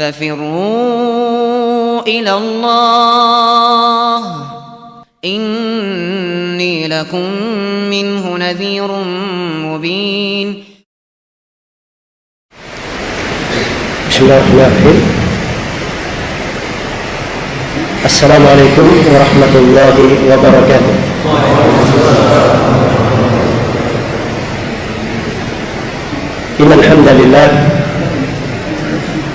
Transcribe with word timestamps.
ففروا 0.00 2.00
إلى 2.08 2.32
الله. 2.36 4.22
إني 5.24 6.88
لكم 6.88 7.26
منه 7.92 8.36
نذير 8.36 8.90
مبين. 9.68 10.64
بسم 14.08 14.24
الله 14.24 14.38
الرحمن 14.38 14.72
الرحيم. 14.72 15.00
السلام 18.04 18.46
عليكم 18.46 18.86
ورحمة 19.12 19.54
الله 19.62 19.96
وبركاته. 20.30 20.94
إن 26.60 26.72
الحمد 26.72 27.08
لله 27.08 27.69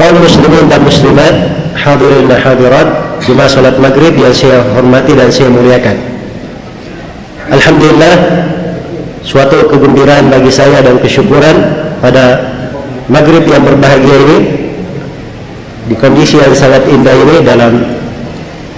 Kaum 0.00 0.16
muslimin 0.16 0.64
dan 0.72 0.80
muslimat 0.80 1.34
hadirin 1.76 2.24
dan 2.24 2.40
hadirat 2.40 2.88
jemaah 3.20 3.52
salat 3.52 3.76
maghrib 3.76 4.16
yang 4.16 4.32
saya 4.32 4.64
hormati 4.72 5.12
dan 5.12 5.28
saya 5.28 5.52
muliakan. 5.52 5.92
Alhamdulillah 7.52 8.16
suatu 9.20 9.68
kegembiraan 9.68 10.32
bagi 10.32 10.48
saya 10.48 10.80
dan 10.80 10.96
kesyukuran 10.96 11.52
pada 12.00 12.48
maghrib 13.12 13.44
yang 13.44 13.60
berbahagia 13.60 14.16
ini 14.24 14.38
di 15.84 15.94
kondisi 16.00 16.40
yang 16.40 16.56
sangat 16.56 16.88
indah 16.88 17.12
ini 17.12 17.44
dalam 17.44 17.84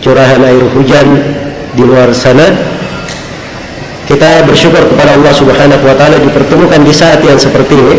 curahan 0.03 0.43
air 0.43 0.67
hujan 0.75 1.07
di 1.79 1.83
luar 1.87 2.11
sana. 2.11 2.51
Kita 4.11 4.43
bersyukur 4.43 4.91
kepada 4.91 5.15
Allah 5.15 5.31
Subhanahu 5.31 5.87
wa 5.87 5.95
taala 5.95 6.19
dipertemukan 6.19 6.83
di 6.83 6.91
saat 6.91 7.23
yang 7.23 7.39
seperti 7.39 7.79
ini. 7.79 7.97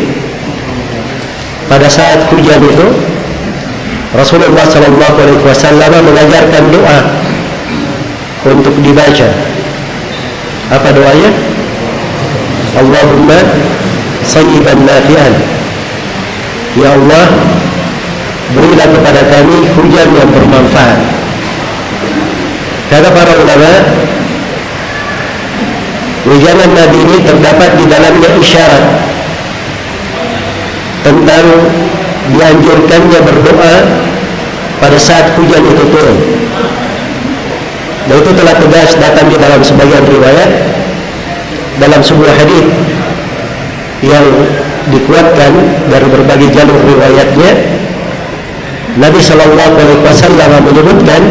Pada 1.72 1.88
saat 1.88 2.28
hujan 2.28 2.59
itu 2.59 3.12
Rasulullah 4.13 4.66
sallallahu 4.69 5.16
alaihi 5.18 5.41
wasallam 5.41 5.91
mengajarkan 6.06 6.63
doa 6.69 7.00
untuk 8.46 8.78
dibaca. 8.85 9.28
Apa 10.69 10.90
doanya? 10.94 11.34
Allahumma 12.78 13.41
sayyiban 14.22 14.85
nafi'an. 14.85 15.34
Ya 16.78 16.94
Allah 16.94 17.25
berilah 18.53 18.88
kepada 18.94 19.22
kami 19.34 19.57
hujan 19.74 20.07
yang 20.13 20.30
bermanfaat. 20.30 21.00
Kata 22.94 23.09
para 23.09 23.34
ulama 23.34 23.72
hujanan 26.30 26.72
Nabi 26.78 26.97
ini 27.01 27.18
terdapat 27.25 27.69
di 27.81 27.85
dalamnya 27.90 28.30
isyarat 28.38 28.85
tentang 31.01 31.45
dianjurkannya 32.31 33.19
berdoa 33.19 33.75
pada 34.79 34.97
saat 35.00 35.35
hujan 35.35 35.63
itu 35.63 35.84
turun 35.91 36.17
dan 38.03 38.16
itu 38.19 38.31
telah 38.35 38.56
tegas 38.59 38.91
datang 39.00 39.28
di 39.31 39.38
dalam 39.39 39.61
sebagian 39.63 40.03
riwayat 40.07 40.50
dalam 41.79 42.01
sebuah 42.03 42.33
hadis 42.35 42.67
yang 44.03 44.25
dikuatkan 44.91 45.51
dari 45.88 46.07
berbagai 46.12 46.50
jalur 46.51 46.79
riwayatnya 46.83 47.51
Nabi 49.00 49.19
Shallallahu 49.23 49.73
Alaihi 49.73 50.03
Wasallam 50.06 50.51
menyebutkan 50.69 51.22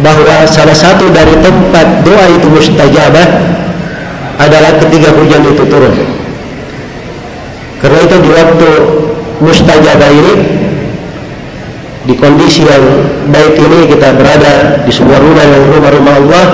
bahwa 0.00 0.48
salah 0.48 0.74
satu 0.74 1.12
dari 1.12 1.36
tempat 1.38 2.02
doa 2.02 2.24
itu 2.32 2.48
mustajabah 2.48 3.28
adalah 4.40 4.72
ketika 4.80 5.12
hujan 5.12 5.44
itu 5.44 5.62
turun. 5.68 5.92
Karena 7.84 7.98
itu 8.08 8.16
di 8.24 8.30
waktu 8.32 8.68
mustajabah 9.40 10.10
ini 10.12 10.34
di 12.04 12.14
kondisi 12.16 12.64
yang 12.64 12.80
baik 13.28 13.60
ini 13.60 13.92
kita 13.92 14.16
berada 14.16 14.84
di 14.84 14.92
sebuah 14.92 15.20
rumah 15.20 15.44
yang 15.44 15.64
rumah-rumah 15.68 16.14
Allah. 16.16 16.46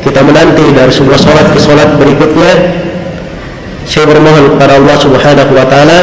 Kita 0.00 0.22
menanti 0.22 0.62
dari 0.70 0.92
sebuah 0.92 1.18
sholat 1.18 1.46
ke 1.50 1.58
sholat 1.58 1.98
berikutnya. 1.98 2.52
Saya 3.84 4.06
bermohon 4.06 4.54
kepada 4.54 4.78
Allah 4.78 4.96
Subhanahu 4.98 5.52
wa 5.52 5.66
taala 5.66 6.00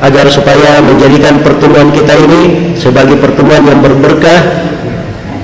agar 0.00 0.26
supaya 0.32 0.80
menjadikan 0.80 1.44
pertemuan 1.44 1.92
kita 1.92 2.16
ini 2.16 2.72
sebagai 2.76 3.20
pertemuan 3.20 3.60
yang 3.68 3.84
berberkah 3.84 4.64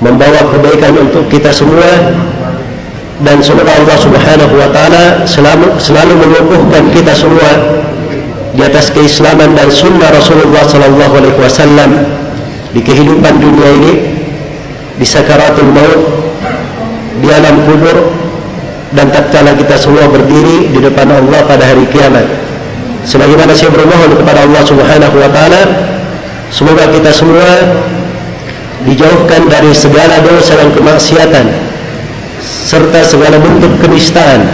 membawa 0.01 0.49
kebaikan 0.49 0.97
untuk 0.97 1.29
kita 1.29 1.53
semua. 1.53 2.25
Dan 3.17 3.41
semoga 3.41 3.73
Allah 3.81 3.97
Subhanahu 3.97 4.53
wa 4.57 4.69
taala 4.73 5.25
selalu 5.25 5.77
selalu 5.81 6.13
mengukuhkan 6.21 6.89
kita 6.93 7.13
semua 7.17 7.76
di 8.57 8.65
atas 8.65 8.89
keislaman 8.89 9.53
dan 9.53 9.69
sunnah 9.69 10.09
Rasulullah 10.09 10.65
sallallahu 10.65 11.13
alaihi 11.21 11.37
wasallam 11.37 11.93
di 12.73 12.81
kehidupan 12.81 13.37
dunia 13.37 13.69
ini 13.77 13.93
di 14.97 15.05
sakaratul 15.05 15.69
maut 15.69 16.01
di 17.21 17.29
alam 17.29 17.61
kubur 17.69 18.17
dan 18.97 19.13
tatkala 19.13 19.53
kita 19.53 19.77
semua 19.77 20.09
berdiri 20.09 20.73
di 20.73 20.79
depan 20.81 21.05
Allah 21.05 21.45
pada 21.45 21.69
hari 21.69 21.85
kiamat. 21.93 22.25
Sebagaimana 23.05 23.53
saya 23.53 23.69
bermohon 23.69 24.17
kepada 24.17 24.49
Allah 24.49 24.63
Subhanahu 24.65 25.15
wa 25.21 25.29
taala 25.29 25.61
semoga 26.49 26.89
kita 26.89 27.13
semua 27.13 27.45
dijauhkan 28.89 29.45
dari 29.45 29.69
segala 29.69 30.17
dosa 30.25 30.57
dan 30.57 30.73
kemaksiatan 30.73 31.45
serta 32.41 33.05
segala 33.05 33.37
bentuk 33.37 33.69
kenistaan. 33.85 34.49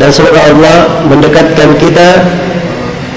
Dan 0.00 0.08
semoga 0.08 0.40
Allah 0.48 1.04
mendekatkan 1.04 1.76
kita 1.76 2.08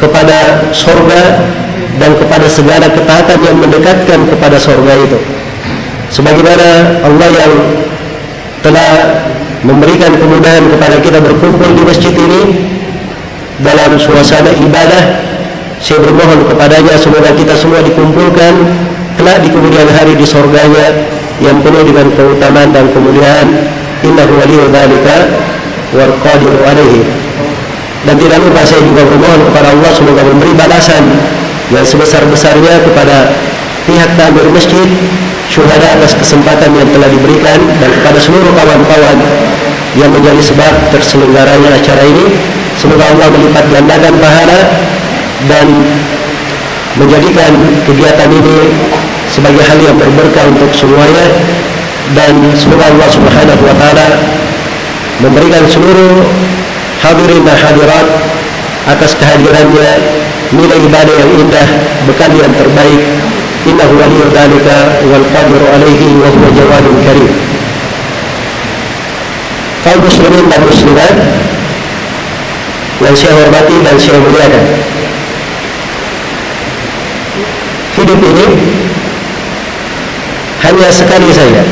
kepada 0.04 0.68
sorga 0.76 1.48
dan 1.96 2.12
kepada 2.20 2.48
segala 2.52 2.92
ketaatan 2.92 3.40
yang 3.40 3.56
mendekatkan 3.56 4.20
kepada 4.28 4.60
sorga 4.60 4.92
itu. 5.00 5.16
Sebagaimana 6.12 7.00
Allah 7.08 7.30
yang 7.32 7.54
telah 8.60 8.92
memberikan 9.64 10.12
kemudahan 10.20 10.68
kepada 10.68 11.00
kita 11.00 11.24
berkumpul 11.24 11.72
di 11.72 11.84
masjid 11.88 12.12
ini 12.12 12.42
dalam 13.64 13.96
suasana 13.96 14.52
ibadah 14.52 15.24
saya 15.80 16.00
bermohon 16.00 16.48
kepadanya 16.48 16.96
semoga 17.00 17.32
kita 17.36 17.56
semua 17.60 17.80
dikumpulkan 17.84 18.54
kelak 19.20 19.40
di 19.44 19.50
kemudian 19.52 19.88
hari 19.88 20.16
di 20.16 20.24
sorganya 20.28 20.96
yang 21.44 21.60
penuh 21.60 21.84
dengan 21.84 22.08
keutamaan 22.16 22.72
dan 22.72 22.88
kemuliaan. 22.92 23.48
Innahu 24.04 24.36
waliyyu 24.36 24.68
dzalika 24.68 25.16
wal 25.96 26.14
qadiru 26.20 26.60
alaihi 26.68 27.23
dan 28.04 28.16
tidak 28.20 28.40
lupa 28.44 28.62
saya 28.68 28.84
juga 28.84 29.08
bermohon 29.08 29.42
kepada 29.52 29.68
Allah 29.72 29.92
semoga 29.96 30.22
memberi 30.28 30.54
balasan 30.56 31.04
yang 31.72 31.86
sebesar-besarnya 31.88 32.84
kepada 32.84 33.32
pihak 33.88 34.12
takmir 34.20 34.48
masjid 34.52 34.88
syuhada 35.48 36.00
atas 36.00 36.18
kesempatan 36.18 36.72
yang 36.76 36.88
telah 36.92 37.08
diberikan 37.08 37.60
dan 37.80 37.90
kepada 38.02 38.20
seluruh 38.20 38.52
kawan-kawan 38.58 39.18
yang 39.94 40.10
menjadi 40.10 40.42
sebab 40.42 40.74
terselenggaranya 40.90 41.70
acara 41.78 42.02
ini. 42.04 42.26
Semoga 42.74 43.06
Allah 43.14 43.30
melipat 43.30 43.66
gandakan 43.70 44.14
pahala 44.18 44.60
dan 45.46 45.68
menjadikan 46.98 47.54
kegiatan 47.86 48.30
ini 48.34 48.58
sebagai 49.30 49.62
hal 49.62 49.78
yang 49.78 49.96
berberkah 49.98 50.50
untuk 50.50 50.74
semuanya. 50.74 51.26
Dan 52.18 52.52
semoga 52.58 52.92
Allah 52.92 53.10
Subhanahu 53.14 53.64
wa 53.64 53.76
taala 53.80 54.08
memberikan 55.24 55.64
seluruh 55.70 56.26
hadirin 57.04 57.44
dan 57.44 57.58
hadirat 57.60 58.08
atas 58.88 59.12
kehadirannya 59.20 59.90
nilai 60.56 60.80
ibadah 60.88 61.16
yang 61.20 61.32
indah 61.36 61.68
bekal 62.08 62.32
yang 62.32 62.52
terbaik. 62.56 63.02
Innahu 63.64 63.96
waliyyu 63.96 64.28
dzalika 64.28 65.00
wal 65.08 65.24
qadiru 65.32 65.66
alaihi 65.72 66.20
wa 66.20 66.28
huwa 66.28 66.52
jawadun 66.52 66.96
karim. 67.04 67.32
Kaum 69.84 70.00
muslimin 70.04 70.46
dan 70.52 70.62
muslimat 70.68 71.16
yang 73.04 73.16
saya 73.16 73.34
hormati 73.40 73.76
dan 73.84 73.96
saya 74.00 74.20
muliakan. 74.20 74.66
Hidup 77.94 78.20
ini 78.20 78.46
hanya 80.64 80.88
sekali 80.92 81.30
saja. 81.32 81.64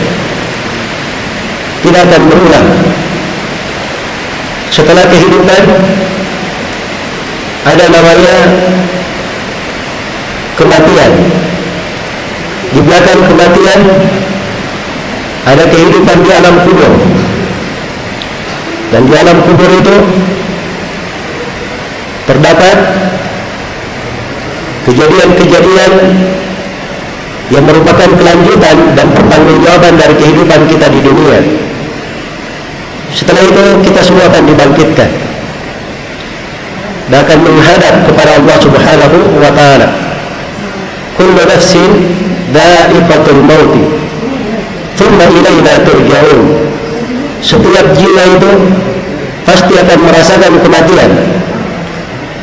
Tidak 1.82 2.02
akan 2.08 2.22
berulang 2.30 2.68
setelah 4.72 5.04
kehidupan 5.12 5.64
ada 7.68 7.86
namanya 7.92 8.36
kematian 10.56 11.12
di 12.72 12.80
belakang 12.80 13.20
kematian 13.28 13.80
ada 15.44 15.64
kehidupan 15.68 16.18
di 16.24 16.30
alam 16.32 16.56
kubur 16.64 16.92
dan 18.96 19.02
di 19.04 19.14
alam 19.14 19.38
kubur 19.44 19.70
itu 19.76 19.96
terdapat 22.32 22.78
kejadian-kejadian 24.88 25.94
yang 27.52 27.64
merupakan 27.68 28.10
kelanjutan 28.16 28.78
dan 28.96 29.08
pertanggungjawaban 29.12 29.94
dari 30.00 30.16
kehidupan 30.16 30.62
kita 30.72 30.88
di 30.88 31.00
dunia. 31.04 31.40
Setelah 33.12 33.44
itu 33.44 33.64
kita 33.84 34.02
semua 34.04 34.32
akan 34.32 34.44
dibangkitkan 34.48 35.12
dan 37.12 37.28
akan 37.28 37.40
menghadap 37.44 38.08
kepada 38.08 38.40
Allah 38.40 38.58
Subhanahu 38.64 39.18
wa 39.36 39.52
taala. 39.52 39.88
Kullu 41.20 41.44
nafsin 41.44 41.92
dha'iqatul 42.56 43.44
maut. 43.44 43.74
Thumma 44.96 45.28
ilaina 45.28 45.84
turja'un. 45.84 46.42
Setiap 47.44 47.86
jiwa 48.00 48.24
itu 48.40 48.52
pasti 49.44 49.74
akan 49.76 50.00
merasakan 50.08 50.54
kematian. 50.64 51.12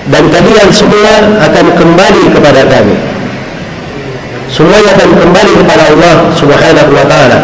Dan 0.08 0.24
kalian 0.32 0.68
semua 0.72 1.40
akan 1.48 1.66
kembali 1.76 2.24
kepada 2.32 2.64
kami. 2.68 2.96
Semuanya 4.48 4.96
akan 4.96 5.10
kembali 5.16 5.52
kepada 5.64 5.82
Allah 5.92 6.16
Subhanahu 6.36 6.92
wa 6.92 7.04
taala. 7.08 7.38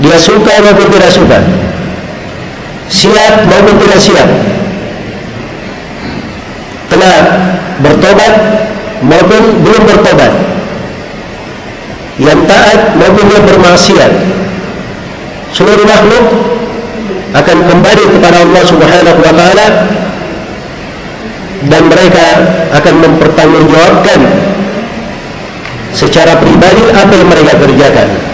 Dia 0.00 0.16
suka 0.20 0.60
maupun 0.60 0.88
tidak 0.92 1.12
suka. 1.12 1.40
Siap 2.92 3.48
maupun 3.48 3.74
tidak 3.80 4.00
siap. 4.04 4.28
Telah 6.92 7.16
bertobat 7.80 8.34
maupun 9.00 9.42
belum 9.64 9.82
bertobat. 9.88 10.32
Yang 12.20 12.40
taat 12.44 12.80
maupun 13.00 13.26
yang 13.32 13.44
bermaksiat. 13.48 14.12
Seluruh 15.56 15.88
makhluk 15.88 16.24
akan 17.32 17.58
kembali 17.64 18.04
kepada 18.12 18.44
Allah 18.44 18.62
Subhanahu 18.68 19.18
wa 19.24 19.32
taala 19.32 19.66
dan 21.72 21.82
mereka 21.88 22.26
akan 22.76 22.94
mempertanggungjawabkan 23.00 24.20
secara 25.96 26.36
pribadi 26.40 26.84
apa 26.92 27.12
yang 27.16 27.28
mereka 27.32 27.52
kerjakan. 27.56 28.31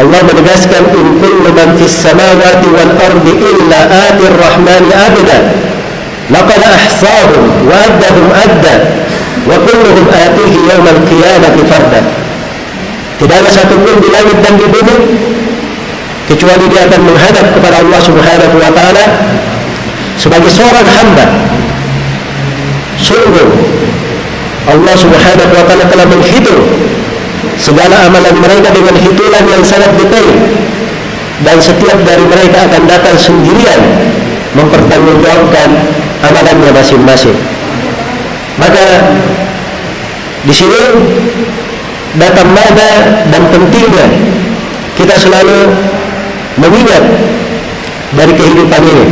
Allah 0.00 0.20
menegaskan 0.24 0.96
in 0.96 1.06
kullu 1.20 1.52
man 1.52 1.76
fis 1.76 1.92
samawati 1.92 2.66
wal 2.72 2.92
ardi 2.96 3.32
illa 3.36 3.80
atir 4.08 4.32
rahmani 4.32 4.90
abda 4.96 5.38
laqad 6.32 6.62
ahsahum 6.64 7.68
wa 7.68 7.74
addahum 7.76 8.26
adda 8.32 8.74
wa 9.44 9.56
kulluhum 9.60 10.06
atihi 10.08 10.56
yawmal 10.72 11.00
qiyamati 11.04 11.60
farda. 11.68 12.00
Tidak 13.20 13.36
ada 13.36 13.50
satu 13.52 13.76
pun 13.76 14.00
di 14.00 14.08
langit 14.08 14.40
dan 14.40 14.56
di 14.56 14.64
bumi 14.64 14.96
kecuali 16.24 16.64
dia 16.72 16.88
akan 16.88 17.00
menghadap 17.04 17.46
kepada 17.52 17.76
Allah 17.84 18.00
Subhanahu 18.00 18.56
wa 18.56 18.70
taala 18.72 19.04
sebagai 20.16 20.48
seorang 20.48 20.88
hamba. 20.88 21.26
Sungguh 22.96 23.48
Allah 24.68 24.94
subhanahu 24.94 25.50
wa 25.56 25.64
ta'ala 25.64 25.84
telah 25.88 26.06
menghitung 26.06 26.60
segala 27.60 28.08
amalan 28.08 28.40
mereka 28.40 28.72
dengan 28.72 28.96
hitungan 28.96 29.44
yang 29.44 29.62
sangat 29.62 29.92
detail. 30.00 30.32
Dan 31.40 31.56
setiap 31.56 31.96
dari 32.04 32.24
mereka 32.28 32.68
akan 32.68 32.84
datang 32.84 33.16
sendirian 33.16 33.80
mempertanggungjawabkan 34.56 35.68
amalannya 36.20 36.70
masing-masing. 36.72 37.36
Maka 38.60 39.16
di 40.44 40.52
sini 40.52 40.80
datang 42.16 42.48
mana 42.52 42.88
dan 43.28 43.42
pentingnya 43.48 44.06
kita 45.00 45.16
selalu 45.16 45.72
mengingat 46.60 47.04
dari 48.20 48.32
kehidupan 48.36 48.82
ini. 48.84 49.06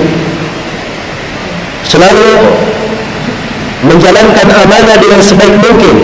Selalu 1.88 2.28
menjalankan 3.88 4.48
amanah 4.52 4.96
dengan 5.00 5.20
sebaik 5.24 5.56
mungkin 5.64 5.96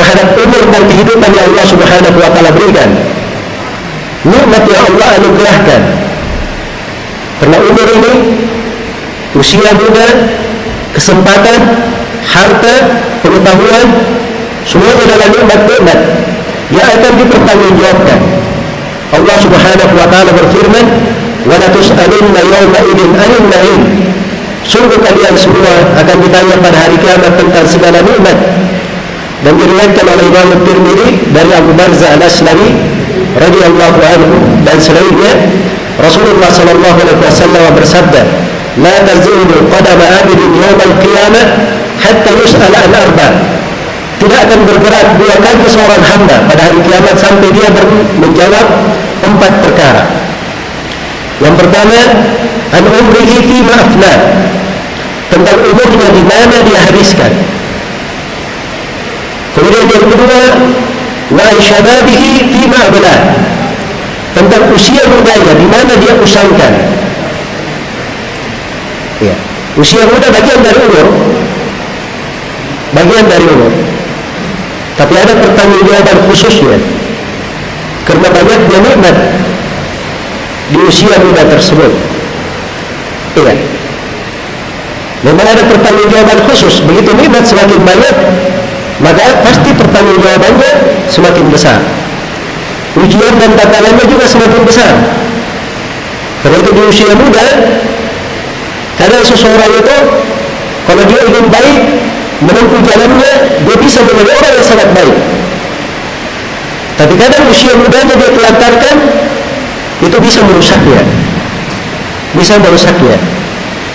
terhadap 0.00 0.32
umur 0.32 0.64
dan 0.72 0.82
kehidupan 0.88 1.30
yang 1.36 1.44
Allah 1.52 1.66
Subhanahu 1.68 2.16
wa 2.16 2.30
taala 2.32 2.50
berikan. 2.56 2.88
Nikmat 4.24 4.64
yang 4.64 4.82
Allah 4.88 5.08
anugerahkan. 5.20 5.80
Karena 7.40 7.56
umur 7.60 7.88
ini 8.00 8.12
usia 9.36 9.70
muda, 9.76 10.08
kesempatan, 10.96 11.60
harta, 12.24 12.74
pengetahuan 13.20 13.88
semua 14.64 14.92
adalah 14.96 15.28
nikmat-nikmat 15.28 15.98
yang 16.72 16.88
akan 16.96 17.12
dipertanggungjawabkan. 17.20 18.18
Allah 19.10 19.36
Subhanahu 19.36 19.92
wa 20.00 20.06
taala 20.08 20.32
berfirman, 20.32 20.86
"Wa 21.44 21.56
la 21.60 21.68
tus'alunna 21.68 22.40
yawma 22.40 22.80
idzin 22.88 23.10
'anil 23.12 23.46
na'im." 23.52 23.82
Sungguh 24.64 25.00
kalian 25.00 25.34
semua 25.36 25.96
akan 25.96 26.16
ditanya 26.20 26.56
pada 26.60 26.78
hari 26.88 26.96
kiamat 27.00 27.32
tentang 27.36 27.64
segala 27.64 27.98
nikmat. 28.04 28.38
Dan 29.40 29.56
diriwayatkan 29.56 30.04
oleh 30.04 30.24
Imam 30.28 30.48
Tirmidzi 30.68 31.08
dari 31.32 31.50
Abu 31.56 31.72
Barza 31.72 32.12
Al-Aslami 32.12 32.76
radhiyallahu 33.40 34.00
anhu 34.04 34.36
dan 34.68 34.76
selainnya 34.76 35.32
Rasulullah 35.96 36.50
sallallahu 36.52 36.96
alaihi 37.00 37.20
wasallam 37.24 37.62
bersabda, 37.72 38.20
"La 38.84 39.00
tazulu 39.04 39.64
qadama 39.72 40.06
'abdin 40.12 40.52
yawm 40.60 40.80
al-qiyamah 40.80 41.44
hatta 42.04 42.30
yus'al 42.36 42.74
an 42.74 42.92
arba." 42.92 43.28
Tidak 44.20 44.38
akan 44.44 44.60
bergerak 44.68 45.16
dua 45.16 45.36
kaki 45.40 45.66
seorang 45.72 46.02
hamba 46.04 46.36
pada 46.44 46.60
hari 46.60 46.80
kiamat 46.84 47.16
sampai 47.16 47.48
dia 47.56 47.72
menjawab 48.20 48.66
empat 49.24 49.52
perkara. 49.64 50.04
Yang 51.40 51.54
pertama, 51.64 51.98
an 52.76 52.84
umrihi 52.84 53.36
fi 53.48 53.56
ma'afna 53.64 54.12
tentang 55.32 55.58
umurnya 55.64 56.08
di 56.12 56.22
mana 56.28 56.56
dia 56.68 56.80
habiskan 56.84 57.32
kemudian 59.56 59.86
yang 59.86 60.06
kedua 60.06 60.40
wa 61.30 61.46
syababihi 61.58 62.32
fi 62.50 62.60
ma'abla 62.66 63.16
tentang 64.34 64.62
usia 64.74 65.04
mudanya 65.10 65.52
di 65.58 65.66
mana 65.66 65.92
dia 65.98 66.12
usangkan 66.18 66.72
ya 69.22 69.36
usia 69.78 70.02
muda 70.06 70.28
bagian 70.30 70.60
dari 70.62 70.80
umur 70.86 71.06
bagian 72.94 73.26
dari 73.26 73.46
umur 73.46 73.72
tapi 74.98 75.14
ada 75.16 75.34
pertanggungjawaban 75.38 76.18
khususnya 76.28 76.78
karena 78.10 78.26
banyaknya 78.26 78.78
nikmat 78.82 79.16
di 80.70 80.78
usia 80.86 81.14
muda 81.22 81.42
tersebut. 81.46 81.92
Iya. 83.38 83.54
Memang 85.20 85.46
ada 85.46 85.62
pertanggungjawaban 85.68 86.40
khusus. 86.48 86.80
Begitu 86.86 87.10
nikmat 87.12 87.44
semakin 87.44 87.80
banyak, 87.84 88.14
maka 89.00 89.40
pasti 89.44 89.70
pertanggungjawabannya 89.74 90.70
semakin 91.08 91.46
besar. 91.48 91.80
Ujian 93.00 93.34
dan 93.38 93.50
tantangannya 93.54 94.04
juga 94.04 94.26
semakin 94.26 94.62
besar. 94.66 94.92
Karena 96.40 96.56
itu 96.56 96.70
di 96.72 96.82
usia 96.88 97.12
muda, 97.16 97.46
kadang 98.96 99.22
seseorang 99.24 99.72
itu 99.76 99.96
kalau 100.88 101.02
dia 101.06 101.20
ingin 101.28 101.46
baik, 101.52 101.80
menempuh 102.40 102.80
jalannya 102.80 103.32
dia 103.68 103.76
bisa 103.76 104.00
menjadi 104.00 104.30
orang 104.32 104.52
yang 104.56 104.66
sangat 104.66 104.88
baik 104.96 105.16
tapi 106.96 107.14
kadang 107.16 107.44
usia 107.48 107.72
mudanya 107.76 108.14
dia 108.16 108.30
telantarkan 108.32 108.96
itu 110.00 110.16
bisa 110.20 110.40
merusaknya 110.44 111.00
bisa 112.36 112.54
merusaknya 112.60 113.16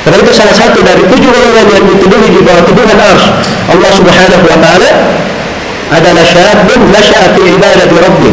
karena 0.06 0.22
itu 0.22 0.32
salah 0.38 0.54
satu 0.54 0.86
dari 0.86 1.02
tujuh 1.10 1.30
golongan 1.34 1.66
yang 1.66 1.84
dituduhi 1.90 2.30
di 2.30 2.42
bawah 2.46 2.62
tuduhan 2.62 2.94
ars 2.94 3.26
Allah 3.74 3.90
subhanahu 3.90 4.46
wa 4.46 4.58
ta'ala 4.62 4.90
adalah 5.90 6.22
syabun 6.22 6.94
nasya'a 6.94 7.34
fi 7.34 7.42
ibadati 7.42 7.96
rabbi. 7.98 8.30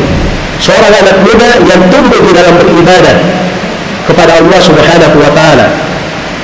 Seorang 0.61 0.93
anak 0.93 1.17
muda 1.25 1.49
yang 1.65 1.81
tumbuh 1.89 2.21
di 2.21 2.33
dalam 2.37 2.61
beribadah 2.61 3.17
kepada 4.05 4.45
Allah 4.45 4.61
subhanahu 4.61 5.17
wa 5.17 5.31
ta'ala. 5.33 5.67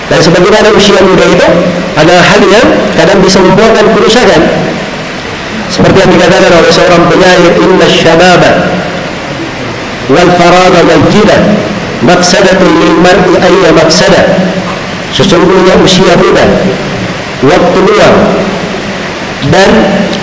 Dan 0.08 0.20
sebagaimana 0.24 0.72
usia 0.72 0.96
muda 1.04 1.24
itu 1.28 1.48
adalah 1.92 2.24
hal 2.24 2.40
yang 2.48 2.66
kadang 2.96 3.20
bisa 3.20 3.36
membuahkan 3.44 3.84
kerusakan. 3.92 4.40
Seperti 5.68 6.08
yang 6.08 6.12
dikatakan 6.16 6.56
oleh 6.56 6.72
seorang 6.72 7.02
penyair 7.12 7.52
inna 7.60 7.84
syababa 7.84 8.50
wal 10.08 10.30
farada 10.40 10.80
wal 10.88 11.04
jida 11.12 11.36
mafsadatun 12.00 12.72
lil 12.80 12.96
mar'i 13.04 13.36
ayya 13.36 13.70
mafsadah 13.76 14.24
sesungguhnya 15.12 15.74
usia 15.80 16.14
muda 16.18 16.44
waktu 17.44 17.78
luang 17.86 18.16
dan 19.48 19.70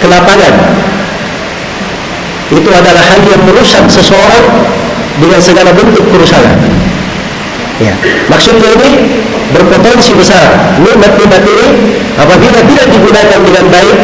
kelapangan. 0.03 0.53
Itu 2.45 2.69
adalah 2.69 3.01
hal 3.01 3.21
yang 3.25 3.41
merusak 3.41 3.89
seseorang 3.89 4.45
dengan 5.17 5.39
segala 5.41 5.73
bentuk 5.73 6.05
kerusakan. 6.13 6.61
Ya. 7.81 7.91
Maksudnya 8.29 8.69
ini 8.79 8.89
berpotensi 9.51 10.13
besar. 10.15 10.77
Nikmat-nikmat 10.79 11.41
ini 11.41 11.67
apabila 12.15 12.59
tidak 12.63 12.87
digunakan 12.93 13.39
dengan 13.41 13.65
baik 13.67 13.97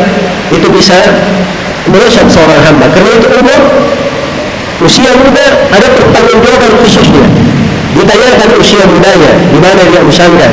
itu 0.51 0.67
bisa 0.73 0.97
merusak 1.87 2.27
seorang 2.27 2.59
hamba. 2.65 2.89
Karena 2.91 3.11
itu 3.15 3.27
umur 3.39 3.61
usia 4.81 5.13
muda 5.13 5.45
ada 5.69 5.87
pertanggungjawaban 5.93 6.73
khususnya 6.81 7.23
ditanyakan 7.95 8.49
usia 8.59 8.83
mudanya 8.87 9.31
di 9.51 9.59
mana 9.59 9.81
dia 9.87 10.01
usangkan 10.03 10.51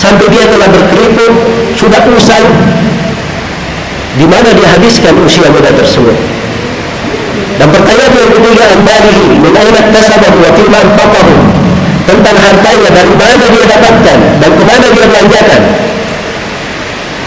sampai 0.00 0.26
dia 0.32 0.44
telah 0.48 0.68
berkeriput 0.72 1.32
sudah 1.76 2.00
usang 2.10 2.46
di 4.16 4.26
mana 4.28 4.52
dia 4.52 4.68
habiskan 4.76 5.16
usia 5.24 5.48
muda 5.48 5.72
tersebut. 5.72 6.16
Dan 7.56 7.68
pertanyaan 7.68 8.12
yang 8.12 8.32
ketiga 8.32 8.64
andarihi 8.76 9.26
min 9.40 9.52
aina 9.56 9.80
kasabahu 9.92 10.36
wa 10.40 10.50
fima 10.52 10.78
anfaqahu 10.84 11.34
tentang 12.04 12.36
hartanya 12.36 12.88
dari 12.92 13.14
mana 13.14 13.44
dia 13.48 13.64
dapatkan 13.68 14.18
dan 14.42 14.50
ke 14.52 14.62
mana 14.66 14.86
dia 14.92 15.06
belanjakan. 15.06 15.62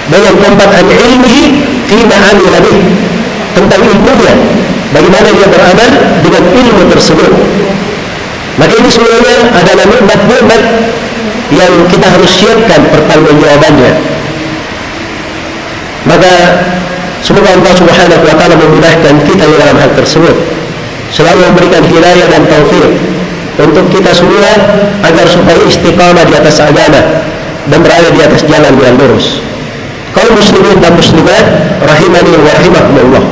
Dan 0.05 0.19
yang 0.21 0.37
keempat 0.37 0.69
an 0.69 0.87
ilmihi 0.93 1.43
fima 1.89 2.17
amila 2.29 2.59
tentang 3.55 3.81
ilmunya 3.81 4.33
bagaimana 4.93 5.29
dia 5.33 5.47
beramal 5.49 5.91
dengan 6.21 6.43
ilmu 6.53 6.83
tersebut 6.91 7.31
maka 8.55 8.73
ini 8.79 8.89
semuanya 8.89 9.35
adalah 9.51 9.85
nikmat-nikmat 9.87 10.61
yang 11.51 11.73
kita 11.91 12.07
harus 12.07 12.31
siapkan 12.31 12.81
pertanggungjawabannya. 12.87 13.91
Maka 16.05 16.33
semoga 17.19 17.51
Allah 17.57 17.73
Subhanahu 17.75 18.23
wa 18.23 18.35
taala 18.37 18.55
memudahkan 18.55 19.13
kita 19.27 19.43
di 19.43 19.55
dalam 19.59 19.75
hal 19.75 19.91
tersebut. 19.97 20.35
Selalu 21.11 21.51
memberikan 21.51 21.83
hidayah 21.85 22.27
dan 22.31 22.43
taufik 22.49 22.91
untuk 23.61 23.85
kita 23.91 24.11
semua 24.15 24.51
agar 25.03 25.25
supaya 25.29 25.59
istiqamah 25.67 26.23
di 26.23 26.33
atas 26.33 26.59
agama 26.63 27.01
dan 27.67 27.79
berada 27.83 28.09
di 28.09 28.21
atas 28.23 28.41
jalan 28.47 28.73
yang 28.79 28.95
lurus. 28.95 29.43
Kaum 30.15 30.31
muslimin 30.31 30.79
dan 30.79 30.95
muslimat 30.95 31.45
rahimani 31.83 32.33
wa 32.39 32.51
rahimakumullah. 32.55 33.23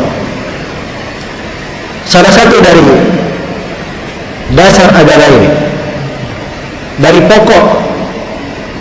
Salah 2.04 2.34
satu 2.36 2.60
dari 2.60 2.84
dasar 4.54 4.90
agama 4.94 5.26
ini 5.34 5.50
dari 7.02 7.22
pokok 7.26 7.64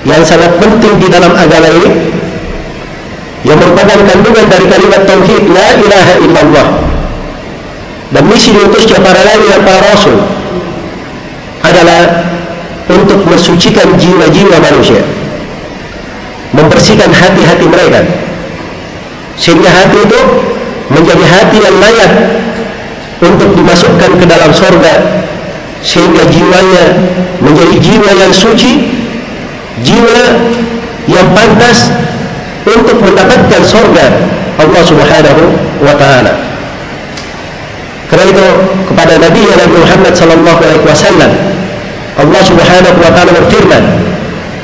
yang 0.04 0.22
sangat 0.26 0.52
penting 0.60 1.00
di 1.00 1.08
dalam 1.08 1.32
agama 1.32 1.68
ini 1.72 1.90
yang 3.42 3.58
merupakan 3.58 3.98
kandungan 4.06 4.46
dari 4.46 4.66
kalimat 4.68 5.02
tauhid 5.08 5.42
la 5.50 5.68
ilaha 5.80 6.14
illallah 6.22 6.66
dan 8.12 8.22
misi 8.28 8.52
diutusnya 8.52 9.00
para 9.00 9.20
nabi 9.24 9.46
dan 9.48 9.62
para 9.64 9.80
rasul 9.82 10.16
adalah 11.64 12.00
untuk 12.92 13.24
mensucikan 13.24 13.96
jiwa-jiwa 13.96 14.56
manusia 14.60 15.00
membersihkan 16.52 17.08
hati-hati 17.08 17.64
mereka 17.64 18.04
sehingga 19.40 19.72
hati 19.72 20.04
itu 20.04 20.20
menjadi 20.92 21.24
hati 21.24 21.58
yang 21.64 21.76
layak 21.80 22.12
untuk 23.24 23.48
dimasukkan 23.56 24.10
ke 24.20 24.24
dalam 24.28 24.52
sorga 24.52 25.21
sehingga 25.82 26.22
jiwanya 26.30 26.84
menjadi 27.42 27.76
jiwa 27.82 28.10
yang 28.14 28.32
suci 28.32 29.02
jiwa 29.82 30.22
yang 31.10 31.26
pantas 31.34 31.90
untuk 32.62 33.02
mendapatkan 33.02 33.62
surga 33.66 34.06
Allah 34.62 34.82
Subhanahu 34.86 35.42
wa 35.82 35.94
taala. 35.98 36.32
Karena 38.06 38.24
itu 38.30 38.46
kepada 38.86 39.18
Nabi 39.18 39.42
Nabi 39.42 39.76
Muhammad 39.82 40.14
sallallahu 40.14 40.60
alaihi 40.62 40.86
wasallam 40.86 41.30
Allah 42.12 42.42
Subhanahu 42.44 42.98
wa 43.02 43.10
taala 43.10 43.32
berfirman, 43.34 43.82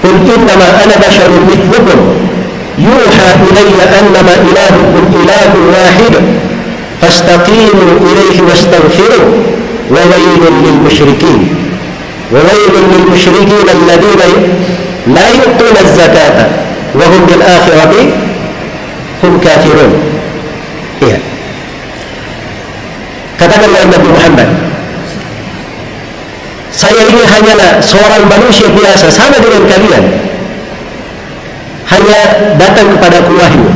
"Qul 0.04 0.16
innama 0.22 0.68
ana 0.78 0.94
basharun 1.00 1.42
mithlukum. 1.48 1.98
Yuha 2.78 3.28
ilayya 3.42 3.84
annama 3.98 4.34
ilahukum 4.38 5.02
ilahun 5.10 5.62
wahid. 5.74 6.14
Fastaqimu 7.02 7.98
ilayhi 8.06 8.42
wastaghfiruh 8.46 9.37
وويل 9.91 10.43
للمشركين 10.65 11.41
وويل 12.33 12.75
للمشركين 12.93 13.67
الذين 13.77 14.21
لا 15.07 15.29
يؤتون 15.29 15.75
الزكاة 15.85 16.47
وهم 16.95 17.21
بالآخرة 17.25 17.93
هم 19.23 19.39
kafirun 19.39 19.91
iya 20.99 21.15
katakanlah 23.39 23.87
Nabi 23.87 24.07
Muhammad 24.11 24.49
saya 26.75 27.07
ini 27.07 27.23
hanyalah 27.23 27.79
seorang 27.79 28.27
manusia 28.27 28.67
biasa 28.67 29.07
sama 29.07 29.39
dengan 29.39 29.63
kalian 29.63 30.03
hanya 31.87 32.19
datang 32.59 32.91
kepadaku 32.97 33.31
wahyu 33.39 33.67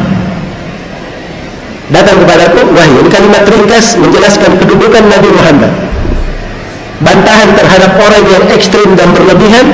datang 1.95 2.19
kepadaku 2.19 2.59
wahyu 2.75 2.95
ini 2.99 3.09
kalimat 3.11 3.43
ringkas 3.47 3.95
menjelaskan 3.95 4.51
kedudukan 4.59 5.03
Nabi 5.07 5.29
Muhammad 5.31 5.71
bantahan 7.02 7.50
terhadap 7.58 7.92
orang 7.98 8.24
yang 8.30 8.44
ekstrim 8.54 8.94
dan 8.94 9.10
berlebihan 9.10 9.66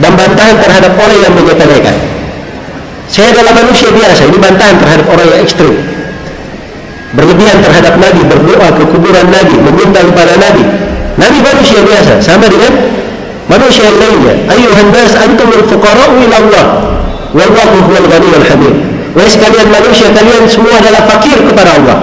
dan 0.00 0.12
bantahan 0.18 0.56
terhadap 0.58 0.92
orang 0.98 1.18
yang 1.20 1.32
menyepelekan. 1.36 1.96
Saya 3.06 3.30
adalah 3.36 3.52
manusia 3.62 3.92
biasa, 3.92 4.26
ini 4.26 4.38
bantahan 4.40 4.76
terhadap 4.80 5.06
orang 5.12 5.26
yang 5.30 5.40
ekstrim. 5.44 5.74
Berlebihan 7.14 7.62
terhadap 7.62 7.94
Nabi, 8.00 8.26
berdoa 8.26 8.68
ke 8.74 8.84
kuburan 8.90 9.26
Nabi, 9.30 9.54
meminta 9.60 10.02
kepada 10.02 10.34
Nabi. 10.34 10.64
Nabi 11.14 11.38
manusia 11.46 11.78
biasa, 11.84 12.18
sama 12.18 12.50
dengan 12.50 12.74
manusia 13.46 13.86
yang 13.86 13.98
lainnya. 14.02 14.34
Ayuhan 14.50 14.90
nas 14.90 15.14
antumul 15.14 15.62
fuqara'u 15.70 16.16
ila 16.26 16.36
Allah. 16.42 16.66
Wallahu 17.30 17.76
huwal 17.86 18.08
ghaniyyul 18.10 18.46
hamid. 18.50 18.74
Wahai 19.14 19.30
sekalian 19.30 19.70
manusia, 19.70 20.10
kalian 20.10 20.42
semua 20.50 20.74
adalah 20.82 21.06
fakir 21.06 21.38
kepada 21.38 21.70
Allah. 21.78 21.98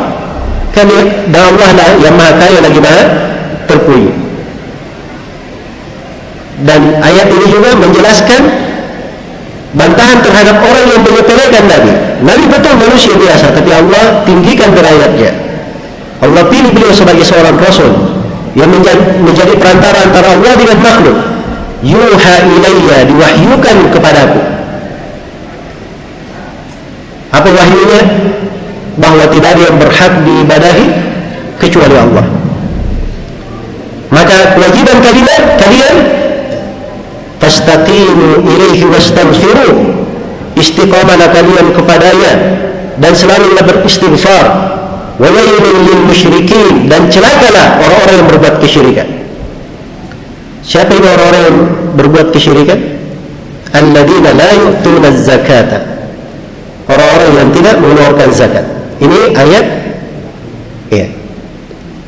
Kami 0.71 1.27
dan 1.27 1.41
Allah 1.51 1.69
lah 1.75 1.89
yang 1.99 2.15
maha 2.15 2.39
kaya 2.39 2.63
lagi 2.63 2.79
maha 2.79 3.03
terpuji. 3.67 4.10
Dan 6.61 7.01
ayat 7.01 7.27
ini 7.33 7.45
juga 7.49 7.73
menjelaskan 7.73 8.41
bantahan 9.73 10.19
terhadap 10.21 10.61
orang 10.61 10.85
yang 10.93 11.01
menyepelekan 11.01 11.63
Nabi. 11.65 11.91
Nabi 12.21 12.45
betul 12.51 12.73
manusia 12.77 13.13
biasa, 13.17 13.55
tapi 13.55 13.71
Allah 13.71 14.21
tinggikan 14.27 14.75
derajatnya. 14.75 15.31
Allah 16.21 16.43
pilih 16.53 16.69
beliau 16.69 16.93
sebagai 16.93 17.25
seorang 17.25 17.57
rasul 17.57 17.89
yang 18.53 18.69
menjadi, 18.69 19.01
menjadi 19.25 19.53
perantara 19.57 20.05
antara 20.05 20.37
Allah 20.37 20.53
dengan 20.53 20.77
makhluk. 20.85 21.17
Yuha 21.81 22.35
ilayya 22.45 23.09
diwahyukan 23.09 23.77
kepadaku. 23.89 24.41
Apa 27.33 27.49
wahyunya? 27.49 28.01
Bahwa 29.01 29.23
tidak 29.33 29.49
ada 29.57 29.61
yang 29.65 29.77
berhak 29.81 30.13
diibadahi 30.21 30.85
kecuali 31.57 31.95
Allah. 31.95 32.25
Maka 34.11 34.59
kewajiban 34.59 34.99
kalian, 34.99 35.41
kalian 35.57 35.95
fastaqimu 37.51 38.47
ilaihi 38.47 38.87
wastaghfiru. 38.87 39.99
Istiqamalah 40.55 41.35
kalian 41.35 41.75
kepadanya 41.75 42.33
dan 42.95 43.11
selalulah 43.11 43.63
beristighfar. 43.67 44.47
Wa 45.19 45.27
wailun 45.27 45.75
lil 45.85 46.01
musyrikin 46.07 46.87
dan 46.87 47.11
celakalah 47.11 47.83
orang-orang 47.83 48.15
yang 48.23 48.27
berbuat 48.31 48.55
kesyirikan. 48.63 49.07
Siapa 50.63 50.95
itu 50.95 51.03
orang-orang 51.03 51.43
yang 51.43 51.59
berbuat 51.99 52.27
kesyirikan? 52.31 52.79
Alladzina 53.75 54.31
la 54.31 54.49
yu'tuna 54.55 55.11
zakata. 55.11 55.79
Orang-orang 56.87 57.19
orang 57.27 57.37
yang 57.37 57.49
tidak 57.53 57.75
mengeluarkan 57.79 58.29
zakat. 58.31 58.65
Ini 58.99 59.19
ayat 59.35 59.65
ya. 60.91 61.07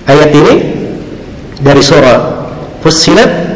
Ayat 0.04 0.30
ini 0.36 0.54
dari 1.64 1.80
surah 1.80 2.44
Fussilat 2.84 3.53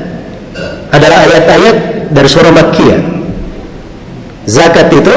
adalah 0.91 1.27
ayat-ayat 1.27 1.75
dari 2.11 2.29
surah 2.29 2.53
Makkiyah. 2.53 3.01
Zakat 4.47 4.87
itu 4.95 5.15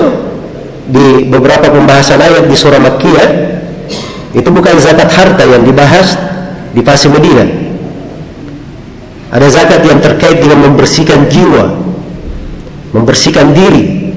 di 0.90 1.30
beberapa 1.30 1.70
pembahasan 1.70 2.18
ayat 2.18 2.50
di 2.50 2.56
surah 2.58 2.82
Makkiyah 2.82 3.28
itu 4.34 4.48
bukan 4.50 4.78
zakat 4.78 5.10
harta 5.10 5.42
yang 5.46 5.62
dibahas 5.62 6.18
di 6.74 6.82
fase 6.82 7.06
Medina. 7.10 7.46
Ada 9.30 9.46
zakat 9.46 9.86
yang 9.86 10.02
terkait 10.02 10.42
dengan 10.42 10.66
membersihkan 10.66 11.30
jiwa, 11.30 11.78
membersihkan 12.90 13.54
diri. 13.54 14.14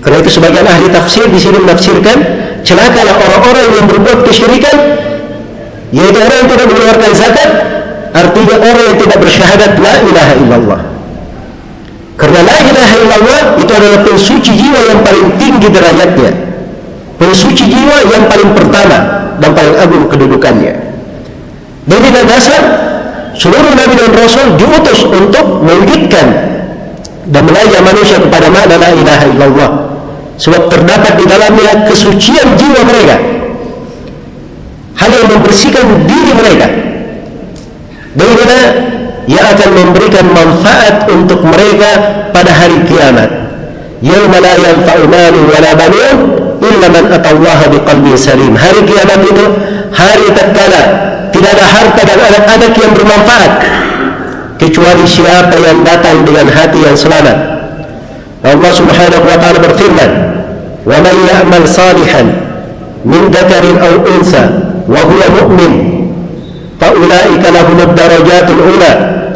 Karena 0.00 0.24
itu 0.24 0.30
sebagian 0.32 0.64
ahli 0.64 0.88
tafsir 0.88 1.28
di 1.28 1.36
sini 1.36 1.60
menafsirkan 1.60 2.16
celakalah 2.64 3.16
orang-orang 3.20 3.66
yang 3.76 3.86
berbuat 3.88 4.24
kesyirikan 4.24 4.76
yaitu 5.88 6.18
orang 6.20 6.44
yang 6.44 6.48
tidak 6.52 6.66
mengeluarkan 6.68 7.12
zakat 7.16 7.50
artinya 8.12 8.56
orang 8.56 8.84
yang 8.92 8.98
tidak 9.00 9.18
bersyahadat 9.20 9.72
la 9.80 9.94
ilaha 10.04 10.32
illallah. 10.38 10.80
Karena 12.18 12.40
la 12.42 12.56
ilaha 12.66 12.94
illallah 12.98 13.40
itu 13.62 13.72
adalah 13.72 14.00
pensuci 14.02 14.50
jiwa 14.58 14.80
yang 14.90 15.00
paling 15.06 15.26
tinggi 15.38 15.68
derajatnya. 15.70 16.32
Pensuci 17.18 17.64
jiwa 17.70 17.96
yang 18.10 18.26
paling 18.26 18.50
pertama 18.58 18.98
dan 19.38 19.50
paling 19.54 19.74
agung 19.78 20.04
kedudukannya. 20.10 20.74
Dan 21.88 21.98
ini 22.04 22.20
dasar 22.26 22.62
seluruh 23.38 23.72
nabi 23.72 23.94
dan 23.94 24.10
rasul 24.12 24.46
diutus 24.58 25.06
untuk 25.06 25.62
mewujudkan 25.62 26.26
dan 27.30 27.42
mengajak 27.46 27.80
manusia 27.86 28.18
kepada 28.18 28.46
makna 28.50 28.76
la 28.82 28.90
ilaha 28.92 29.24
illallah. 29.30 29.70
Sebab 30.38 30.70
terdapat 30.70 31.18
di 31.18 31.26
dalamnya 31.26 31.86
kesucian 31.86 32.54
jiwa 32.58 32.82
mereka. 32.86 33.16
Hal 34.98 35.10
yang 35.14 35.30
membersihkan 35.30 35.86
diri 36.10 36.32
mereka 36.34 36.66
Bagaimana 38.16 38.58
yang 39.28 39.44
akan 39.44 39.70
memberikan 39.76 40.26
manfaat 40.32 41.04
untuk 41.12 41.44
mereka 41.44 41.90
pada 42.32 42.48
hari 42.48 42.80
kiamat. 42.88 43.28
Salim. 48.18 48.56
Hari 48.56 48.80
kiamat 48.88 49.20
itu 49.22 49.44
hari 49.92 50.26
tatkala 50.32 50.82
tidak 51.30 51.50
ada 51.54 51.66
harta 51.66 52.02
dan 52.02 52.18
anak-anak 52.18 52.72
yang 52.76 52.92
bermanfaat 52.96 53.52
kecuali 54.58 55.04
siapa 55.06 55.54
yang 55.60 55.86
datang 55.86 56.24
dengan 56.24 56.48
hati 56.50 56.78
yang 56.82 56.96
selamat. 56.98 57.36
Allah 58.42 58.72
Subhanahu 58.74 59.24
wa 59.28 59.36
taala 59.38 59.58
berfirman, 59.60 60.10
"Wa 60.82 60.98
man 60.98 61.16
ya'mal 61.26 61.66
salihan 61.68 62.26
min 63.04 63.30
dzakarin 63.30 63.76
aw 63.78 63.92
unsa 64.08 64.42
wa 64.88 65.00
huwa 65.04 65.26
mu'min 65.42 65.97
فأولئك 66.87 67.43
لهم 67.53 67.77
الدرجات 67.79 68.47
الأولى 68.49 68.91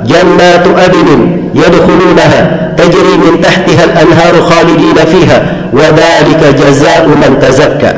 جنات 0.06 0.66
أدن 0.68 1.38
يدخلونها 1.56 2.42
تجري 2.78 3.18
من 3.18 3.42
تحتها 3.42 3.84
الأنهار 3.84 4.42
خالدين 4.42 4.96
فيها 4.96 5.46
وذلك 5.74 6.56
جزاء 6.60 7.08
من 7.08 7.40
تزكى 7.42 7.94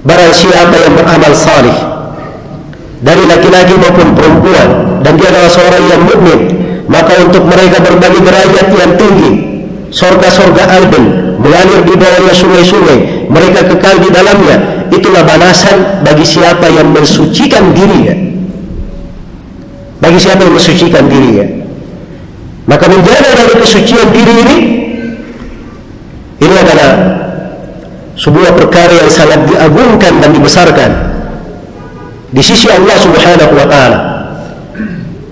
Barang 0.00 0.32
siapa 0.32 0.80
yang 0.80 0.96
beramal 0.96 1.36
salih 1.36 1.76
dari 3.04 3.20
laki-laki 3.28 3.76
maupun 3.76 4.16
perempuan 4.16 4.68
dan 5.04 5.12
dia 5.20 5.28
adalah 5.28 5.52
seorang 5.52 5.84
yang 5.92 6.02
mukmin 6.08 6.40
maka 6.88 7.20
untuk 7.20 7.44
mereka 7.44 7.84
berbagi 7.84 8.20
derajat 8.24 8.66
yang 8.80 8.92
tinggi 8.96 9.53
sorga-sorga 9.91 10.63
Alden 10.69 11.37
mengalir 11.41 11.81
di 11.85 11.93
bawahnya 11.97 12.33
sungai-sungai. 12.33 13.29
Mereka 13.29 13.69
kekal 13.75 14.01
di 14.01 14.09
dalamnya. 14.09 14.87
Itulah 14.93 15.25
balasan 15.25 16.05
bagi 16.05 16.23
siapa 16.25 16.69
yang 16.69 16.93
mensucikan 16.93 17.73
dirinya. 17.73 18.15
Bagi 19.99 20.19
siapa 20.21 20.45
yang 20.45 20.53
mensucikan 20.53 21.05
dirinya. 21.09 21.45
Maka 22.65 22.85
menjaga 22.89 23.29
dari 23.33 23.53
kesucian 23.61 24.09
diri 24.09 24.33
ini 24.41 24.57
ini 26.41 26.55
adalah 26.55 26.91
sebuah 28.15 28.51
perkara 28.55 28.93
yang 28.95 29.11
sangat 29.11 29.43
diagungkan 29.47 30.23
dan 30.23 30.29
dibesarkan 30.31 30.91
di 32.31 32.41
sisi 32.43 32.67
Allah 32.71 32.97
Subhanahu 32.99 33.53
wa 33.55 33.67
taala 33.67 33.99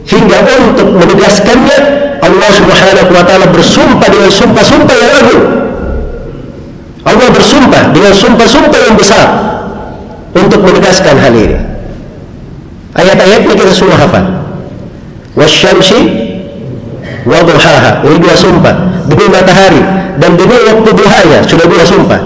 hingga 0.08 0.38
untuk 0.68 0.88
menegaskannya 1.00 1.80
Allah 2.24 2.50
Subhanahu 2.56 3.10
wa 3.12 3.24
taala 3.24 3.48
bersumpah 3.52 4.08
dengan 4.08 4.32
sumpah-sumpah 4.32 4.96
yang 4.96 5.14
agung 5.24 5.46
Allah 7.04 7.30
bersumpah 7.36 7.92
dengan 7.92 8.14
sumpah-sumpah 8.16 8.80
yang 8.80 8.96
besar 8.96 9.28
untuk 10.34 10.60
menegaskan 10.64 11.20
hal 11.20 11.34
ini. 11.36 11.58
Ayat-ayatnya 12.96 13.54
kita 13.54 13.74
semua 13.76 14.00
hafal. 14.00 14.24
Wasyamsi 15.36 16.00
wa 17.28 17.40
duhaha. 17.44 18.08
Ini 18.08 18.18
dua 18.24 18.36
sumpah. 18.40 18.76
Demi 19.12 19.28
matahari 19.28 19.84
dan 20.18 20.40
demi 20.40 20.56
waktu 20.64 20.90
duhanya 20.96 21.40
sudah 21.44 21.68
dua 21.68 21.84
sumpah. 21.84 22.22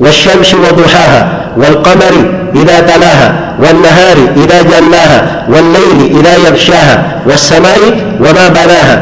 Wasyamsi 0.00 0.56
wa 0.56 0.72
duhaha 0.72 1.52
wal 1.60 1.76
qamari 1.84 2.24
talaha 2.64 3.45
wan 3.59 3.77
nahari 3.81 4.25
idza 4.37 4.59
jallaha 4.65 5.19
wal 5.47 5.67
laili 5.75 6.05
idza 6.15 6.33
yaghshaha 6.49 6.95
was 7.25 7.41
samai 7.41 8.17
wa 8.19 8.29
ma 8.33 8.45
banaha 8.49 8.95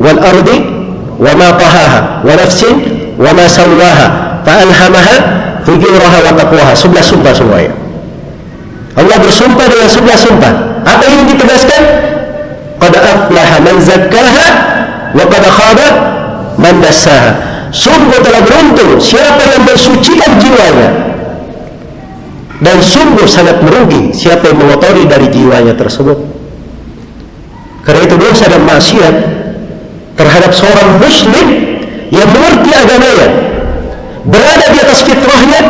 wal 0.00 0.18
ardi 0.20 0.58
wa 1.16 1.32
ma 1.34 1.48
tahaha 1.56 2.00
wa 2.24 2.32
nafsin 2.36 2.96
وما 3.16 3.48
سواها 3.48 4.06
فألهمها 4.44 5.16
fujuraha 5.66 6.18
wa 6.22 6.32
taqwaha 6.38 6.72
sebelah 6.78 7.02
sumpah 7.02 7.34
semuanya 7.34 7.74
Allah 8.94 9.18
bersumpah 9.18 9.66
dengan 9.66 9.88
sebelah 9.90 10.14
sumpah 10.14 10.52
apa 10.86 11.04
yang 11.10 11.26
ditegaskan 11.26 11.82
qad 12.78 12.94
aflaha 12.94 13.56
man 13.66 13.76
zakkaha 13.82 14.48
wa 15.10 15.24
qad 15.26 15.42
khaba 15.42 15.88
man 16.54 16.78
dassaha 16.78 17.34
sungguh 17.74 18.14
telah 18.22 18.46
beruntung 18.46 19.02
siapa 19.02 19.42
yang 19.42 19.66
bersucikan 19.66 20.38
jiwanya 20.38 21.09
dan 22.61 22.77
sungguh 22.77 23.25
sangat 23.25 23.65
merugi 23.65 24.13
siapa 24.13 24.53
yang 24.53 24.61
mengotori 24.61 25.09
dari 25.09 25.27
jiwanya 25.33 25.73
tersebut. 25.73 26.17
Karena 27.81 28.05
itu 28.05 28.15
dosa 28.21 28.45
dan 28.45 28.61
maksiat 28.69 29.15
terhadap 30.13 30.53
seorang 30.53 31.01
muslim 31.01 31.47
yang 32.13 32.29
mengerti 32.29 32.69
agamanya 32.69 33.29
berada 34.21 34.65
di 34.69 34.77
atas 34.77 35.01
fitrahnya 35.01 35.61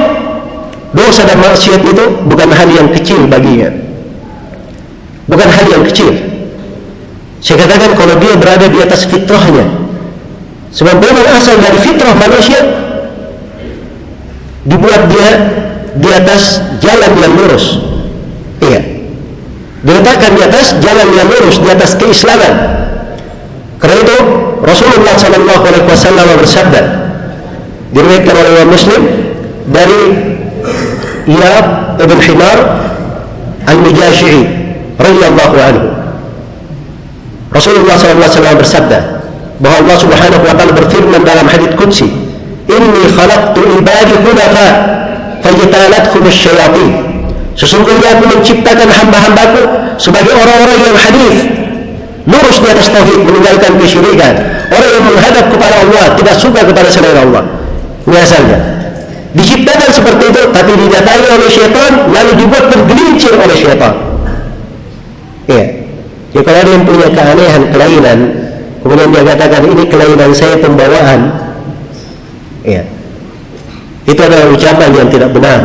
dosa 0.92 1.24
dan 1.24 1.40
maksiat 1.40 1.82
itu 1.88 2.04
bukan 2.28 2.52
hal 2.52 2.68
yang 2.68 2.92
kecil 2.92 3.24
baginya. 3.32 3.72
Bukan 5.32 5.48
hal 5.48 5.66
yang 5.72 5.88
kecil. 5.88 6.12
Saya 7.40 7.64
katakan 7.64 7.96
kalau 7.96 8.20
dia 8.20 8.36
berada 8.36 8.68
di 8.68 8.84
atas 8.84 9.08
fitrahnya 9.08 9.64
sebab 10.76 11.00
memang 11.00 11.26
asal 11.40 11.56
dari 11.56 11.80
fitrah 11.80 12.16
manusia 12.20 12.60
dibuat 14.68 15.08
dia 15.08 15.30
di 15.98 16.10
atas 16.12 16.62
jalan 16.80 17.12
yang 17.20 17.34
lurus. 17.36 17.82
Iya. 18.62 18.82
Diletakkan 19.82 20.38
di 20.38 20.42
atas 20.46 20.78
jalan 20.80 21.10
yang 21.16 21.28
lurus 21.28 21.58
di 21.58 21.70
atas 21.72 21.98
keislaman. 21.98 22.54
Karena 23.82 23.98
itu 23.98 24.18
Rasulullah 24.62 25.18
Shallallahu 25.18 25.64
Alaihi 25.66 25.86
Wasallam 25.90 26.28
bersabda 26.38 26.82
diriwayatkan 27.92 28.36
oleh 28.38 28.50
Imam 28.56 28.70
Muslim 28.72 29.02
dari 29.68 30.02
Iyab 31.28 31.66
ibn 32.02 32.18
Himar 32.22 32.58
al-Mujashi'i 33.68 34.42
radhiyallahu 35.02 35.56
anhu. 35.58 35.88
Rasulullah 37.52 38.00
SAW 38.00 38.56
bersabda 38.56 39.00
bahwa 39.60 39.76
Allah 39.86 39.98
Subhanahu 40.00 40.44
wa 40.48 40.56
taala 40.56 40.74
berfirman 40.74 41.22
dalam 41.28 41.46
hadits 41.52 41.76
qudsi 41.76 42.08
inni 42.72 43.04
khalaqtu 43.12 43.60
ibadi 43.76 44.16
hunafa 44.24 44.68
sesungguhnya 47.58 48.18
aku 48.18 48.24
menciptakan 48.32 48.90
hamba-hambaku 48.90 49.62
sebagai 50.02 50.34
orang-orang 50.34 50.80
yang 50.82 50.98
hadis. 50.98 51.38
Lurus 52.22 52.58
di 52.62 52.68
atas 52.70 52.88
tauhid 52.94 53.22
meninggalkan 53.26 53.82
kesyirikan. 53.82 54.34
Orang 54.70 54.92
yang 54.94 55.06
menghadap 55.10 55.46
kepada 55.50 55.76
Allah 55.84 56.06
tidak 56.16 56.36
suka 56.38 56.62
kepada 56.64 56.90
selain 56.90 57.18
Allah. 57.18 57.44
Biasanya 58.06 58.58
diciptakan 59.32 59.90
seperti 59.96 60.24
itu 60.28 60.42
tapi 60.52 60.72
didatangi 60.76 61.28
oleh 61.32 61.48
syaitan 61.48 61.92
lalu 62.12 62.32
dibuat 62.36 62.66
tergelincir 62.70 63.34
oleh 63.36 63.56
syaitan. 63.58 63.94
Ya 65.50 65.64
jadi 66.32 66.44
kalau 66.48 66.60
ada 66.64 66.72
yang 66.72 66.86
punya 66.88 67.08
keanehan 67.12 67.62
kelainan 67.76 68.20
kemudian 68.80 69.10
dia 69.12 69.24
katakan 69.28 69.62
ini 69.68 69.84
kelainan 69.90 70.32
saya 70.32 70.56
pembawaan. 70.62 71.20
Ya 72.62 72.86
itu 74.08 74.22
adalah 74.22 74.48
ucapan 74.50 74.90
yang 74.94 75.08
tidak 75.10 75.30
benar 75.34 75.62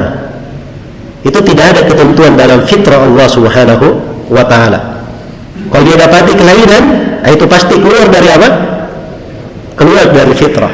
itu 1.26 1.38
tidak 1.42 1.64
ada 1.74 1.80
ketentuan 1.84 2.32
dalam 2.38 2.62
fitrah 2.64 3.02
Allah 3.02 3.26
subhanahu 3.26 3.86
wa 4.30 4.44
ta'ala 4.46 4.96
kalau 5.70 5.82
dia 5.82 5.98
dapati 5.98 6.32
kelainan, 6.38 6.84
itu 7.26 7.44
pasti 7.50 7.74
keluar 7.80 8.06
dari 8.06 8.28
apa? 8.30 8.48
Keluar 9.74 10.06
dari 10.14 10.32
fitrah. 10.36 10.72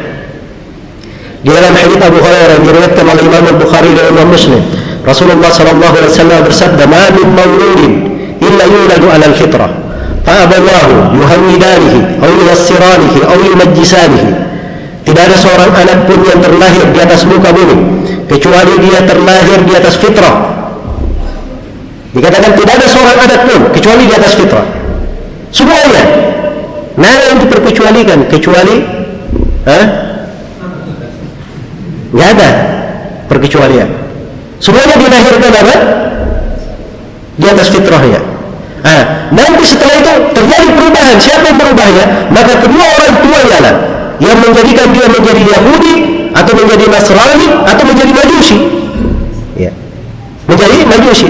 Di 1.42 1.50
dalam 1.50 1.74
hadis 1.74 1.98
Abu 1.98 2.22
Hurairah 2.22 2.54
yang 2.60 2.64
diriwayatkan 2.70 3.02
oleh 3.02 3.22
Imam 3.26 3.44
Bukhari 3.58 3.90
dan 3.98 4.14
Imam 4.14 4.30
Muslim, 4.30 4.62
Rasulullah 5.02 5.50
sallallahu 5.50 5.94
alaihi 5.98 6.12
wasallam 6.12 6.40
bersabda, 6.46 6.84
"Ma 6.86 7.10
min 7.10 7.26
mauludin 7.34 7.92
illa 8.38 8.64
yuladu 8.68 9.06
'ala 9.10 9.24
al-fitrah, 9.26 9.70
abawahu 10.22 11.18
yuhawidanihi 11.18 12.22
aw 12.22 12.30
yunassiranihi 12.30 13.20
aw 13.26 13.38
yumajjisanihi." 13.42 14.30
Tidak 15.02 15.22
ada 15.22 15.36
seorang 15.36 15.70
anak 15.74 16.06
pun 16.06 16.20
yang 16.22 16.38
terlahir 16.38 16.86
di 16.94 16.98
atas 17.02 17.26
muka 17.26 17.50
bumi 17.50 17.76
kecuali 18.30 18.74
dia 18.86 19.00
terlahir 19.02 19.58
di 19.66 19.72
atas 19.74 19.94
fitrah. 19.98 20.36
Dikatakan 22.12 22.52
tidak 22.54 22.74
ada 22.78 22.86
seorang 22.86 23.18
anak 23.18 23.40
pun 23.48 23.60
kecuali 23.74 24.02
di 24.06 24.14
atas 24.14 24.32
fitrah. 24.38 24.66
Semuanya. 25.50 26.04
Mana 26.92 27.24
yang 27.32 27.40
diperkecualikan 27.40 28.28
kecuali 28.28 28.84
Hah? 29.62 29.84
Nggak 32.12 32.28
ada 32.36 32.50
perkecualian. 33.30 33.88
Semuanya 34.58 34.94
dilahirkan 34.98 35.52
apa? 35.54 35.76
Di 37.38 37.46
atas 37.48 37.68
fitrahnya. 37.72 38.20
Ah, 38.82 39.30
nanti 39.30 39.62
setelah 39.62 39.96
itu 40.02 40.12
terjadi 40.34 40.68
perubahan. 40.74 41.16
Siapa 41.22 41.44
yang 41.54 41.58
berubahnya? 41.62 42.04
Maka 42.34 42.52
kedua 42.66 42.86
orang 42.98 43.14
tuanya 43.22 43.58
lah 43.62 43.74
yang 44.22 44.38
menjadikan 44.38 44.86
dia 44.94 45.06
menjadi 45.10 45.42
Yahudi 45.42 45.94
atau 46.30 46.52
menjadi 46.54 46.84
Nasrani 46.86 47.48
atau 47.66 47.84
menjadi 47.84 48.12
Majusi. 48.14 48.56
Ya. 49.58 49.70
Menjadi 50.46 50.86
Majusi. 50.86 51.28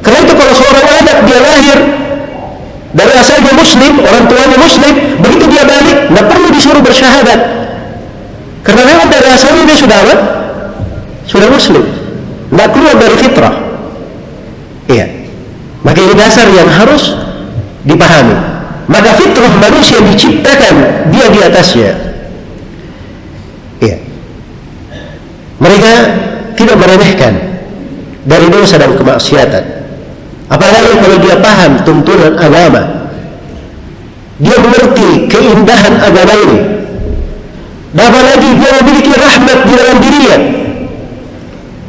Karena 0.00 0.18
itu 0.24 0.32
kalau 0.32 0.54
seorang 0.56 0.86
anak 1.04 1.16
dia 1.28 1.38
lahir 1.44 1.78
dari 2.90 3.12
asalnya 3.14 3.52
Muslim, 3.54 3.92
orang 4.02 4.24
tuanya 4.26 4.58
Muslim, 4.58 4.94
begitu 5.22 5.44
dia 5.46 5.62
balik, 5.68 5.96
nggak 6.10 6.26
perlu 6.26 6.48
disuruh 6.50 6.82
bersyahadat. 6.82 7.40
Karena 8.66 8.82
memang 8.88 9.08
dari 9.08 9.28
asalnya 9.30 9.62
dia 9.68 9.78
sudah 9.78 9.98
apa? 10.02 10.14
Sudah 11.28 11.48
Muslim. 11.52 11.84
Nggak 12.50 12.68
keluar 12.74 12.94
dari 12.98 13.16
fitrah. 13.20 13.54
Iya. 14.90 15.06
Maka 15.86 15.98
ini 16.02 16.14
dasar 16.18 16.46
yang 16.50 16.68
harus 16.68 17.14
dipahami. 17.86 18.36
Maka 18.90 19.10
fitrah 19.16 19.52
manusia 19.62 20.02
diciptakan 20.02 20.74
dia 21.14 21.26
di 21.30 21.38
atasnya. 21.46 21.90
Iya. 23.78 23.96
Mereka 25.60 25.92
tidak 26.56 26.76
meremehkan 26.80 27.32
dari 28.24 28.48
dosa 28.48 28.80
dan 28.80 28.96
kemaksiatan. 28.96 29.64
Apalagi 30.50 30.92
kalau 30.98 31.18
dia 31.20 31.36
paham 31.38 31.72
tuntunan 31.84 32.34
agama. 32.40 32.82
Dia 34.40 34.56
mengerti 34.56 35.28
keindahan 35.28 36.00
agama 36.00 36.32
ini. 36.32 36.58
Dan 37.92 38.04
apalagi 38.08 38.48
dia 38.56 38.70
memiliki 38.80 39.12
rahmat 39.12 39.58
di 39.68 39.74
dalam 39.76 39.96
dirinya. 40.00 40.38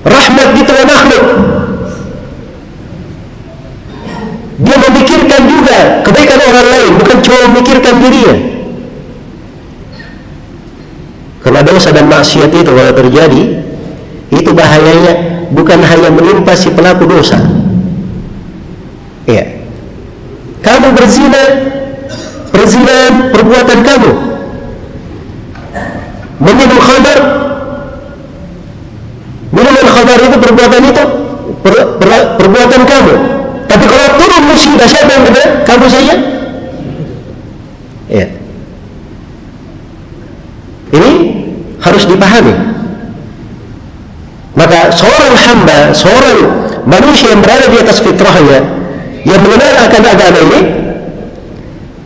Rahmat 0.03 0.47
di 0.51 0.62
tengah 0.67 0.86
makhluk. 0.86 1.25
Dia 4.62 4.77
memikirkan 4.77 5.41
juga 5.49 5.77
kebaikan 6.05 6.38
orang 6.38 6.67
lain, 6.69 6.91
bukan 7.01 7.17
cuma 7.23 7.38
memikirkan 7.49 7.95
dirinya. 7.97 8.36
Karena 11.41 11.62
dosa 11.65 11.89
dan 11.89 12.06
maksiat 12.06 12.54
itu 12.54 12.69
kalau 12.69 12.93
terjadi, 12.93 13.43
itu 14.30 14.49
bahayanya 14.54 15.13
bukan 15.51 15.82
hanya 15.82 16.10
menimpa 16.13 16.54
si 16.54 16.69
pelaku 16.71 17.10
dosa. 17.10 17.41
Iya. 19.25 19.65
Kamu 20.62 20.93
berzina, 20.93 21.43
perzinahan 22.54 23.34
perbuatan 23.34 23.80
kamu. 23.82 24.12
Meminum 26.41 26.80
khamar, 26.82 27.19
minuman 29.54 29.88
khamar 29.89 30.19
itu 30.25 30.38
perbuatan 30.41 30.82
itu 30.89 31.04
per, 31.62 31.73
per, 32.01 32.10
perbuatan 32.38 32.82
kamu. 32.86 33.13
Tapi 33.69 33.86
kalau 33.88 34.08
turun 34.19 34.43
musibah 34.51 34.88
siapa 34.89 35.12
yang? 35.15 35.25
Kamu 35.63 35.86
saja. 35.88 36.15
Iya. 38.12 38.27
Ini 40.91 41.12
harus 41.80 42.04
dipahami. 42.04 42.56
Maka 44.51 44.81
seorang 44.93 45.34
hamba, 45.36 45.80
seorang 45.95 46.39
manusia 46.86 47.34
yang 47.34 47.41
berada 47.41 47.67
di 47.67 47.77
atas 47.80 47.99
fitrahnya, 48.04 48.60
yang 49.25 49.39
mengenal 49.41 49.73
akan 49.88 50.01
agama 50.06 50.39
ini, 50.49 50.62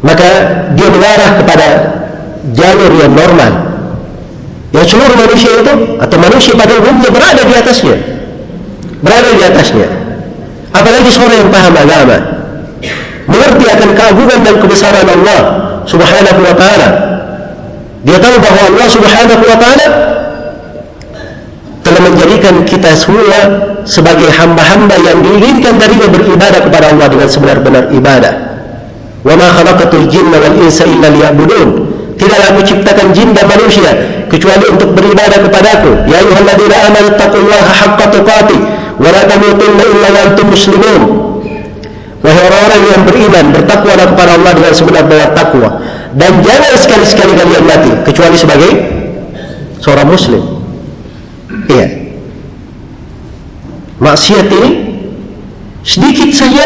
maka 0.04 0.30
dia 0.76 0.90
mengarah 0.92 1.32
kepada 1.40 1.68
jalur 2.54 2.92
yang 3.00 3.14
normal. 3.16 3.54
Yang 4.76 4.86
seluruh 4.92 5.16
manusia 5.16 5.52
itu 5.64 5.74
atau 6.04 6.18
manusia 6.20 6.54
pada 6.54 6.74
umumnya 6.76 7.10
berada 7.10 7.42
di 7.48 7.54
atasnya, 7.56 7.96
berada 9.00 9.30
di 9.32 9.44
atasnya. 9.44 9.88
Apalagi 10.76 11.10
seorang 11.10 11.48
yang 11.48 11.52
paham 11.52 11.74
agama, 11.80 12.18
mengerti 13.26 13.66
akan 13.72 13.90
keagungan 13.96 14.40
dan 14.44 14.56
kebesaran 14.60 15.08
Allah 15.08 15.40
Subhanahu 15.88 16.40
wa 16.44 16.56
taala. 16.60 16.90
Dia 18.04 18.20
tahu 18.20 18.36
bahwa 18.38 18.62
Allah 18.70 18.88
Subhanahu 18.92 19.44
wa 19.48 19.58
taala 19.58 19.86
menjadikan 22.26 22.66
kita 22.66 22.92
semua 22.98 23.40
sebagai 23.86 24.26
hamba-hamba 24.34 24.98
yang 24.98 25.22
diinginkan 25.22 25.78
darinya 25.78 26.10
beribadah 26.10 26.58
kepada 26.58 26.90
Allah 26.90 27.08
dengan 27.14 27.30
sebenar-benar 27.30 27.94
ibadah. 27.94 28.34
Wa 29.22 29.38
ma 29.38 29.54
khalaqatul 29.54 30.10
jinna 30.10 30.42
wal 30.42 30.58
insa 30.58 30.90
illa 30.90 31.14
liya'budun. 31.14 31.70
Tidaklah 32.18 32.58
aku 32.58 32.62
ciptakan 32.66 33.14
jin 33.14 33.30
dan 33.38 33.46
manusia 33.46 33.92
kecuali 34.26 34.66
untuk 34.74 34.98
beribadah 34.98 35.38
kepadaku. 35.38 36.10
Ya 36.10 36.18
ayyuhalladzina 36.26 36.76
amanu 36.90 37.08
taqullaha 37.14 37.72
haqqa 37.86 38.06
tuqatih 38.10 38.60
wa 38.98 39.10
la 39.14 39.22
tamutunna 39.30 39.84
illa 39.86 40.08
wa 40.10 40.20
antum 40.26 40.48
muslimun. 40.50 41.02
Wahai 42.26 42.42
orang-orang 42.42 42.82
yang 42.90 43.02
beriman, 43.06 43.46
bertakwalah 43.54 44.06
kepada 44.10 44.32
Allah 44.34 44.52
dengan 44.58 44.74
sebenar-benar 44.74 45.30
takwa 45.38 45.70
dan 46.18 46.42
jangan 46.42 46.74
sekali-sekali 46.74 47.38
kalian 47.38 47.64
mati 47.70 47.92
kecuali 48.02 48.34
sebagai 48.34 48.72
seorang 49.78 50.10
muslim. 50.10 50.42
Iya. 51.70 52.05
Maksiat 53.96 54.48
ini 54.52 54.72
sedikit 55.86 56.30
saja 56.36 56.66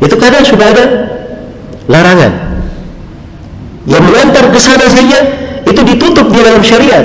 itu 0.00 0.14
kadang 0.20 0.44
sudah 0.44 0.66
ada 0.72 0.84
larangan. 1.88 2.32
Yang 3.88 4.02
mengantar 4.04 4.44
ke 4.52 4.58
sana 4.60 4.86
saja 4.92 5.18
itu 5.64 5.80
ditutup 5.80 6.28
di 6.28 6.40
dalam 6.44 6.60
syariat. 6.60 7.04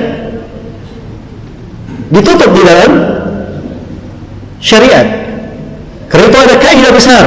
Ditutup 2.12 2.52
di 2.52 2.64
dalam 2.68 2.92
syariat. 4.60 5.08
Karena 6.12 6.26
itu 6.30 6.40
ada 6.40 6.56
kaidah 6.60 6.92
besar 6.94 7.26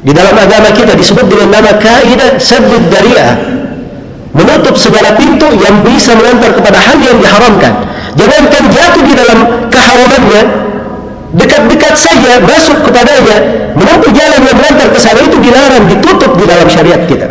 di 0.00 0.12
dalam 0.16 0.32
agama 0.32 0.72
kita 0.72 0.96
disebut 0.96 1.28
dengan 1.28 1.60
nama 1.60 1.76
kaidah 1.76 2.40
saddud 2.40 2.88
dari'ah. 2.88 3.36
Menutup 4.30 4.78
segala 4.78 5.18
pintu 5.18 5.50
yang 5.58 5.82
bisa 5.82 6.14
mengantar 6.14 6.54
kepada 6.54 6.78
hal 6.78 6.98
yang 7.02 7.18
diharamkan. 7.18 7.72
Jangankan 8.14 8.62
jatuh 8.70 9.02
di 9.02 9.14
dalam 9.18 9.38
keharamannya, 9.68 10.42
dekat-dekat 11.34 11.94
saja 11.94 12.42
masuk 12.42 12.82
kepadanya, 12.86 13.38
menempuh 13.78 14.10
jalan 14.10 14.40
yang 14.42 14.56
mengantar 14.56 14.88
ke 14.90 14.98
sana 14.98 15.20
itu 15.22 15.36
dilarang, 15.38 15.84
ditutup 15.86 16.32
di 16.34 16.44
dalam 16.46 16.66
syariat 16.66 17.02
kita. 17.06 17.28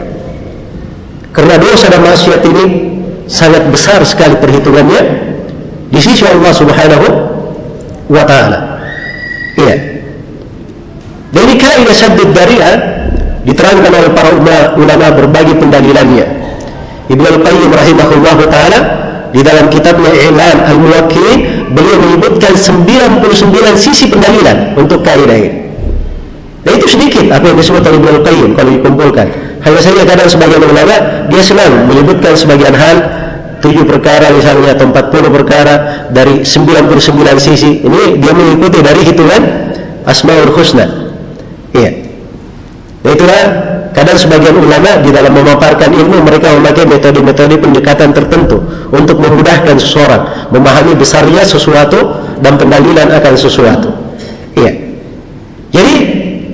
Karena 1.35 1.55
dosa 1.59 1.87
dan 1.91 2.01
maksiat 2.03 2.41
ini 2.47 2.65
sangat 3.29 3.63
besar 3.69 4.01
sekali 4.07 4.35
perhitungannya 4.39 5.01
di 5.89 5.99
sisi 6.01 6.25
Allah 6.25 6.51
Subhanahu 6.53 7.07
wa 8.09 8.23
taala. 8.25 8.81
Iya. 9.59 9.75
Jadi 11.29 11.53
kaidah 11.61 11.95
saddud 11.95 12.33
dari'ah 12.33 12.75
diterangkan 13.45 13.91
oleh 13.93 14.11
para 14.17 14.29
ulama 14.73 15.07
berbagi 15.13 15.53
pendalilannya. 15.61 16.25
Ibnu 17.09 17.25
Al-Qayyim 17.25 17.71
rahimahullahu 17.73 18.43
taala 18.49 18.79
di 19.29 19.41
dalam 19.45 19.69
kitabnya 19.69 20.09
I'lan 20.09 20.57
Al-Muwakkilin 20.73 21.39
beliau 21.73 21.97
menyebutkan 22.01 22.53
99 22.57 23.77
sisi 23.77 24.09
pendalilan 24.09 24.73
untuk 24.77 25.05
kaidah 25.05 25.37
ini. 25.37 25.51
Dan 26.65 26.71
itu 26.75 26.87
sedikit 26.91 27.25
apa 27.31 27.45
yang 27.49 27.57
disebut 27.57 27.81
oleh 27.87 27.97
Ibnu 27.97 28.09
Al-Qayyim 28.19 28.51
kalau 28.57 28.71
dikumpulkan. 28.75 29.27
Hanya 29.59 29.81
saja 29.83 30.01
kadang 30.07 30.27
sebagian 30.27 30.63
ulama 30.63 30.95
dia 31.27 31.43
senang 31.43 31.87
menyebutkan 31.87 32.35
sebagian 32.35 32.75
hal 32.75 32.97
tujuh 33.59 33.83
perkara 33.83 34.31
misalnya 34.31 34.75
atau 34.75 34.87
40 34.87 35.35
perkara 35.35 35.75
dari 36.11 36.43
99 36.43 37.39
sisi. 37.39 37.83
Ini 37.83 38.19
dia 38.19 38.33
mengikuti 38.35 38.79
dari 38.79 39.01
hitungan 39.03 39.41
Asmaul 40.07 40.51
Husna. 40.55 40.87
Iya. 41.75 41.91
Dan 43.03 43.11
itulah 43.15 43.43
kadang 43.99 44.15
sebagian 44.15 44.55
ulama 44.55 45.03
di 45.03 45.11
dalam 45.11 45.35
memaparkan 45.35 45.91
ilmu 45.91 46.23
mereka 46.23 46.55
memakai 46.55 46.87
metode-metode 46.87 47.59
pendekatan 47.59 48.15
tertentu 48.15 48.63
untuk 48.95 49.19
memudahkan 49.19 49.75
seseorang 49.75 50.47
memahami 50.55 50.95
besarnya 50.95 51.43
sesuatu 51.43 52.15
dan 52.39 52.55
pendalilan 52.55 53.11
akan 53.11 53.33
sesuatu. 53.35 53.91
Iya. 54.55 54.71
Jadi 55.75 55.95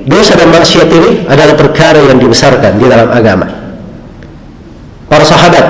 dosa 0.09 0.33
dan 0.33 0.49
maksiat 0.57 0.89
ini 0.89 1.29
adalah 1.29 1.53
perkara 1.53 2.01
yang 2.01 2.17
dibesarkan 2.17 2.81
di 2.81 2.85
dalam 2.89 3.13
agama. 3.13 3.45
Para 5.05 5.21
sahabat 5.21 5.65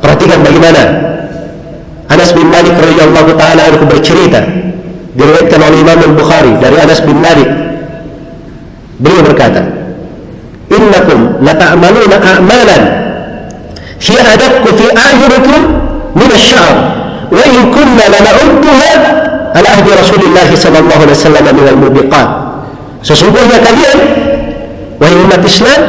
perhatikan 0.00 0.40
bagaimana 0.40 0.82
Anas 2.08 2.32
bin 2.32 2.48
Malik 2.48 2.72
radhiyallahu 2.72 3.36
taala 3.36 3.68
anhu 3.68 3.84
bercerita 3.84 4.40
diriwayatkan 5.12 5.60
oleh 5.60 5.78
Imam 5.84 5.98
Al-Bukhari 6.08 6.56
dari 6.56 6.76
Anas 6.80 7.04
bin 7.04 7.20
Malik 7.20 7.48
beliau 8.96 9.28
berkata 9.28 9.71
innakum 11.42 11.46
lata'maluna 11.46 12.16
a'malan 12.22 12.82
fi 13.98 14.14
adakku 14.14 14.68
fi 14.78 14.86
a'yunikum 14.94 15.60
min 16.14 16.28
asy-sya'r 16.30 16.76
wa 17.32 17.42
in 17.42 17.70
kunna 17.74 18.04
lana'udduha 18.06 18.92
ala 19.52 19.68
ahdi 19.78 19.90
Rasulillah 19.90 20.48
sallallahu 20.54 21.00
alaihi 21.02 21.18
wasallam 21.18 21.44
min 21.50 21.66
al-mubiqat 21.66 22.28
sesungguhnya 23.02 23.58
kalian 23.58 23.98
wahai 25.02 25.16
umat 25.18 25.42
Islam 25.42 25.80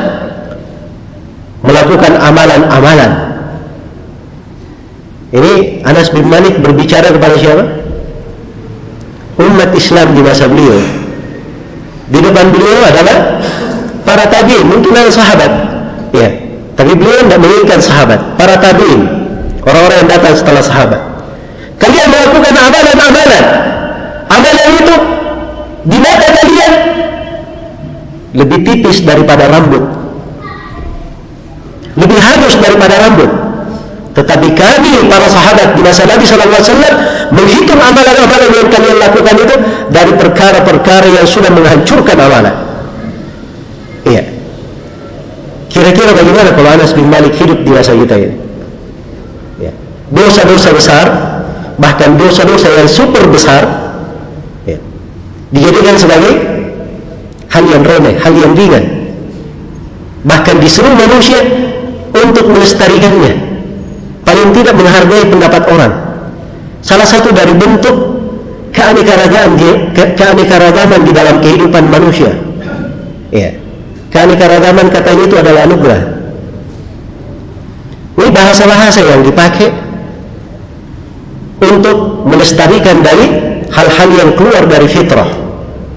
melakukan 1.64 2.14
amalan-amalan 2.18 3.12
ini 5.34 5.82
Anas 5.82 6.14
bin 6.14 6.30
Malik 6.30 6.62
berbicara 6.62 7.10
kepada 7.10 7.34
siapa? 7.42 7.66
Umat 9.42 9.74
Islam 9.74 10.14
di 10.14 10.22
masa 10.22 10.46
beliau. 10.46 10.78
Di 12.06 12.22
depan 12.22 12.54
beliau 12.54 12.86
adalah 12.86 13.42
para 14.04 14.28
tabiin, 14.28 14.68
mungkin 14.68 14.94
ada 14.94 15.12
sahabat. 15.12 15.52
Ya, 16.14 16.30
tapi 16.78 16.94
beliau 16.94 17.26
tidak 17.26 17.40
menginginkan 17.42 17.80
sahabat, 17.82 18.20
para 18.38 18.56
tabiin, 18.60 19.02
orang-orang 19.66 19.98
yang 20.06 20.12
datang 20.20 20.34
setelah 20.38 20.64
sahabat. 20.64 21.02
Kalian 21.82 22.08
melakukan 22.08 22.54
amalan-amalan. 22.56 23.46
Amalan 24.32 24.70
itu 24.80 24.96
di 25.84 25.98
mata 26.00 26.28
kalian 26.32 26.74
lebih 28.34 28.60
tipis 28.64 29.04
daripada 29.04 29.52
rambut. 29.52 29.84
Lebih 31.94 32.18
halus 32.18 32.56
daripada 32.58 32.96
rambut. 33.04 33.30
Tetapi 34.14 34.48
kami 34.54 35.10
para 35.10 35.26
sahabat 35.26 35.74
di 35.74 35.82
masa 35.82 36.06
Nabi 36.06 36.26
Wasallam 36.30 36.94
menghitung 37.34 37.82
amalan-amalan 37.82 38.52
yang 38.54 38.70
kalian 38.70 38.98
lakukan 39.02 39.36
itu 39.42 39.56
dari 39.90 40.14
perkara-perkara 40.14 41.08
yang 41.18 41.26
sudah 41.26 41.50
menghancurkan 41.50 42.18
amalan. 42.18 42.56
Iya. 44.06 44.24
Kira-kira 45.94 46.18
bagaimana 46.18 46.50
kalau 46.58 46.70
Anas 46.74 46.92
bin 46.98 47.06
Malik 47.06 47.38
hidup 47.38 47.62
di 47.62 47.70
masa 47.70 47.94
kita 47.94 48.18
ini? 48.18 48.34
Ya. 49.62 49.70
Dosa-dosa 50.10 50.74
besar, 50.74 51.06
bahkan 51.78 52.18
dosa-dosa 52.18 52.66
yang 52.82 52.90
super 52.90 53.30
besar, 53.30 53.62
ya. 54.66 54.82
dijadikan 55.54 55.94
sebagai 55.94 56.34
hal 57.54 57.64
yang 57.70 57.86
remeh, 57.86 58.18
hal 58.18 58.34
yang 58.34 58.58
ringan. 58.58 59.14
Bahkan 60.26 60.58
disuruh 60.66 60.98
manusia 60.98 61.46
untuk 62.10 62.50
melestarikannya 62.50 63.54
paling 64.26 64.50
tidak 64.50 64.74
menghargai 64.74 65.30
pendapat 65.30 65.62
orang. 65.70 65.94
Salah 66.82 67.06
satu 67.06 67.30
dari 67.30 67.54
bentuk 67.54 68.18
keanekaragaman 68.74 69.62
keanekaragaman 69.94 71.06
di 71.06 71.12
dalam 71.14 71.38
kehidupan 71.38 71.86
manusia. 71.86 72.34
Ya. 73.30 73.63
Keanekaragaman 74.14 74.94
katanya 74.94 75.24
itu 75.26 75.36
adalah 75.42 75.66
anugerah. 75.66 76.02
Ini 78.14 78.30
bahasa-bahasa 78.30 79.02
yang 79.02 79.26
dipakai 79.26 79.74
untuk 81.66 82.22
melestarikan 82.30 83.02
dari 83.02 83.26
hal-hal 83.74 84.10
yang 84.14 84.30
keluar 84.38 84.70
dari 84.70 84.86
fitrah. 84.86 85.26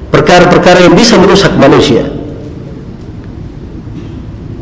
Perkara-perkara 0.08 0.88
yang 0.88 0.96
bisa 0.96 1.20
merusak 1.20 1.52
manusia. 1.60 2.08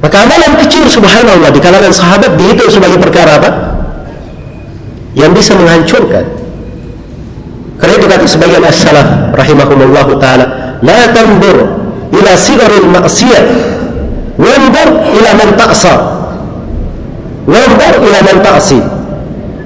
Maka 0.02 0.26
amalan 0.26 0.58
kecil 0.66 0.90
subhanallah 0.90 1.54
di 1.54 1.62
kalangan 1.62 1.94
sahabat 1.94 2.34
dihitung 2.34 2.68
sebagai 2.68 2.98
perkara 2.98 3.38
apa? 3.38 3.50
Yang 5.14 5.30
bisa 5.38 5.52
menghancurkan. 5.54 6.26
Karena 7.78 7.94
itu 8.02 8.06
kata 8.10 8.26
sebagian 8.26 8.66
as-salaf 8.66 9.30
rahimahumullah 9.30 10.08
taala, 10.18 10.46
la 10.82 11.00
tanzur 11.14 11.83
ila 12.14 12.32
sigaril 12.38 12.88
ma'siyah, 12.88 13.44
wanzur 14.38 14.88
ila 15.14 15.30
man 15.34 15.50
ta'sa. 15.58 15.94
Wanzur 17.44 17.94
ila 18.02 18.18
man 18.22 18.38
ta'si. 18.40 18.78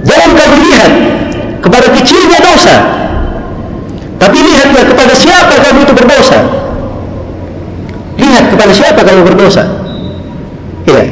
Jangan 0.02 0.30
kau 0.34 0.52
lihat 0.56 0.92
kepada 1.60 1.86
kecilnya 1.92 2.38
dosa, 2.40 2.76
tapi 4.18 4.38
lihatlah 4.42 4.84
kepada 4.88 5.14
siapa 5.14 5.54
kamu 5.62 5.78
itu 5.86 5.94
berdosa. 5.94 6.38
Lihat 8.18 8.44
kepada 8.50 8.72
siapa 8.74 9.00
kamu 9.06 9.20
berdosa. 9.30 9.62
Ya. 10.88 11.02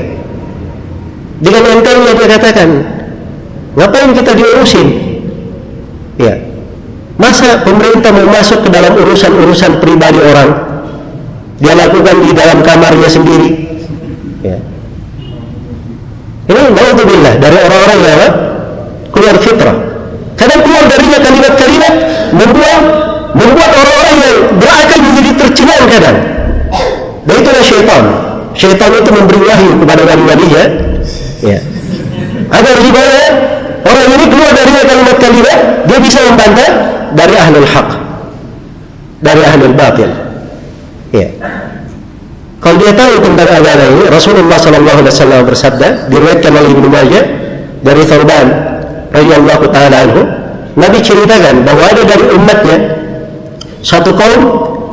Dengan 1.37 1.62
entengnya 1.68 2.12
dia 2.16 2.29
katakan, 2.35 2.68
ngapain 3.77 4.11
kita 4.16 4.33
diurusin? 4.35 4.88
Ya. 6.16 6.35
Masa 7.16 7.61
pemerintah 7.62 8.12
mau 8.12 8.29
masuk 8.29 8.66
ke 8.66 8.68
dalam 8.72 8.96
urusan-urusan 8.96 9.79
pribadi 9.79 10.20
orang? 10.20 10.65
Dia 11.57 11.73
lakukan 11.73 12.16
di 12.21 12.31
dalam 12.37 12.59
kamarnya 12.61 13.09
sendiri. 13.09 13.49
Ya. 14.45 14.59
Ini 16.47 16.61
naudzubillah 16.71 17.35
dari 17.40 17.59
orang-orang 17.59 17.99
yang 18.05 18.35
keluar 19.11 19.37
fitrah. 19.40 19.77
Kadang 20.37 20.61
keluar 20.62 20.85
darinya 20.85 21.19
kalimat-kalimat 21.19 21.95
membuat 22.37 22.81
membuat 23.33 23.71
orang-orang 23.73 24.16
yang 24.21 24.37
berakal 24.61 24.99
menjadi 25.01 25.31
tercengang 25.40 25.85
kadang. 25.88 26.19
Dan 27.27 27.35
itulah 27.40 27.64
syaitan. 27.64 28.03
Syaitan 28.53 28.90
itu 28.92 29.11
memberi 29.11 29.40
wahyu 29.49 29.73
kepada 29.81 30.03
wali-walinya 30.05 30.64
ya. 31.40 31.59
Agar 32.47 32.75
supaya 32.79 33.21
orang 33.83 34.09
ini 34.12 34.25
keluar 34.31 34.53
dari 34.55 34.71
kalimat-kalimat 34.87 35.59
dia 35.88 35.99
bisa 35.99 36.19
membantah 36.31 36.71
dari 37.16 37.35
ahlul 37.37 37.69
haq 37.69 37.88
dari 39.23 39.42
ahlul 39.42 39.75
batil 39.75 40.11
ya. 41.12 41.29
Kalau 42.57 42.77
dia 42.83 42.92
tahu 42.97 43.21
tentang 43.21 43.47
agama 43.47 43.85
ini, 43.95 44.05
Rasulullah 44.11 44.59
Sallallahu 44.59 44.99
Alaihi 45.05 45.12
Wasallam 45.12 45.40
bersabda, 45.47 45.88
diriwayatkan 46.11 46.51
oleh 46.51 46.71
Ibnu 46.73 46.88
Majah 46.88 47.25
dari 47.85 48.03
Thurban 48.03 48.47
radhiyallahu 49.12 49.64
taala 49.71 49.97
anhu, 50.03 50.23
Nabi 50.75 50.99
ceritakan 50.99 51.62
bahwa 51.62 51.85
ada 51.87 52.03
dari 52.03 52.27
umatnya 52.33 52.77
satu 53.85 54.11
kaum 54.19 54.42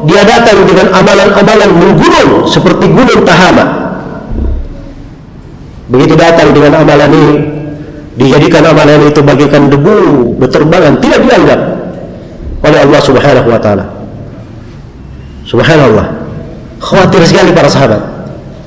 dia 0.06 0.21
datang 0.28 0.67
dengan 0.67 0.91
amalan-amalan 0.91 1.71
menggunung 1.71 2.45
seperti 2.45 2.86
gunung 2.91 3.23
Tahama. 3.23 3.65
Begitu 5.88 6.13
datang 6.19 6.52
dengan 6.52 6.84
amalan 6.84 7.10
ini, 7.10 7.36
dijadikan 8.19 8.69
amalan 8.69 9.08
itu 9.08 9.23
bagikan 9.23 9.71
debu 9.71 10.36
berterbangan, 10.38 10.99
tidak 10.99 11.19
dianggap 11.26 11.60
oleh 12.63 12.80
Allah 12.86 13.02
Subhanahu 13.02 13.47
wa 13.49 13.60
taala. 13.60 14.02
Subhanallah. 15.43 16.08
Khawatir 16.79 17.23
sekali 17.27 17.51
para 17.56 17.67
sahabat. 17.71 17.99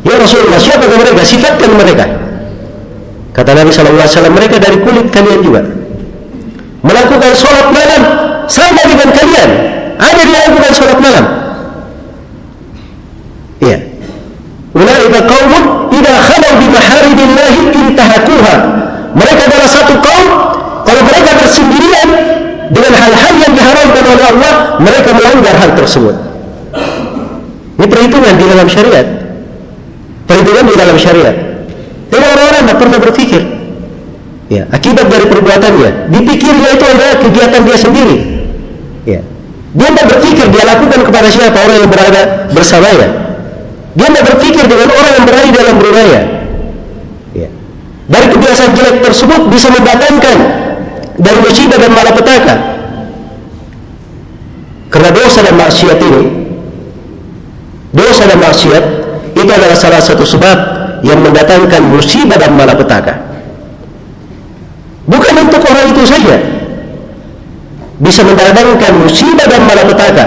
Ya 0.04 0.16
Rasulullah, 0.16 0.60
siapa 0.60 0.86
mereka? 0.86 1.22
Sifatkan 1.26 1.70
mereka. 1.74 2.04
Kata 3.36 3.52
Nabi 3.52 3.68
wasallam, 3.68 4.32
mereka 4.32 4.56
dari 4.56 4.80
kulit 4.80 5.12
kalian 5.12 5.40
juga. 5.44 5.60
Melakukan 6.80 7.32
sholat 7.36 7.68
malam 7.74 8.02
sama 8.46 8.82
dengan 8.86 9.10
kalian 9.10 9.50
ada 9.98 10.22
di 10.22 10.36
bukan 10.54 10.72
sholat 10.72 10.98
malam. 11.02 11.24
Iya. 13.58 13.78
Ulaika 14.76 15.18
qaumun 15.24 15.64
idza 15.90 16.14
khalu 16.14 16.48
bi 16.60 16.66
maharibillahi 16.70 17.60
intahakuha. 17.74 18.54
Mereka 19.16 19.42
adalah 19.48 19.68
satu 19.68 19.94
kaum 19.98 20.26
kalau 20.84 21.02
mereka 21.02 21.30
bersendirian 21.40 22.08
dengan 22.70 22.92
hal-hal 22.94 23.34
yang 23.40 23.52
diharamkan 23.56 24.04
oleh 24.04 24.24
Allah, 24.30 24.52
mereka 24.78 25.10
melanggar 25.16 25.54
hal 25.56 25.70
tersebut. 25.74 26.35
Perhitungan 27.86 28.34
di 28.34 28.44
dalam 28.44 28.68
syariat. 28.68 29.06
Perhitungan 30.26 30.64
di 30.66 30.74
dalam 30.74 30.96
syariat. 30.98 31.36
Tidak 32.10 32.28
orang-orang 32.34 32.62
tidak 32.66 32.78
pernah 32.78 32.98
berpikir. 32.98 33.42
Ya, 34.46 34.62
akibat 34.70 35.10
dari 35.10 35.26
perbuatannya, 35.26 36.06
dipikirnya 36.06 36.68
itu 36.78 36.84
adalah 36.86 37.18
kegiatan 37.18 37.60
dia 37.66 37.78
sendiri. 37.78 38.16
Ya. 39.02 39.20
Dia 39.74 39.88
tidak 39.90 40.06
berpikir 40.14 40.46
dia 40.54 40.64
lakukan 40.70 41.00
kepada 41.02 41.26
siapa 41.26 41.58
orang 41.66 41.78
yang 41.82 41.90
berada 41.90 42.22
bersamanya. 42.54 43.08
Dia 43.98 44.06
tidak 44.06 44.24
berpikir 44.34 44.64
dengan 44.70 44.88
orang 44.94 45.12
yang 45.18 45.24
berada 45.26 45.50
dalam 45.50 45.76
rumahnya. 45.82 46.22
Ya. 47.34 47.48
Dari 48.06 48.26
kebiasaan 48.38 48.70
jelek 48.78 48.96
tersebut 49.02 49.40
bisa 49.50 49.66
membatalkan 49.74 50.38
dari 51.18 51.38
musibah 51.42 51.78
dan 51.82 51.90
malapetaka. 51.90 52.54
Karena 54.94 55.10
dosa 55.10 55.42
dan 55.42 55.54
maksiat 55.58 55.98
ini, 55.98 56.22
dosa 57.96 58.28
dan 58.28 58.38
maksiat 58.38 58.84
itu 59.32 59.50
adalah 59.50 59.76
salah 59.76 60.00
satu 60.00 60.22
sebab 60.22 60.58
yang 61.00 61.20
mendatangkan 61.24 61.82
musibah 61.88 62.36
dan 62.36 62.52
malapetaka. 62.52 63.14
Bukan 65.06 65.34
untuk 65.48 65.62
orang 65.64 65.92
itu 65.96 66.02
saja, 66.04 66.36
bisa 67.96 68.20
mendatangkan 68.26 68.92
musibah 69.00 69.46
dan 69.48 69.62
malapetaka 69.64 70.26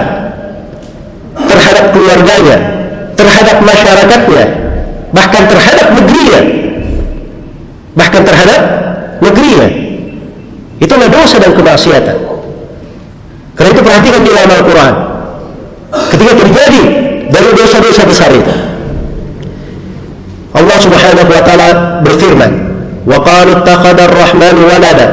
terhadap 1.36 1.84
keluarganya, 1.94 2.56
terhadap 3.14 3.56
masyarakatnya, 3.62 4.44
bahkan 5.14 5.42
terhadap 5.46 5.86
negerinya, 5.94 6.40
bahkan 7.94 8.22
terhadap 8.24 8.60
negerinya. 9.20 9.68
Itulah 10.80 11.08
dosa 11.12 11.36
dan 11.36 11.52
kemaksiatan. 11.52 12.16
Karena 13.52 13.70
itu 13.76 13.82
perhatikan 13.84 14.20
di 14.24 14.30
dalam 14.32 14.48
Al-Quran. 14.48 14.94
Ketika 16.08 16.32
terjadi 16.40 17.09
dari 17.30 17.50
dosa-dosa 17.54 18.02
besar 18.04 18.30
itu. 18.34 18.54
Allah 20.50 20.78
Subhanahu 20.82 21.30
wa 21.30 21.42
taala 21.46 21.68
berfirman, 22.02 22.52
"Wa 23.06 23.18
qalu 23.22 23.62
ittakhadha 23.62 24.02
ar-rahman 24.10 24.56
walada, 24.66 25.06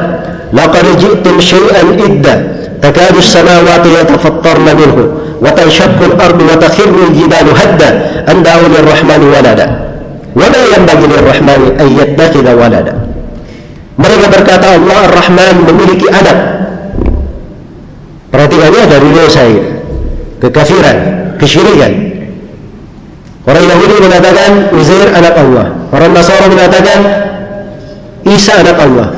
laqad 0.50 0.86
ji'tum 0.98 1.38
syai'an 1.38 1.94
idda, 1.94 2.34
takadu 2.82 3.22
as-samawati 3.22 4.02
yatafattarna 4.02 4.74
minhu, 4.74 5.02
wa 5.38 5.48
tanshaqqu 5.54 6.10
al-ardu 6.10 6.42
wa 6.42 6.58
takhirru 6.58 7.14
al-jibalu 7.14 7.54
hadda, 7.54 7.88
an 8.26 8.42
da'u 8.42 8.66
lir-rahmani 8.66 9.26
walada." 9.30 9.66
Wa 10.34 10.46
la 10.50 10.62
yanbaghi 10.74 11.06
lir-rahmani 11.06 11.68
an 11.78 11.88
yattakhidha 11.96 12.52
walada. 12.58 12.92
Mereka 13.98 14.30
berkata 14.30 14.78
Allah 14.78 15.10
Ar-Rahman 15.10 15.66
memiliki 15.66 16.06
anak. 16.06 16.38
Perhatikannya 18.30 18.82
dari 18.86 19.08
dosa 19.10 19.42
ini. 19.42 19.62
Kekafiran, 20.38 20.96
kesyirikan. 21.42 22.07
Orang 23.48 23.64
Yahudi 23.64 23.96
mengatakan 24.04 24.50
Uzair 24.76 25.08
anak 25.16 25.34
Allah. 25.40 25.66
Orang 25.88 26.12
Nasara 26.12 26.46
mengatakan 26.52 26.98
Isa 28.28 28.60
anak 28.60 28.76
Allah. 28.76 29.08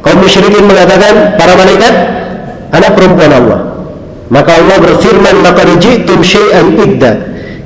Kaum 0.00 0.24
musyrikin 0.24 0.64
mengatakan 0.64 1.36
para 1.36 1.52
malaikat 1.52 1.92
anak 2.72 2.96
perempuan 2.96 3.28
Allah. 3.28 3.60
Maka 4.32 4.56
Allah 4.56 4.76
berfirman, 4.80 5.44
"Laqad 5.44 5.68
ji'tum 5.84 6.24
syai'an 6.24 6.72
idda." 6.80 7.12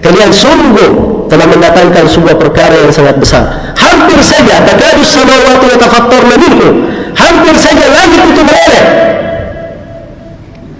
Kalian 0.02 0.31
sungguh 0.31 1.26
telah 1.26 1.46
mendatangkan 1.46 2.07
sebuah 2.07 2.35
perkara 2.38 2.74
yang 2.83 2.90
sangat 2.94 3.18
besar. 3.18 3.74
Hampir 3.78 4.18
saja 4.22 4.62
takadu 4.62 5.02
samawati 5.02 5.66
yatafattarna 5.74 6.35
minhu. 6.38 6.68
Hampir 7.14 7.54
saja 7.59 7.87
langit 7.90 8.22
itu 8.31 8.42
meleleh. 8.42 8.85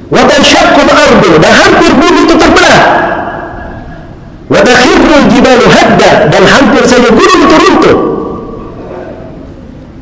Wa 0.09 0.23
tanshaqqu 0.25 0.83
ardu 0.83 1.31
dan 1.43 1.53
hampir 1.53 1.91
bumi 1.95 2.21
itu 2.27 2.35
terbelah. 2.39 2.79
Wa 4.49 4.61
jibalu 5.49 5.67
hadda 5.73 6.13
dan 6.29 6.43
hampir 6.45 6.85
saja 6.85 7.09
gunung 7.09 7.41
itu 7.41 7.57
runtuh. 7.57 7.97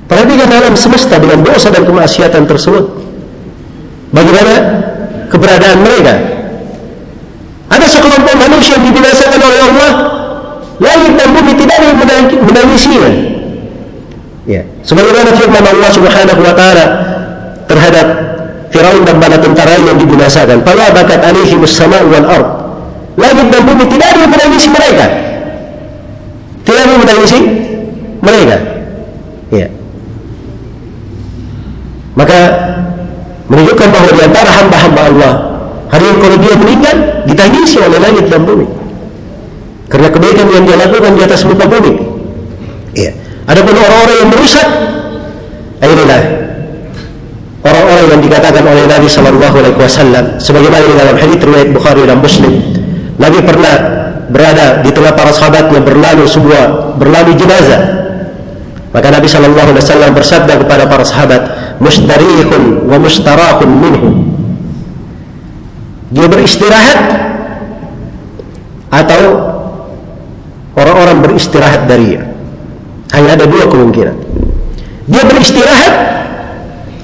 Perhatikan 0.06 0.50
alam 0.50 0.74
semesta 0.74 1.18
dengan 1.18 1.42
dosa 1.42 1.70
dan 1.70 1.82
kemaksiatan 1.86 2.46
tersebut. 2.46 2.84
Bagaimana 4.10 4.54
keberadaan 5.30 5.78
mereka? 5.82 6.14
Ada 7.66 7.86
sekelompok 7.90 8.34
manusia 8.38 8.78
yang 8.78 8.86
dibinasakan 8.90 9.40
oleh 9.42 9.60
Allah 9.70 9.92
langit 10.78 11.12
dan 11.18 11.28
bumi 11.34 11.52
tidak 11.58 11.74
ada 11.82 11.86
yang 11.90 11.98
menangisinya. 12.42 13.10
Ya. 14.46 14.62
Sebagaimana 14.86 15.34
firman 15.34 15.64
Allah 15.66 15.90
Subhanahu 15.90 16.40
wa 16.42 16.54
taala 16.54 16.84
terhadap 17.66 18.06
Firaun 18.70 19.02
dan 19.02 19.18
bala 19.18 19.38
tentara 19.42 19.74
yang 19.74 19.98
dibinasakan. 19.98 20.62
Fala 20.62 20.94
bakat 20.94 21.18
alaihi 21.18 21.58
sama 21.66 21.98
wal 22.06 22.26
ard. 22.30 22.46
Langit 23.18 23.46
dan 23.50 23.62
bumi 23.66 23.90
tidak 23.90 24.14
ada 24.14 24.18
yang 24.22 24.30
menangisi 24.30 24.68
mereka. 24.70 25.26
Ada 27.06 27.22
menangisi 27.22 27.38
mereka. 28.18 28.56
Ya. 29.54 29.70
Maka 32.18 32.38
menunjukkan 33.46 33.88
bahwa 33.94 34.10
di 34.10 34.22
antara 34.26 34.50
hamba-hamba 34.50 35.00
Allah 35.14 35.32
hari 35.86 36.10
yang 36.10 36.18
kalau 36.18 36.36
dia 36.42 36.54
meninggal 36.58 36.96
ditangisi 37.30 37.78
oleh 37.78 38.02
langit 38.02 38.26
dan 38.26 38.42
bumi. 38.42 38.66
Karena 39.86 40.10
kebaikan 40.10 40.50
yang 40.50 40.66
dia 40.66 40.74
lakukan 40.82 41.14
di 41.14 41.22
atas 41.22 41.46
muka 41.46 41.70
bumi. 41.70 41.94
Iya. 42.98 43.14
Adapun 43.46 43.78
orang-orang 43.78 44.16
yang 44.26 44.30
merusak, 44.34 44.66
inilah 45.78 46.22
orang-orang 47.62 48.06
yang 48.18 48.20
dikatakan 48.26 48.66
oleh 48.66 48.82
Nabi 48.90 49.06
Shallallahu 49.06 49.56
Alaihi 49.62 49.78
Wasallam, 49.78 50.42
sebagaimana 50.42 50.82
di 50.82 50.96
dalam 50.98 51.14
hadits 51.14 51.38
riwayat 51.46 51.70
Bukhari 51.70 52.02
dan 52.02 52.18
Muslim, 52.18 52.50
Nabi 53.22 53.38
pernah 53.46 54.05
berada 54.30 54.82
di 54.82 54.90
tengah 54.90 55.14
para 55.14 55.30
sahabat 55.30 55.70
yang 55.70 55.84
berlalu 55.86 56.26
sebuah 56.26 56.96
berlalu 56.98 57.38
jenazah. 57.38 57.82
Maka 58.90 59.12
Nabi 59.12 59.28
Shallallahu 59.28 59.76
Alaihi 59.76 59.82
Wasallam 59.84 60.10
bersabda 60.16 60.52
kepada 60.56 60.88
para 60.88 61.04
sahabat, 61.04 61.42
mustarihun 61.84 62.88
wa 62.88 62.96
mustarahun 62.96 63.68
minhu. 63.68 64.08
Dia 66.16 66.26
beristirahat 66.32 67.00
atau 68.88 69.22
orang-orang 70.78 71.18
beristirahat 71.20 71.84
darinya. 71.84 72.24
Hanya 73.12 73.36
ada 73.36 73.44
dua 73.44 73.68
kemungkinan. 73.68 74.16
Dia 75.06 75.22
beristirahat 75.28 75.92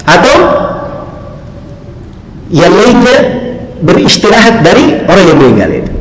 atau 0.09 0.37
yang 2.51 2.73
lainnya 2.73 3.17
beristirahat 3.85 4.65
dari 4.65 5.03
orang 5.05 5.25
yang 5.29 5.39
meninggal 5.39 5.71
itu. 5.73 5.93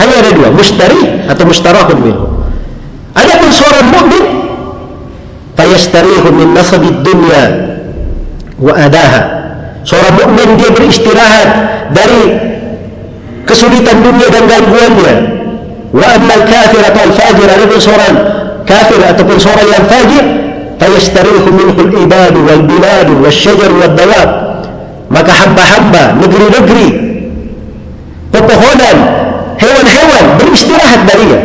Hanya 0.00 0.14
ada 0.20 0.30
dua, 0.34 0.48
mustari 0.50 1.26
atau 1.30 1.44
mustarahun 1.46 1.98
minhu. 2.02 2.26
Adapun 3.14 3.50
seorang 3.54 3.86
mukmin 3.94 4.24
fayastarihu 5.54 6.28
min 6.34 6.50
nasabid 6.50 6.98
dunya 7.06 7.44
wa 8.58 8.72
adaha. 8.74 9.22
Seorang 9.86 10.14
mukmin 10.18 10.48
dia 10.58 10.70
beristirahat 10.72 11.48
dari 11.94 12.22
kesulitan 13.44 14.00
dunia 14.00 14.32
dan 14.32 14.48
gangguannya 14.48 15.34
Wa 15.94 16.18
amma 16.18 16.42
al-kafir 16.42 16.82
atau 16.82 17.06
al-fajir 17.06 17.46
adapun 17.46 17.78
seorang 17.78 18.14
kafir 18.66 18.98
ataupun 18.98 19.38
seorang 19.38 19.68
yang 19.70 19.84
fajir 19.86 20.24
fayastarihu 20.74 21.48
minhu 21.54 21.78
al-ibadu 21.86 22.42
wal 22.42 22.62
biladu 22.66 23.12
wal 23.22 23.30
syajar 23.30 23.70
wal 23.70 23.94
dawab 23.94 24.28
maka 25.06 25.30
hamba-hamba 25.30 26.18
negeri-negeri 26.18 26.88
pepohonan 28.34 28.96
hewan-hewan 29.64 30.24
beristirahat 30.36 31.00
darinya 31.08 31.40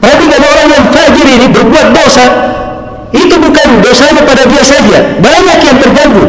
perhatikan 0.00 0.40
orang 0.40 0.68
yang 0.72 0.84
fajir 0.88 1.26
ini 1.28 1.46
berbuat 1.52 1.86
dosa 1.92 2.26
itu 3.12 3.34
bukan 3.36 3.68
dosanya 3.84 4.22
pada 4.24 4.42
dia 4.48 4.62
saja 4.64 4.98
banyak 5.20 5.58
yang 5.60 5.76
terganggu 5.76 6.24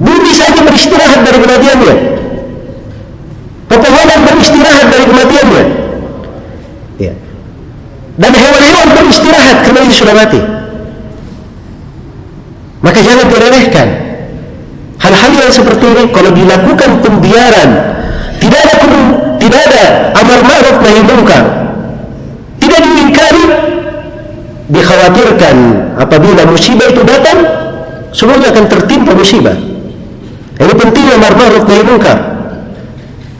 bumi 0.00 0.32
saja 0.32 0.60
beristirahat 0.64 1.20
dari 1.20 1.38
kematiannya 1.38 2.12
Pepohonan 3.72 4.20
beristirahat 4.28 4.86
dari 4.92 5.04
kematiannya. 5.08 5.64
Ya. 7.00 7.12
Dan 8.20 8.32
hewan-hewan 8.36 8.88
beristirahat 9.00 9.56
karena 9.64 9.80
itu 9.88 9.94
sudah 10.04 10.12
mati. 10.12 10.40
Maka 12.84 12.98
jangan 13.00 13.26
diremehkan. 13.32 13.88
Hal-hal 15.00 15.32
yang 15.34 15.50
seperti 15.50 15.84
ini 15.88 16.04
kalau 16.12 16.30
dilakukan 16.36 16.90
pembiaran, 17.00 17.70
tidak 18.38 18.60
tidak 19.42 19.60
ada 19.68 19.84
amar 20.16 20.40
ma'ruf 20.46 20.76
nahi 20.80 21.00
munkar. 21.02 21.44
Tidak 22.62 22.80
diingkari, 22.80 23.44
dikhawatirkan 24.70 25.56
apabila 25.98 26.42
musibah 26.46 26.86
itu 26.88 27.02
datang, 27.02 27.42
semuanya 28.14 28.54
akan 28.54 28.64
tertimpa 28.70 29.12
musibah. 29.12 29.56
Ini 30.62 30.72
pentingnya 30.78 31.18
amar 31.18 31.34
ma'ruf 31.34 31.64
nahi 31.66 31.82
munkar. 31.82 32.18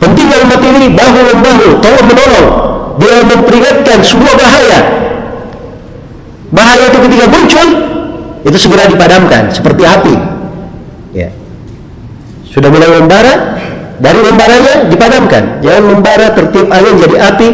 Pentingnya 0.02 0.36
umat 0.42 0.58
ini 0.58 0.90
bahu 0.90 1.20
membahu, 1.30 1.68
tolong 1.78 2.06
menolong. 2.10 2.48
Dia 2.98 3.22
memperingatkan 3.22 3.98
sebuah 4.02 4.34
bahaya. 4.34 4.80
Bahaya 6.52 6.84
itu 6.90 6.98
ketika 7.08 7.26
muncul, 7.30 7.68
itu 8.42 8.58
segera 8.58 8.90
dipadamkan 8.90 9.54
seperti 9.54 9.82
api. 9.86 10.14
Ya. 11.14 11.30
Sudah 12.50 12.68
mulai 12.68 12.90
membara, 13.00 13.56
dari 14.02 14.18
membaranya 14.18 14.90
dipadamkan. 14.90 15.62
Jangan 15.62 15.84
membara 15.86 16.34
tertib 16.34 16.66
angin 16.74 16.98
jadi 16.98 17.16
api, 17.22 17.48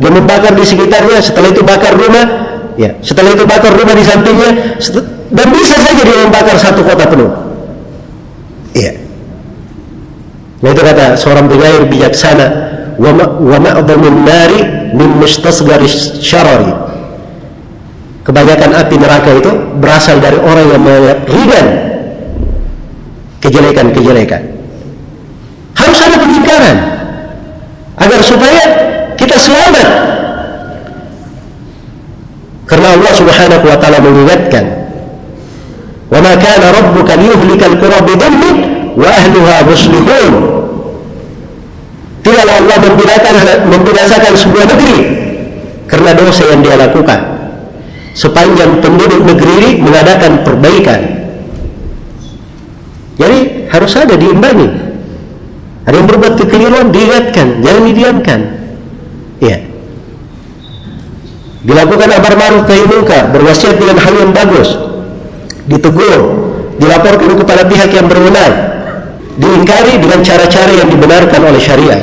dia 0.00 0.10
membakar 0.10 0.56
di 0.56 0.64
sekitarnya, 0.64 1.20
setelah 1.20 1.52
itu 1.52 1.60
bakar 1.60 1.92
rumah, 1.92 2.24
ya. 2.80 2.96
Setelah 3.04 3.36
itu 3.36 3.44
bakar 3.44 3.76
rumah 3.76 3.92
di 3.92 4.04
sampingnya, 4.08 4.80
dan 5.28 5.46
bisa 5.52 5.76
saja 5.76 6.00
dia 6.00 6.18
membakar 6.24 6.56
satu 6.56 6.80
kota 6.80 7.04
penuh. 7.04 7.28
Iya. 8.72 8.96
Nah 10.64 10.68
itu 10.72 10.82
kata 10.82 11.20
seorang 11.20 11.46
penyair 11.52 11.84
bijaksana 11.84 12.46
wa 12.96 13.58
ma'dhamun 13.60 14.24
nari 14.24 14.60
min 14.96 15.20
mustasghari 15.20 15.88
syarari. 16.20 16.72
Kebanyakan 18.20 18.70
api 18.76 18.94
neraka 19.00 19.30
itu 19.36 19.50
berasal 19.80 20.20
dari 20.20 20.36
orang 20.40 20.66
yang 20.68 20.82
melihat 20.84 21.18
ringan 21.28 21.66
kejelekan-kejelekan. 23.40 24.42
Pengingkaran 26.50 26.78
agar 27.94 28.20
supaya 28.26 28.64
kita 29.14 29.38
selamat. 29.38 29.88
Karena 32.66 32.98
Allah 32.98 33.12
Subhanahu 33.14 33.64
wa 33.70 33.78
taala 33.78 34.02
mengingatkan, 34.02 34.64
"Wa 36.10 36.18
ma 36.18 36.34
kana 36.34 36.74
rabbuka 36.74 37.14
liyuhlikal 37.14 37.78
qura 37.78 38.02
bidhanbin 38.02 38.56
wa 38.98 39.06
ahluha 39.06 39.56
muslihun 39.62 40.34
tidaklah 42.26 42.54
Allah 42.58 42.76
membinasakan, 42.82 43.34
membinasakan 43.70 44.32
sebuah 44.34 44.64
negeri 44.74 44.98
karena 45.86 46.10
dosa 46.18 46.50
yang 46.50 46.66
dia 46.66 46.74
lakukan 46.74 47.20
sepanjang 48.18 48.82
penduduk 48.82 49.22
negeri 49.22 49.52
ini 49.54 49.70
mengadakan 49.78 50.42
perbaikan 50.42 51.00
Jadi 53.20 53.68
harus 53.68 53.92
ada 54.00 54.16
diimbangi. 54.16 54.89
Ada 55.88 55.94
yang 55.96 56.08
berbuat 56.08 56.34
kekeliruan 56.36 56.92
diingatkan, 56.92 57.64
jangan 57.64 57.82
didiamkan. 57.88 58.40
Iya. 59.40 59.58
Dilakukan 61.64 62.08
amar 62.08 62.34
ma'ruf 62.36 62.64
nahi 62.68 62.84
munkar, 62.88 63.32
berwasiat 63.32 63.76
dengan 63.80 63.96
hal 64.00 64.14
yang 64.16 64.32
bagus, 64.32 64.76
ditegur, 65.68 66.20
dilaporkan 66.80 67.36
kepada 67.36 67.62
pihak 67.68 67.90
yang 67.92 68.08
berwenang, 68.08 68.54
diingkari 69.40 70.00
dengan 70.00 70.20
cara-cara 70.24 70.72
yang 70.72 70.88
dibenarkan 70.88 71.40
oleh 71.40 71.60
syariat. 71.60 72.00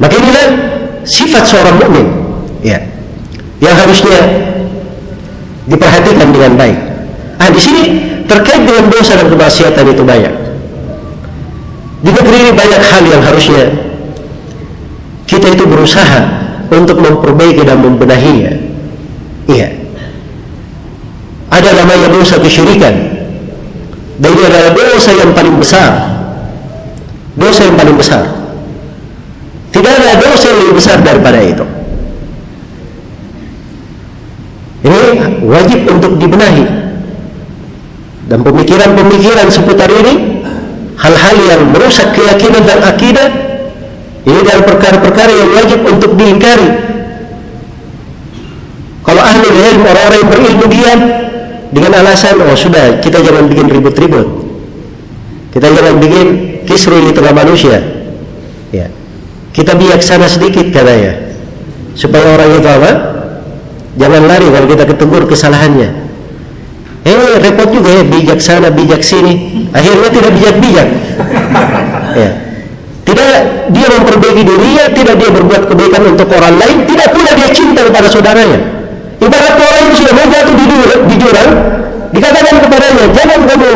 Maka 0.00 0.14
inilah 0.16 0.46
sifat 1.04 1.44
seorang 1.44 1.76
mukmin, 1.80 2.06
ya, 2.64 2.80
yang 3.60 3.76
harusnya 3.76 4.20
diperhatikan 5.68 6.28
dengan 6.32 6.52
baik. 6.56 6.78
Ah, 7.40 7.48
di 7.48 7.60
sini 7.60 7.82
terkait 8.28 8.64
dengan 8.64 8.88
dosa 8.92 9.16
dan 9.16 9.28
kemaksiatan 9.28 9.84
itu 9.92 10.04
banyak. 10.04 10.43
Di 12.04 12.10
negeri 12.12 12.36
ini 12.36 12.52
banyak 12.52 12.82
hal 12.84 13.02
yang 13.08 13.22
harusnya 13.24 13.64
kita 15.24 15.56
itu 15.56 15.64
berusaha 15.64 16.20
untuk 16.68 17.00
memperbaiki 17.00 17.64
dan 17.64 17.80
membenahinya. 17.80 18.52
Iya. 19.48 19.68
Ada 21.48 21.70
namanya 21.80 22.12
dosa 22.12 22.36
kesyirikan. 22.36 22.92
Dan 24.20 24.30
ini 24.36 24.42
adalah 24.46 24.76
dosa 24.76 25.10
yang 25.16 25.32
paling 25.32 25.56
besar. 25.56 25.90
Dosa 27.40 27.72
yang 27.72 27.76
paling 27.80 27.96
besar. 27.96 28.22
Tidak 29.72 29.90
ada 29.90 30.20
dosa 30.20 30.44
yang 30.54 30.58
lebih 30.60 30.74
besar 30.76 31.00
daripada 31.00 31.40
itu. 31.40 31.64
Ini 34.84 35.00
wajib 35.48 35.88
untuk 35.88 36.20
dibenahi. 36.20 36.66
Dan 38.28 38.44
pemikiran-pemikiran 38.44 39.48
seputar 39.48 39.88
ini 39.88 40.33
hal-hal 40.98 41.36
yang 41.42 41.62
merusak 41.74 42.14
keyakinan 42.14 42.62
dan 42.62 42.80
akidah 42.82 43.28
ini 44.24 44.38
adalah 44.40 44.64
perkara-perkara 44.64 45.32
yang 45.32 45.50
wajib 45.52 45.80
untuk 45.84 46.16
diingkari. 46.16 46.68
Kalau 49.04 49.20
ahli 49.20 49.48
ilmu 49.52 49.84
orang-orang 49.84 50.18
yang 50.24 50.30
berilmu 50.32 50.66
diam 50.72 51.00
dengan 51.76 51.92
alasan 52.00 52.40
oh 52.40 52.56
sudah 52.56 53.04
kita 53.04 53.20
jangan 53.20 53.44
bikin 53.52 53.68
ribut-ribut. 53.68 54.26
Kita 55.52 55.68
jangan 55.70 56.00
bikin 56.00 56.26
kisru 56.64 56.98
di 57.04 57.12
tengah 57.12 57.36
manusia. 57.36 57.78
Ya. 58.72 58.88
Kita 59.52 59.76
bijaksana 59.76 60.24
sedikit 60.26 60.72
katanya. 60.72 61.36
Supaya 61.94 62.34
orang 62.34 62.58
itu 62.58 62.66
apa? 62.66 62.90
Jangan 63.94 64.22
lari 64.26 64.48
kalau 64.50 64.66
kita 64.66 64.84
ketegur 64.88 65.22
kesalahannya. 65.30 66.03
Eh 67.04 67.36
repot 67.36 67.68
juga 67.68 68.00
ya 68.00 68.02
bijaksana 68.08 68.72
bijak 68.72 69.04
sini. 69.04 69.68
Akhirnya 69.76 70.08
tidak 70.08 70.30
bijak-bijak. 70.40 70.88
ya. 72.24 72.30
Tidak 73.04 73.28
dia 73.68 73.86
memperbaiki 73.92 74.42
dirinya, 74.48 74.84
tidak 74.88 75.14
dia 75.20 75.28
berbuat 75.28 75.62
kebaikan 75.68 76.02
untuk 76.08 76.28
orang 76.32 76.56
lain, 76.56 76.88
tidak 76.88 77.12
pula 77.12 77.30
dia 77.36 77.48
cinta 77.52 77.84
kepada 77.84 78.08
saudaranya. 78.08 78.60
Ibarat 79.20 79.54
orang 79.60 79.82
yang 79.92 79.96
sudah 79.96 80.12
mau 80.16 80.26
jatuh 80.28 80.54
di, 80.56 80.64
di 81.12 81.16
jurang, 81.20 81.50
dikatakan 82.16 82.54
kepadanya, 82.64 83.04
jangan 83.12 83.40
kamu 83.44 83.72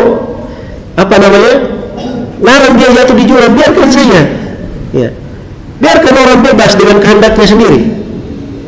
apa 0.96 1.14
namanya, 1.20 1.54
larang 2.40 2.74
dia 2.80 2.88
jatuh 2.96 3.16
di 3.16 3.24
jurang, 3.28 3.52
biarkan 3.52 3.88
saja. 3.92 4.22
Ya. 4.96 5.08
Biarkan 5.78 6.14
orang 6.16 6.40
bebas 6.42 6.72
dengan 6.74 6.96
kehendaknya 6.98 7.46
sendiri. 7.46 7.80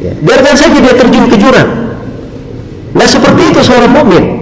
Ya. 0.04 0.12
Biarkan 0.20 0.54
saja 0.60 0.76
dia 0.76 0.94
terjun 0.94 1.24
ke 1.26 1.36
jurang. 1.40 1.68
Nah 2.92 3.06
seperti 3.08 3.42
itu 3.48 3.60
seorang 3.64 3.92
mukmin. 3.92 4.39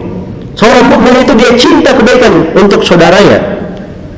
Seorang 0.59 0.90
mukmin 0.90 1.14
itu 1.22 1.32
dia 1.38 1.54
cinta 1.54 1.94
kebaikan 1.94 2.50
untuk 2.59 2.82
saudaranya. 2.82 3.62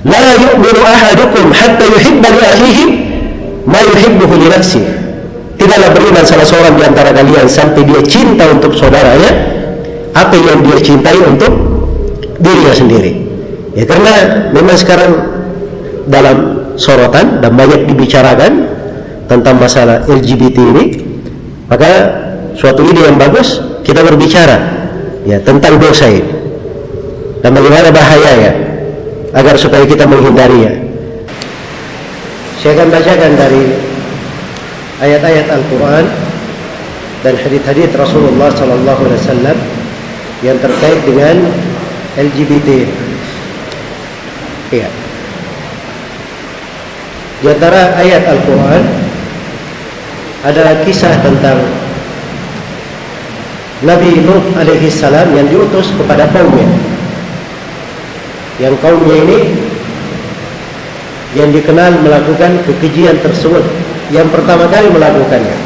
La 0.08 0.40
yu'minu 0.40 0.80
ahadukum 0.80 1.52
hatta 1.52 1.84
yuhibba 1.84 2.28
li 2.32 2.40
akhihi 2.40 2.84
ma 3.68 3.84
yuhibbuhu 3.84 4.40
li 4.40 4.48
nafsihi. 4.48 4.88
Tidaklah 5.60 5.92
beriman 5.92 6.24
salah 6.24 6.48
seorang 6.48 6.80
di 6.80 6.82
antara 6.88 7.12
kalian 7.12 7.44
sampai 7.44 7.84
dia 7.84 8.00
cinta 8.08 8.48
untuk 8.48 8.72
saudaranya 8.72 9.28
apa 10.16 10.32
yang 10.32 10.64
dia 10.64 10.80
cintai 10.80 11.20
untuk 11.20 11.52
dirinya 12.40 12.72
sendiri. 12.72 13.12
Ya 13.76 13.84
karena 13.84 14.48
memang 14.56 14.80
sekarang 14.80 15.12
dalam 16.08 16.36
sorotan 16.80 17.44
dan 17.44 17.52
banyak 17.52 17.84
dibicarakan 17.84 18.64
tentang 19.28 19.60
masalah 19.60 20.08
LGBT 20.08 20.56
ini, 20.56 20.84
maka 21.68 21.92
suatu 22.56 22.80
ide 22.88 23.04
yang 23.04 23.20
bagus 23.20 23.60
kita 23.84 24.00
berbicara 24.00 24.79
ya 25.28 25.36
tentang 25.44 25.76
dosa 25.76 26.08
ini 26.08 26.32
dan 27.40 27.56
bagaimana 27.56 27.88
bahayanya 27.92 28.52
agar 29.32 29.54
supaya 29.56 29.84
kita 29.86 30.04
menghindarinya. 30.04 30.74
Saya 32.60 32.76
akan 32.76 32.88
bacakan 32.92 33.32
dari 33.40 33.64
ayat-ayat 35.00 35.46
Al-Quran 35.48 36.04
dan 37.24 37.34
hadis-hadis 37.40 37.88
Rasulullah 37.96 38.52
Sallallahu 38.52 39.00
Alaihi 39.08 39.20
Wasallam 39.24 39.58
yang 40.44 40.56
terkait 40.60 41.00
dengan 41.08 41.36
LGBT. 42.20 42.68
Ya. 44.76 44.88
Di 47.40 47.46
antara 47.48 47.96
ayat 47.96 48.28
Al-Quran 48.28 48.82
adalah 50.44 50.74
kisah 50.84 51.16
tentang 51.24 51.56
Nabi 53.80 54.20
Nuh 54.20 54.44
alaihi 54.60 54.92
salam 54.92 55.32
yang 55.32 55.48
diutus 55.48 55.88
kepada 55.96 56.28
kaumnya. 56.28 56.68
Yang 58.60 58.76
kaumnya 58.84 59.16
ini 59.24 59.38
yang 61.32 61.48
dikenal 61.48 62.04
melakukan 62.04 62.60
kekejian 62.68 63.16
tersebut. 63.24 63.64
Yang 64.12 64.28
pertama 64.36 64.68
kali 64.68 64.92
melakukannya. 64.92 65.56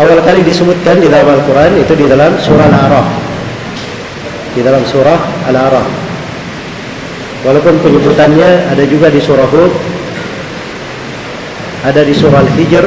Awal 0.00 0.18
kali 0.24 0.40
disebutkan 0.42 0.96
di 0.98 1.12
dalam 1.12 1.38
Al-Quran 1.38 1.76
itu 1.76 1.92
di 1.92 2.08
dalam 2.08 2.34
surah 2.40 2.66
Al-A'raf. 2.66 3.08
Di 4.56 4.60
dalam 4.64 4.82
surah 4.82 5.20
Al-A'raf. 5.46 5.86
Walaupun 7.46 7.78
penyebutannya 7.84 8.74
ada 8.74 8.84
juga 8.84 9.08
di 9.08 9.20
surah 9.22 9.48
Hud 9.48 9.72
ada 11.80 12.04
di 12.04 12.12
surah 12.12 12.44
Al-Hijr 12.44 12.84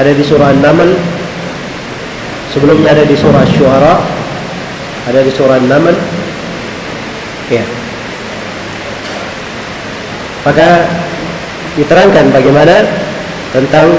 ada 0.00 0.16
di 0.16 0.24
surah 0.24 0.56
An-Naml. 0.56 0.96
Sebelumnya 2.56 2.96
ada 2.96 3.04
di 3.04 3.14
surah 3.14 3.44
Syuara. 3.44 4.00
Ada 5.06 5.20
di 5.20 5.30
surah 5.30 5.60
An-Naml. 5.60 5.96
Ya 7.52 7.64
maka 10.44 10.88
diterangkan 11.76 12.32
bagaimana 12.32 12.80
tentang 13.52 13.92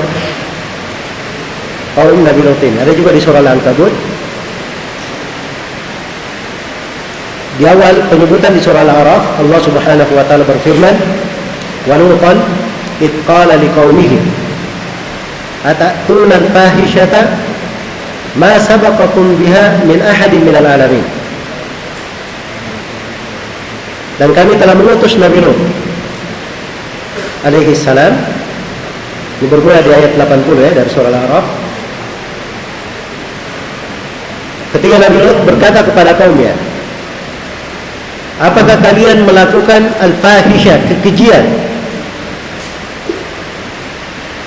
kaum 1.93 2.19
Nabi 2.25 2.41
Lutin. 2.41 2.73
Ada 2.81 2.91
juga 2.97 3.13
di 3.13 3.21
surah 3.21 3.41
Al-Ankabut. 3.43 3.93
Di 7.61 7.67
awal 7.67 8.09
penyebutan 8.09 8.57
di 8.57 8.61
surah 8.63 8.81
Al-Araf 8.81 9.37
Allah 9.37 9.59
Subhanahu 9.61 10.11
wa 10.17 10.23
taala 10.25 10.47
berfirman 10.47 10.95
wa 11.85 11.95
lutan 11.99 12.41
id 12.97 13.13
qala 13.27 13.53
liqaumihi 13.59 14.17
atatuna 15.61 16.35
al-fahishata 16.41 17.37
ma 18.35 18.57
sabaqakum 18.57 19.37
biha 19.37 19.85
min 19.85 20.01
ahadin 20.01 20.41
minal 20.41 20.65
alamin 20.65 21.05
dan 24.21 24.29
kami 24.37 24.53
telah 24.57 24.77
mengutus 24.77 25.17
Nabi 25.17 25.41
Nuh 25.41 25.57
alaihi 27.41 27.73
salam. 27.73 28.13
Ini 29.41 29.49
bermula 29.49 29.81
di 29.81 29.89
ayat 29.89 30.13
80 30.13 30.61
ya 30.61 30.71
dari 30.77 30.89
surah 30.93 31.09
Al-A'raf. 31.09 31.45
Ketika 34.77 34.95
Nabi 35.01 35.17
Nuh 35.25 35.37
berkata 35.41 35.81
kepada 35.81 36.13
kaumnya 36.13 36.53
apakah 38.41 38.77
kalian 38.81 39.25
melakukan 39.25 39.89
al-fahisha 40.01 40.77
kekejian 40.89 41.45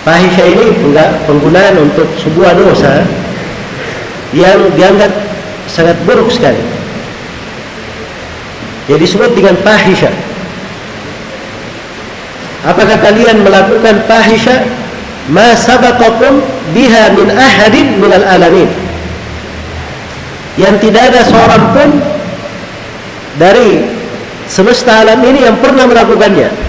fahisha 0.04 0.44
ini 0.44 0.76
penggunaan 1.24 1.80
untuk 1.80 2.06
sebuah 2.20 2.52
dosa 2.60 3.02
yang 4.36 4.60
dianggap 4.76 5.10
sangat 5.64 5.96
buruk 6.04 6.28
sekali. 6.28 6.60
Jadi 8.84 9.00
disebut 9.00 9.32
dengan 9.32 9.56
fahisha. 9.64 10.12
Apakah 12.64 13.00
kalian 13.00 13.44
melakukan 13.44 14.04
fahisha 14.04 14.64
ma 15.32 15.56
sabaqakum 15.56 16.44
biha 16.76 17.16
min 17.16 17.32
ahadin 17.32 17.96
min 17.96 18.12
al 18.12 18.24
alamin? 18.24 18.68
Yang 20.60 20.88
tidak 20.88 21.02
ada 21.12 21.20
seorang 21.24 21.64
pun 21.72 21.90
dari 23.40 23.88
semesta 24.46 25.02
alam 25.02 25.18
ini 25.24 25.48
yang 25.48 25.56
pernah 25.58 25.88
melakukannya. 25.88 26.63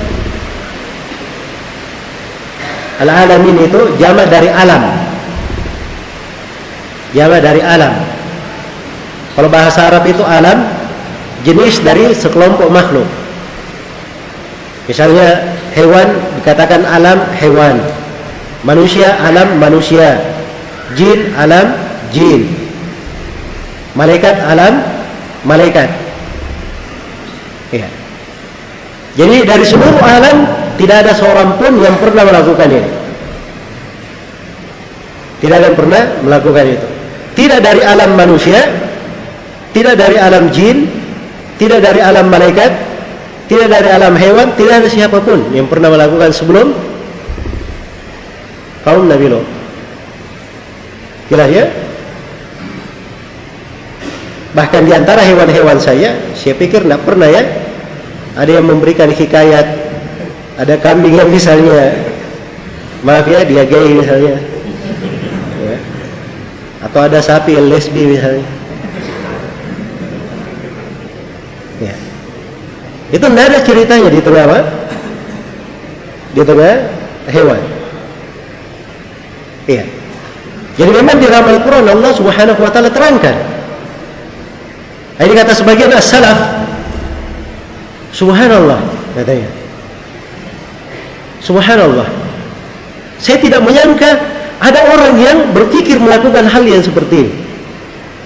Al-alamin 2.96 3.68
itu 3.68 3.80
jamak 4.00 4.32
dari 4.32 4.48
alam. 4.48 4.84
Jawa 7.16 7.40
dari 7.40 7.64
alam. 7.64 7.96
Kalau 9.36 9.48
bahasa 9.52 9.88
Arab 9.88 10.04
itu 10.08 10.24
alam 10.24 10.68
jenis 11.48 11.80
dari 11.84 12.12
sekelompok 12.12 12.68
makhluk. 12.72 13.08
Misalnya 14.88 15.56
hewan 15.76 16.12
dikatakan 16.40 16.84
alam 16.88 17.24
hewan. 17.36 17.80
Manusia 18.64 19.16
alam 19.24 19.60
manusia. 19.60 20.20
Jin 20.96 21.36
alam 21.36 21.76
jin. 22.16 22.48
Malaikat 23.96 24.36
alam 24.44 24.84
malaikat. 25.48 25.88
Ya. 27.72 27.88
Jadi 29.16 29.48
dari 29.48 29.64
seluruh 29.64 30.00
alam 30.04 30.65
tidak 30.76 31.08
ada 31.08 31.14
seorang 31.16 31.56
pun 31.56 31.80
yang 31.80 31.96
pernah 32.00 32.24
melakukan 32.28 32.68
ini. 32.68 32.92
Tidak 35.40 35.56
ada 35.56 35.68
yang 35.72 35.78
pernah 35.78 36.02
melakukan 36.24 36.66
itu. 36.68 36.88
Tidak 37.36 37.60
dari 37.60 37.82
alam 37.84 38.16
manusia, 38.16 38.60
tidak 39.76 40.00
dari 40.00 40.16
alam 40.16 40.48
jin, 40.52 40.88
tidak 41.60 41.84
dari 41.84 42.00
alam 42.00 42.32
malaikat, 42.32 42.72
tidak 43.52 43.68
dari 43.70 43.90
alam 43.92 44.16
hewan, 44.16 44.48
tidak 44.56 44.84
ada 44.84 44.90
siapa 44.90 45.20
pun 45.22 45.52
yang 45.52 45.68
pernah 45.68 45.92
melakukan 45.92 46.32
sebelum 46.32 46.72
kaum 48.88 49.06
Nabi 49.06 49.28
Lot. 49.30 49.46
Jelas 51.28 51.50
ya? 51.52 51.66
Bahkan 54.56 54.82
di 54.88 54.92
antara 54.96 55.20
hewan-hewan 55.28 55.76
saya, 55.84 56.16
saya 56.32 56.56
pikir 56.56 56.88
tidak 56.88 57.04
pernah 57.04 57.28
ya 57.28 57.44
ada 58.40 58.52
yang 58.52 58.64
memberikan 58.68 59.12
hikayat, 59.12 59.85
ada 60.56 60.76
kambing 60.80 61.20
yang 61.20 61.28
misalnya, 61.28 61.92
maaf 63.04 63.28
ya 63.28 63.44
dia 63.44 63.68
gay 63.68 63.92
misalnya, 63.92 64.40
ya. 65.60 65.78
atau 66.88 67.00
ada 67.04 67.20
sapi 67.20 67.60
lesbi 67.60 68.16
misalnya. 68.16 68.48
Ya. 71.84 71.96
Itu 73.12 73.26
tidak 73.28 73.46
ada 73.52 73.60
ceritanya 73.68 74.08
di 74.08 74.22
tengah 74.24 74.44
apa? 74.48 74.60
Di 76.32 76.42
tengah 76.48 76.76
hewan. 77.28 77.62
Iya. 79.68 79.84
Jadi 80.76 80.92
memang 80.92 81.20
di 81.20 81.28
dalam 81.28 81.48
Al-Quran 81.52 81.88
Allah 81.88 82.12
Subhanahu 82.16 82.60
Wa 82.60 82.72
Taala 82.72 82.92
terangkan. 82.92 83.36
Ini 85.16 85.32
kata 85.32 85.56
sebagian 85.56 85.92
as-salaf. 85.96 86.68
Subhanallah 88.12 88.80
katanya. 89.16 89.65
Subhanallah. 91.46 92.10
Saya 93.22 93.38
tidak 93.38 93.62
menyangka 93.62 94.18
ada 94.58 94.82
orang 94.90 95.14
yang 95.22 95.38
berpikir 95.54 96.02
melakukan 96.02 96.50
hal 96.50 96.66
yang 96.66 96.82
seperti 96.82 97.30
ini. 97.30 97.34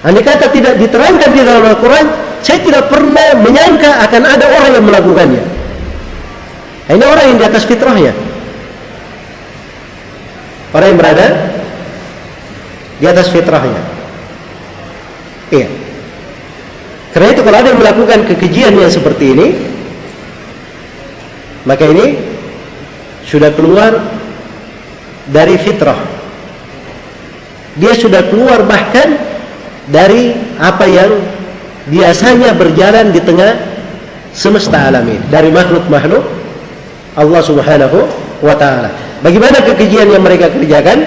Andai 0.00 0.24
kata 0.24 0.48
tidak 0.48 0.80
diterangkan 0.80 1.28
di 1.28 1.44
dalam 1.44 1.60
Al-Quran, 1.60 2.06
saya 2.40 2.64
tidak 2.64 2.88
pernah 2.88 3.36
menyangka 3.36 4.00
akan 4.08 4.22
ada 4.24 4.46
orang 4.48 4.70
yang 4.72 4.84
melakukannya. 4.88 5.44
Ini 6.90 7.04
orang 7.04 7.24
yang 7.28 7.38
di 7.38 7.46
atas 7.46 7.68
fitrahnya. 7.68 8.16
Orang 10.72 10.88
yang 10.88 10.98
berada 10.98 11.26
di 12.96 13.06
atas 13.06 13.28
fitrahnya. 13.28 13.82
Iya. 15.52 15.68
Karena 17.12 17.28
itu 17.34 17.40
kalau 17.42 17.58
ada 17.58 17.68
yang 17.68 17.80
melakukan 17.82 18.18
kekejian 18.32 18.74
yang 18.78 18.88
seperti 18.90 19.34
ini, 19.34 19.46
maka 21.68 21.84
ini 21.84 22.29
sudah 23.30 23.54
keluar 23.54 23.94
dari 25.30 25.54
fitrah. 25.54 26.02
Dia 27.78 27.94
sudah 27.94 28.26
keluar 28.26 28.66
bahkan 28.66 29.14
dari 29.86 30.34
apa 30.58 30.84
yang 30.90 31.14
biasanya 31.86 32.58
berjalan 32.58 33.14
di 33.14 33.22
tengah 33.22 33.54
semesta 34.34 34.90
alam 34.90 35.06
ini 35.06 35.22
dari 35.30 35.54
makhluk-makhluk 35.54 36.26
Allah 37.14 37.42
Subhanahu 37.46 37.98
wa 38.42 38.54
taala. 38.58 38.90
Bagaimana 39.22 39.62
kekejian 39.62 40.10
yang 40.10 40.26
mereka 40.26 40.50
kerjakan? 40.50 41.06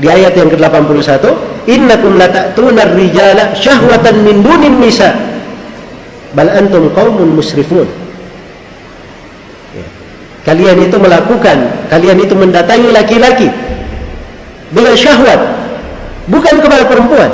Di 0.00 0.08
ayat 0.08 0.32
yang 0.32 0.48
ke-81, 0.48 1.28
"Innakum 1.68 2.16
lata'tuna 2.16 2.88
ar-rijala 2.88 3.52
syahwatan 3.52 4.24
min 4.24 4.40
dunin 4.40 4.80
nisa." 4.80 5.12
Bal 6.32 6.48
antum 6.48 6.88
qaumun 6.96 7.36
musrifun. 7.36 7.99
Kalian 10.50 10.82
itu 10.82 10.98
melakukan, 10.98 11.86
kalian 11.86 12.26
itu 12.26 12.34
mendatangi 12.34 12.90
laki-laki 12.90 13.46
dengan 14.74 14.98
syahwat, 14.98 15.38
bukan 16.26 16.58
kepada 16.58 16.90
perempuan. 16.90 17.30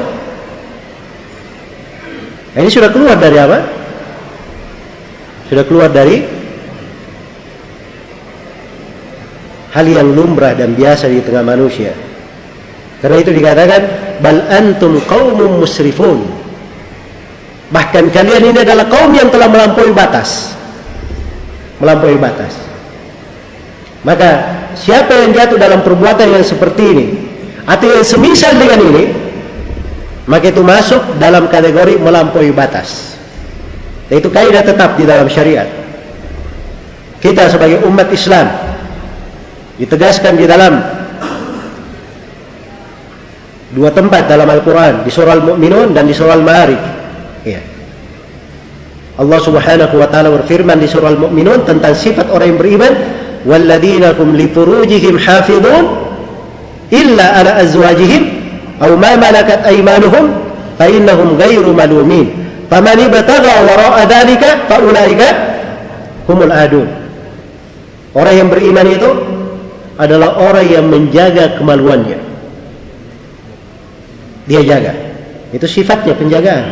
Nah, 2.53 2.61
ini 2.61 2.69
sudah 2.69 2.93
keluar 2.93 3.17
dari 3.17 3.41
apa? 3.41 3.65
Sudah 5.49 5.65
keluar 5.65 5.89
dari 5.89 6.29
hal 9.73 9.87
yang 9.89 10.13
lumrah 10.13 10.53
dan 10.53 10.77
biasa 10.77 11.09
di 11.09 11.25
tengah 11.25 11.41
manusia. 11.41 11.97
Karena 13.01 13.17
itu 13.17 13.33
dikatakan 13.33 13.81
bal 14.21 14.45
antum 14.53 15.01
qaumun 15.09 15.65
musrifun. 15.65 16.21
Bahkan 17.73 18.13
kalian 18.13 18.53
ini 18.53 18.61
adalah 18.61 18.85
kaum 18.93 19.17
yang 19.17 19.33
telah 19.33 19.49
melampaui 19.49 19.97
batas. 19.97 20.53
Melampaui 21.81 22.21
batas. 22.21 22.66
Maka 24.07 24.31
siapa 24.79 25.11
yang 25.27 25.35
jatuh 25.35 25.59
dalam 25.59 25.83
perbuatan 25.83 26.31
yang 26.31 26.47
seperti 26.47 26.83
ini 26.95 27.07
atau 27.67 27.91
yang 27.91 28.07
semisal 28.07 28.55
dengan 28.55 28.79
ini 28.87 29.05
maka 30.31 30.51
itu 30.51 30.63
masuk 30.63 31.19
dalam 31.19 31.51
kategori 31.51 31.99
melampaui 31.99 32.55
batas. 32.55 33.19
Itu 34.07 34.31
kaidah 34.31 34.63
tetap 34.63 34.95
di 34.95 35.03
dalam 35.07 35.27
syariat. 35.27 35.67
Kita 37.19 37.51
sebagai 37.51 37.83
umat 37.87 38.07
Islam 38.11 38.47
ditegaskan 39.79 40.39
di 40.39 40.47
dalam 40.47 40.79
dua 43.75 43.91
tempat 43.91 44.31
dalam 44.31 44.47
Al-Quran 44.47 45.03
di 45.03 45.11
surah 45.11 45.35
Al-Mu'minun 45.35 45.91
dan 45.91 46.07
di 46.07 46.15
surah 46.15 46.39
Al-Ma'arij. 46.39 46.83
Ya. 47.43 47.63
Allah 49.17 49.41
Subhanahu 49.43 49.95
wa 49.97 50.07
taala 50.07 50.29
berfirman 50.31 50.79
di 50.79 50.87
surah 50.87 51.11
Al-Mu'minun 51.15 51.67
tentang 51.67 51.95
sifat 51.95 52.31
orang 52.31 52.55
yang 52.55 52.59
beriman, 52.61 52.93
والذين 53.47 54.05
هم 54.05 54.37
لفروجهم 54.37 55.19
حافظون 55.19 55.85
إلا 56.93 57.27
على 57.39 57.63
أزواجهم 57.63 58.23
أو 58.83 58.97
ما 58.97 59.17
ملكت 59.17 59.61
أيمانهم 59.67 60.25
فإنهم 60.79 61.37
غير 61.39 61.67
ملومين 61.73 62.31
فمن 62.71 62.99
ابتغى 63.01 63.55
وراء 63.65 64.07
ذلك 64.09 64.43
فأولئك 64.69 65.23
هم 66.29 66.43
العادون 66.43 66.89
Orang 68.17 68.33
yang 68.33 68.49
beriman 68.49 68.89
itu 68.89 69.11
adalah 70.01 70.41
orang 70.41 70.65
yang 70.65 70.89
menjaga 70.89 71.61
kemaluannya. 71.61 72.17
Dia 74.49 74.65
jaga. 74.65 74.97
Itu 75.53 75.69
sifatnya 75.69 76.17
penjagaan 76.17 76.65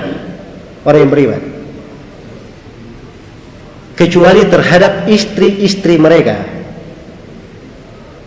orang 0.89 1.01
yang 1.05 1.13
beriman. 1.13 1.43
Kecuali 3.93 4.49
terhadap 4.49 5.05
istri-istri 5.05 6.01
mereka, 6.01 6.54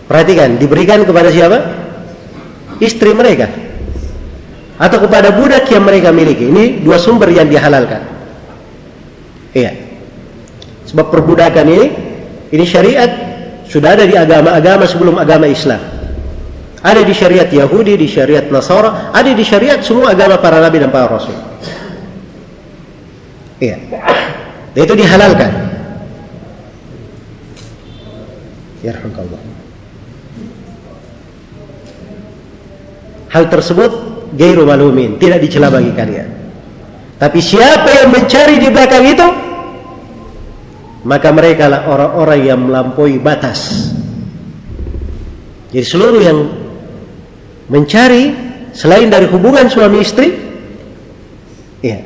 Perhatikan, 0.07 0.55
diberikan 0.55 1.03
kepada 1.03 1.27
siapa? 1.27 1.59
Istri 2.79 3.11
mereka 3.11 3.67
atau 4.77 4.97
kepada 5.01 5.33
budak 5.33 5.65
yang 5.73 5.83
mereka 5.83 6.13
miliki. 6.13 6.53
Ini 6.53 6.85
dua 6.85 7.01
sumber 7.01 7.33
yang 7.33 7.49
dihalalkan. 7.49 8.01
Iya. 9.57 9.73
Sebab 10.87 11.09
perbudakan 11.09 11.65
ini 11.67 11.87
ini 12.53 12.63
syariat 12.63 13.09
sudah 13.67 13.97
ada 13.97 14.05
di 14.07 14.15
agama-agama 14.15 14.85
sebelum 14.85 15.17
agama 15.17 15.49
Islam. 15.49 15.81
Ada 16.77 17.01
di 17.03 17.11
syariat 17.11 17.49
Yahudi, 17.49 17.97
di 17.97 18.07
syariat 18.07 18.45
Nasara, 18.47 19.11
ada 19.11 19.27
di 19.33 19.43
syariat 19.43 19.81
semua 19.81 20.13
agama 20.13 20.37
para 20.37 20.61
nabi 20.61 20.77
dan 20.77 20.93
para 20.93 21.09
rasul. 21.09 21.35
Iya. 23.57 23.81
Dan 24.77 24.81
itu 24.85 24.93
dihalalkan. 24.93 25.51
Ya 28.85 28.93
Hal 33.27 33.51
tersebut 33.51 33.91
gairu 34.35 34.63
malumin, 34.63 35.19
tidak 35.19 35.43
dicela 35.43 35.67
bagi 35.67 35.91
kalian. 35.91 36.29
Tapi 37.17 37.39
siapa 37.41 37.89
yang 38.03 38.09
mencari 38.13 38.55
di 38.61 38.69
belakang 38.69 39.05
itu, 39.09 39.27
maka 41.03 41.29
mereka 41.33 41.65
lah 41.65 41.81
orang-orang 41.89 42.39
yang 42.45 42.59
melampaui 42.61 43.17
batas. 43.17 43.91
Jadi 45.73 45.83
seluruh 45.83 46.21
yang 46.21 46.39
mencari 47.67 48.31
selain 48.71 49.11
dari 49.11 49.27
hubungan 49.27 49.67
suami 49.67 49.99
istri, 49.99 50.31
iya. 51.83 52.05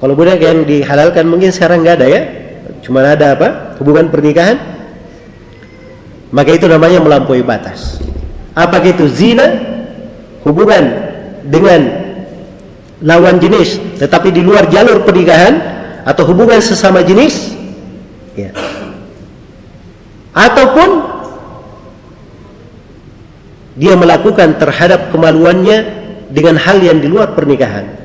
Kalau 0.00 0.16
budak 0.16 0.40
yang 0.40 0.64
dihalalkan 0.64 1.28
mungkin 1.28 1.52
sekarang 1.52 1.84
nggak 1.84 1.96
ada 2.00 2.08
ya, 2.08 2.22
cuma 2.80 3.04
ada 3.04 3.36
apa? 3.36 3.76
Hubungan 3.76 4.08
pernikahan, 4.08 4.56
maka 6.32 6.56
itu 6.56 6.64
namanya 6.64 7.04
melampaui 7.04 7.44
batas. 7.44 8.00
Apa 8.54 8.82
itu 8.82 9.06
zina? 9.10 9.70
hubungan 10.44 10.84
dengan 11.44 11.80
lawan 13.00 13.40
jenis, 13.40 13.80
tetapi 14.00 14.32
di 14.32 14.44
luar 14.44 14.68
jalur 14.68 15.04
pernikahan 15.04 15.56
atau 16.04 16.24
hubungan 16.28 16.60
sesama 16.60 17.04
jenis, 17.04 17.56
ya. 18.36 18.52
Ataupun 20.30 20.88
dia 23.80 23.96
melakukan 23.96 24.60
terhadap 24.60 25.10
kemaluannya 25.10 25.78
dengan 26.30 26.60
hal 26.60 26.78
yang 26.78 27.00
di 27.00 27.08
luar 27.10 27.32
pernikahan. 27.34 27.98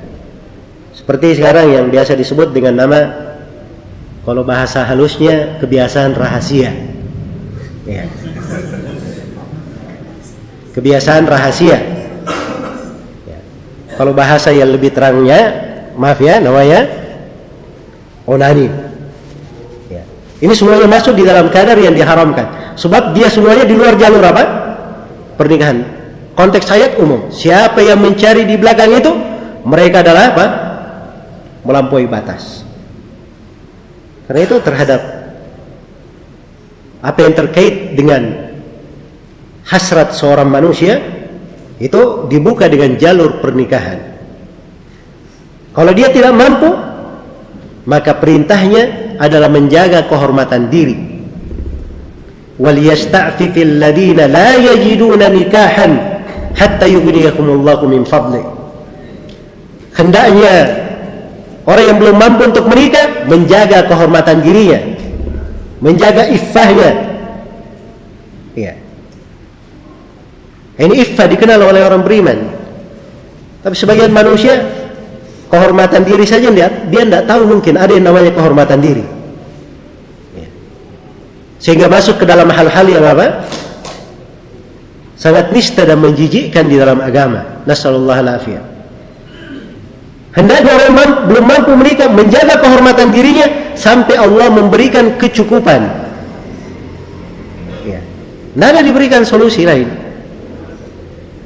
Seperti 0.96 1.38
sekarang 1.38 1.70
yang 1.70 1.86
biasa 1.92 2.18
disebut 2.18 2.50
dengan 2.56 2.82
nama 2.82 3.00
kalau 4.26 4.42
bahasa 4.42 4.82
halusnya 4.88 5.62
kebiasaan 5.62 6.18
rahasia. 6.18 6.74
Ya. 7.86 8.10
Kebiasaan 10.76 11.24
rahasia. 11.24 11.80
Ya. 13.24 13.40
Kalau 13.96 14.12
bahasa 14.12 14.52
yang 14.52 14.76
lebih 14.76 14.92
terangnya, 14.92 15.56
maaf 15.96 16.20
ya 16.20 16.44
namanya 16.44 16.84
onani. 18.28 18.68
Ya. 19.88 20.04
Ini 20.44 20.52
semuanya 20.52 20.84
masuk 20.92 21.16
di 21.16 21.24
dalam 21.24 21.48
kadar 21.48 21.80
yang 21.80 21.96
diharamkan. 21.96 22.76
Sebab 22.76 23.16
dia 23.16 23.32
semuanya 23.32 23.64
di 23.64 23.72
luar 23.72 23.96
jalur 23.96 24.20
apa? 24.20 24.44
Pernikahan. 25.40 25.80
Konteks 26.36 26.68
ayat 26.68 27.00
umum. 27.00 27.32
Siapa 27.32 27.80
yang 27.80 28.04
mencari 28.04 28.44
di 28.44 28.60
belakang 28.60 28.92
itu, 29.00 29.16
mereka 29.64 30.04
adalah 30.04 30.36
apa? 30.36 30.46
Melampaui 31.64 32.04
batas. 32.04 32.68
Karena 34.28 34.44
itu 34.44 34.60
terhadap 34.60 35.02
apa 37.00 37.20
yang 37.24 37.34
terkait 37.38 37.96
dengan 37.96 38.45
hasrat 39.66 40.14
seorang 40.14 40.48
manusia 40.48 41.02
itu 41.82 42.30
dibuka 42.32 42.70
dengan 42.70 42.96
jalur 42.96 43.42
pernikahan. 43.44 44.00
Kalau 45.76 45.92
dia 45.92 46.08
tidak 46.08 46.32
mampu, 46.32 46.72
maka 47.84 48.16
perintahnya 48.16 49.18
adalah 49.20 49.52
menjaga 49.52 50.08
kehormatan 50.08 50.72
diri. 50.72 50.96
Hendaknya 59.92 60.54
orang 61.68 61.86
yang 61.92 61.98
belum 62.00 62.16
mampu 62.16 62.42
untuk 62.48 62.66
menikah 62.72 63.28
menjaga 63.28 63.84
kehormatan 63.92 64.40
dirinya, 64.40 64.80
menjaga 65.84 66.32
iffahnya. 66.32 67.15
Ini 70.76 70.94
iffah 71.08 71.28
dikenal 71.32 71.60
oleh 71.64 71.82
orang 71.88 72.04
beriman. 72.04 72.38
Tapi 73.64 73.74
sebagian 73.74 74.12
manusia 74.12 74.60
kehormatan 75.50 76.04
diri 76.04 76.28
saja 76.28 76.52
dia 76.52 76.68
dia 76.92 77.02
tidak 77.08 77.24
tahu 77.26 77.48
mungkin 77.48 77.80
ada 77.80 77.96
yang 77.96 78.06
namanya 78.06 78.36
kehormatan 78.36 78.84
diri. 78.84 79.06
Ya. 80.36 80.48
Sehingga 81.64 81.88
masuk 81.88 82.20
ke 82.20 82.26
dalam 82.28 82.52
hal-hal 82.52 82.86
yang 82.92 83.08
apa? 83.08 83.48
Sangat 85.16 85.56
nista 85.56 85.88
dan 85.88 86.04
menjijikkan 86.04 86.68
di 86.68 86.76
dalam 86.76 87.00
agama. 87.00 87.64
Nasallallahu 87.64 88.20
alaihi 88.20 88.60
Hendaknya 90.36 90.72
orang 90.76 90.94
mampu, 90.94 91.20
belum 91.32 91.46
mampu 91.48 91.72
menikah 91.80 92.12
menjaga 92.12 92.60
kehormatan 92.60 93.08
dirinya 93.16 93.48
sampai 93.80 94.20
Allah 94.20 94.52
memberikan 94.52 95.16
kecukupan. 95.16 95.88
Ya. 97.88 98.04
Nada 98.60 98.84
diberikan 98.84 99.24
solusi 99.24 99.64
lain. 99.64 100.05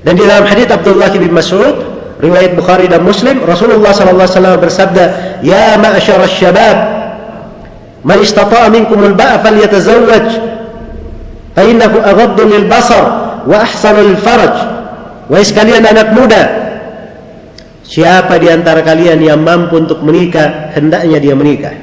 Dan 0.04 0.14
di 0.16 0.24
dalam 0.24 0.47
hadis 0.47 0.68
Abdullah 0.72 1.12
bin 1.12 1.32
Mas'ud 1.32 1.76
riwayat 2.24 2.56
Bukhari 2.56 2.88
dan 2.88 3.04
Muslim 3.04 3.43
Rasulullah 3.43 3.91
sallallahu 3.91 4.28
alaihi 4.28 4.36
wasallam 4.39 4.56
bersabda, 4.60 5.04
"Ya 5.43 5.76
ma'syar 5.76 6.24
syabab, 6.28 6.78
man 8.04 8.18
istata'a 8.24 8.72
minkum 8.72 9.00
al-ba'a 9.04 9.43
falyatazawwaj, 9.43 10.28
fa 11.56 11.62
innahu 11.68 12.00
aghaddu 12.00 12.43
lil 12.47 12.66
basar 12.68 13.06
wa 13.43 13.58
ahsanu 13.60 14.04
lil 14.04 14.20
faraj." 14.20 14.56
Wahai 15.30 15.45
sekalian 15.45 15.86
anak 15.86 16.18
muda, 16.18 16.70
Siapa 17.89 18.38
di 18.38 18.45
antara 18.45 18.86
kalian 18.86 19.18
yang 19.18 19.41
mampu 19.41 19.82
untuk 19.82 20.06
menikah, 20.06 20.70
hendaknya 20.78 21.18
dia 21.18 21.34
menikah. 21.34 21.74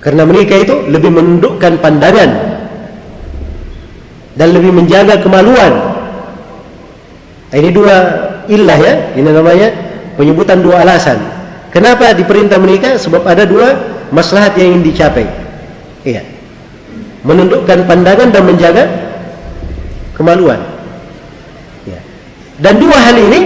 Karena 0.00 0.24
menikah 0.24 0.64
itu 0.64 0.88
lebih 0.88 1.12
menundukkan 1.12 1.76
pandangan 1.84 2.55
dan 4.36 4.52
lebih 4.52 4.70
menjaga 4.70 5.18
kemaluan. 5.18 5.72
Ini 7.56 7.72
dua 7.72 7.96
ilah 8.46 8.78
ya, 8.78 8.94
ini 9.16 9.28
namanya 9.32 9.68
penyebutan 10.20 10.60
dua 10.60 10.84
alasan. 10.84 11.16
Kenapa 11.72 12.12
diperintah 12.12 12.60
menikah? 12.60 13.00
Sebab 13.00 13.24
ada 13.24 13.48
dua 13.48 13.74
maslahat 14.12 14.56
yang 14.60 14.76
ingin 14.76 14.92
dicapai. 14.92 15.26
Iya. 16.04 16.22
Menundukkan 17.26 17.88
pandangan 17.88 18.28
dan 18.30 18.42
menjaga 18.46 18.84
kemaluan. 20.14 20.76
Dan 22.56 22.80
dua 22.80 22.96
hal 22.96 23.16
ini 23.20 23.40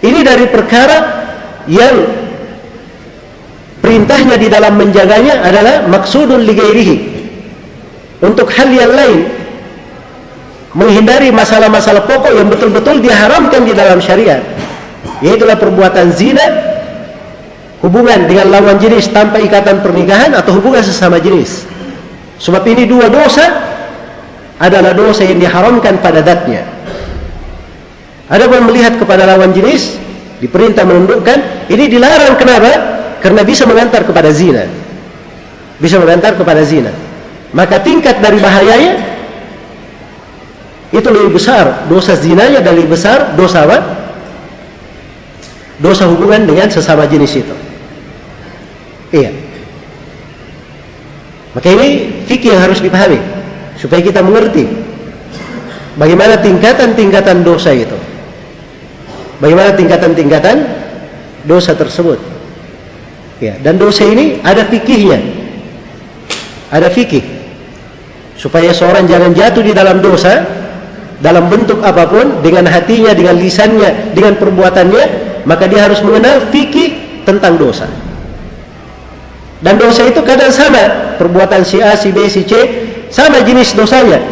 ini 0.00 0.20
dari 0.24 0.48
perkara 0.48 0.96
yang 1.68 2.08
perintahnya 3.84 4.40
di 4.40 4.48
dalam 4.48 4.80
menjaganya 4.80 5.44
adalah 5.44 5.84
maksudul 5.84 6.40
ligairihi 6.40 6.96
untuk 8.24 8.48
hal 8.56 8.72
yang 8.72 8.88
lain 8.88 9.28
menghindari 10.78 11.34
masalah-masalah 11.34 12.06
pokok 12.06 12.30
yang 12.30 12.46
betul-betul 12.46 13.02
diharamkan 13.02 13.66
di 13.66 13.74
dalam 13.74 13.98
syariat 13.98 14.38
yaitulah 15.18 15.58
perbuatan 15.58 16.14
zina 16.14 16.46
hubungan 17.82 18.30
dengan 18.30 18.54
lawan 18.54 18.78
jenis 18.78 19.10
tanpa 19.10 19.42
ikatan 19.42 19.82
pernikahan 19.82 20.30
atau 20.38 20.54
hubungan 20.54 20.86
sesama 20.86 21.18
jenis 21.18 21.66
sebab 22.38 22.62
ini 22.70 22.86
dua 22.86 23.10
dosa 23.10 23.74
adalah 24.62 24.94
dosa 24.94 25.26
yang 25.26 25.42
diharamkan 25.42 25.98
pada 25.98 26.22
datnya 26.22 26.78
Adapun 28.28 28.68
melihat 28.68 29.00
kepada 29.00 29.24
lawan 29.24 29.56
jenis 29.56 29.96
diperintah 30.44 30.84
menundukkan, 30.84 31.66
ini 31.72 31.88
dilarang 31.88 32.36
kenapa? 32.36 32.70
Karena 33.24 33.40
bisa 33.40 33.64
mengantar 33.64 34.04
kepada 34.04 34.28
zina. 34.28 34.68
Bisa 35.80 35.96
mengantar 35.96 36.36
kepada 36.36 36.60
zina. 36.60 36.92
Maka 37.56 37.80
tingkat 37.80 38.20
dari 38.20 38.36
bahayanya 38.36 39.17
itu 40.88 41.08
lebih 41.12 41.36
besar 41.36 41.84
dosa 41.84 42.16
zinanya 42.16 42.64
dan 42.64 42.72
lebih 42.72 42.96
besar 42.96 43.36
dosa 43.36 43.68
apa? 43.68 43.78
Dosa 45.78 46.08
hubungan 46.08 46.48
dengan 46.48 46.72
sesama 46.72 47.04
jenis 47.04 47.44
itu. 47.44 47.56
Iya. 49.12 49.30
Maka 51.52 51.68
ini 51.74 52.22
fikih 52.24 52.56
yang 52.56 52.62
harus 52.64 52.80
dipahami 52.80 53.20
supaya 53.76 54.00
kita 54.00 54.24
mengerti 54.24 54.64
bagaimana 56.00 56.40
tingkatan-tingkatan 56.40 57.44
dosa 57.44 57.72
itu. 57.76 57.96
Bagaimana 59.38 59.70
tingkatan-tingkatan 59.76 60.56
dosa 61.46 61.76
tersebut? 61.78 62.18
Ya, 63.38 63.54
dan 63.62 63.78
dosa 63.78 64.02
ini 64.02 64.42
ada 64.42 64.66
fikihnya. 64.66 65.22
Ada 66.74 66.90
fikih. 66.90 67.22
Supaya 68.34 68.74
seorang 68.74 69.06
jangan 69.06 69.30
jatuh 69.30 69.62
di 69.62 69.70
dalam 69.70 70.02
dosa 70.02 70.42
dalam 71.18 71.50
bentuk 71.50 71.82
apa 71.82 72.06
pun 72.06 72.42
dengan 72.42 72.66
hatinya, 72.70 73.10
dengan 73.10 73.34
lisannya, 73.34 74.14
dengan 74.14 74.38
perbuatannya, 74.38 75.04
maka 75.42 75.66
dia 75.66 75.86
harus 75.86 75.98
mengenal 76.06 76.46
fikih 76.54 77.22
tentang 77.26 77.58
dosa. 77.58 77.90
Dan 79.58 79.74
dosa 79.74 80.06
itu 80.06 80.22
kadang 80.22 80.54
sama, 80.54 81.18
perbuatan 81.18 81.66
si 81.66 81.82
A, 81.82 81.98
si 81.98 82.14
B, 82.14 82.30
si 82.30 82.46
C 82.46 82.54
sama 83.10 83.42
jenis 83.42 83.74
dosanya. 83.74 84.22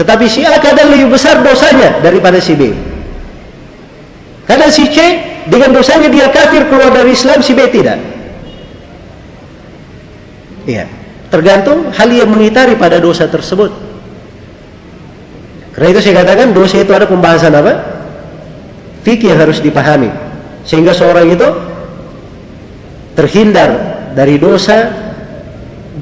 Tetapi 0.00 0.24
si 0.24 0.40
A 0.48 0.56
kadang 0.56 0.88
lebih 0.88 1.12
besar 1.12 1.44
dosanya 1.44 2.00
daripada 2.00 2.40
si 2.40 2.56
B. 2.56 2.72
Karena 4.48 4.72
si 4.72 4.88
C 4.88 4.96
dengan 5.44 5.76
dosanya 5.76 6.08
dia 6.08 6.32
kafir 6.32 6.64
keluar 6.72 6.88
dari 6.88 7.12
Islam, 7.12 7.44
si 7.44 7.52
B 7.52 7.68
tidak. 7.68 8.00
Iya. 10.64 10.88
Tergantung 11.28 11.92
hal 11.94 12.08
yang 12.10 12.32
mengitari 12.32 12.74
pada 12.74 12.98
dosa 12.98 13.28
tersebut. 13.28 13.89
Karena 15.80 15.96
itu 15.96 16.00
saya 16.04 16.20
katakan 16.20 16.52
dosa 16.52 16.76
itu 16.84 16.92
ada 16.92 17.08
pembahasan 17.08 17.56
apa? 17.56 17.72
Fikih 19.00 19.32
yang 19.32 19.48
harus 19.48 19.64
dipahami. 19.64 20.12
Sehingga 20.60 20.92
seorang 20.92 21.24
itu 21.32 21.48
terhindar 23.16 23.70
dari 24.12 24.36
dosa 24.36 24.92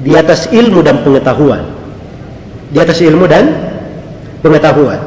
di 0.03 0.19
atas 0.19 0.51
ilmu 0.51 0.83
dan 0.83 0.99
pengetahuan. 0.99 1.63
Di 2.75 2.77
atas 2.83 2.99
ilmu 2.99 3.23
dan 3.23 3.55
pengetahuan. 4.43 4.99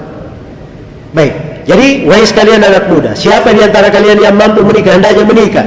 Baik. 1.12 1.68
Jadi 1.68 2.08
wahai 2.08 2.24
sekalian 2.24 2.64
anak 2.64 2.88
muda, 2.88 3.12
siapa 3.12 3.52
di 3.52 3.60
antara 3.60 3.92
kalian 3.92 4.24
yang 4.24 4.40
mampu 4.40 4.64
menikah 4.64 4.96
hendaknya 4.96 5.28
menikah. 5.28 5.66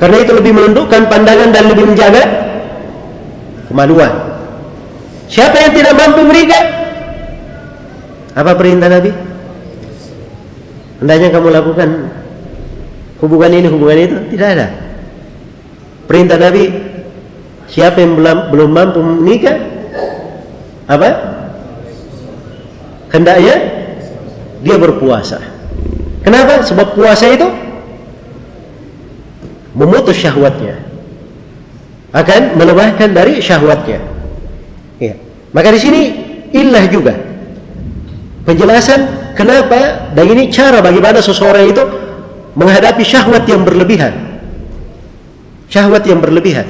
Karena 0.00 0.24
itu 0.24 0.32
lebih 0.32 0.56
menundukkan 0.56 1.12
pandangan 1.12 1.52
dan 1.52 1.68
lebih 1.68 1.92
menjaga 1.92 2.24
kemaluan. 3.68 4.12
Siapa 5.28 5.60
yang 5.60 5.72
tidak 5.76 5.92
mampu 5.92 6.24
menikah? 6.24 6.85
Apa 8.36 8.52
perintah 8.52 8.92
Nabi? 8.92 9.10
hendaknya 11.00 11.28
kamu 11.28 11.48
lakukan 11.52 11.88
hubungan 13.20 13.52
ini 13.52 13.68
hubungan 13.68 13.98
itu? 14.00 14.16
Tidak 14.32 14.48
ada. 14.48 14.68
Perintah 16.08 16.38
Nabi 16.40 16.72
siapa 17.66 18.00
yang 18.00 18.16
belum, 18.16 18.38
belum 18.52 18.70
mampu 18.70 19.00
menikah? 19.00 19.56
Apa? 20.86 21.10
Hendaknya 23.10 23.56
dia 24.62 24.76
berpuasa. 24.76 25.40
Kenapa? 26.22 26.62
Sebab 26.62 26.94
puasa 26.94 27.26
itu 27.32 27.48
memutus 29.76 30.16
syahwatnya. 30.16 30.80
Akan 32.12 32.56
melebahkan 32.56 33.12
dari 33.12 33.40
syahwatnya. 33.40 34.00
Ya. 34.96 35.12
maka 35.52 35.76
di 35.76 35.80
sini 35.80 36.00
illah 36.56 36.88
juga 36.88 37.25
penjelasan 38.46 39.34
kenapa 39.34 40.14
dan 40.14 40.24
ini 40.30 40.48
cara 40.54 40.78
bagaimana 40.78 41.18
seseorang 41.18 41.66
itu 41.66 41.82
menghadapi 42.54 43.02
syahwat 43.02 43.44
yang 43.44 43.66
berlebihan. 43.66 44.14
Syahwat 45.66 46.06
yang 46.06 46.22
berlebihan. 46.22 46.64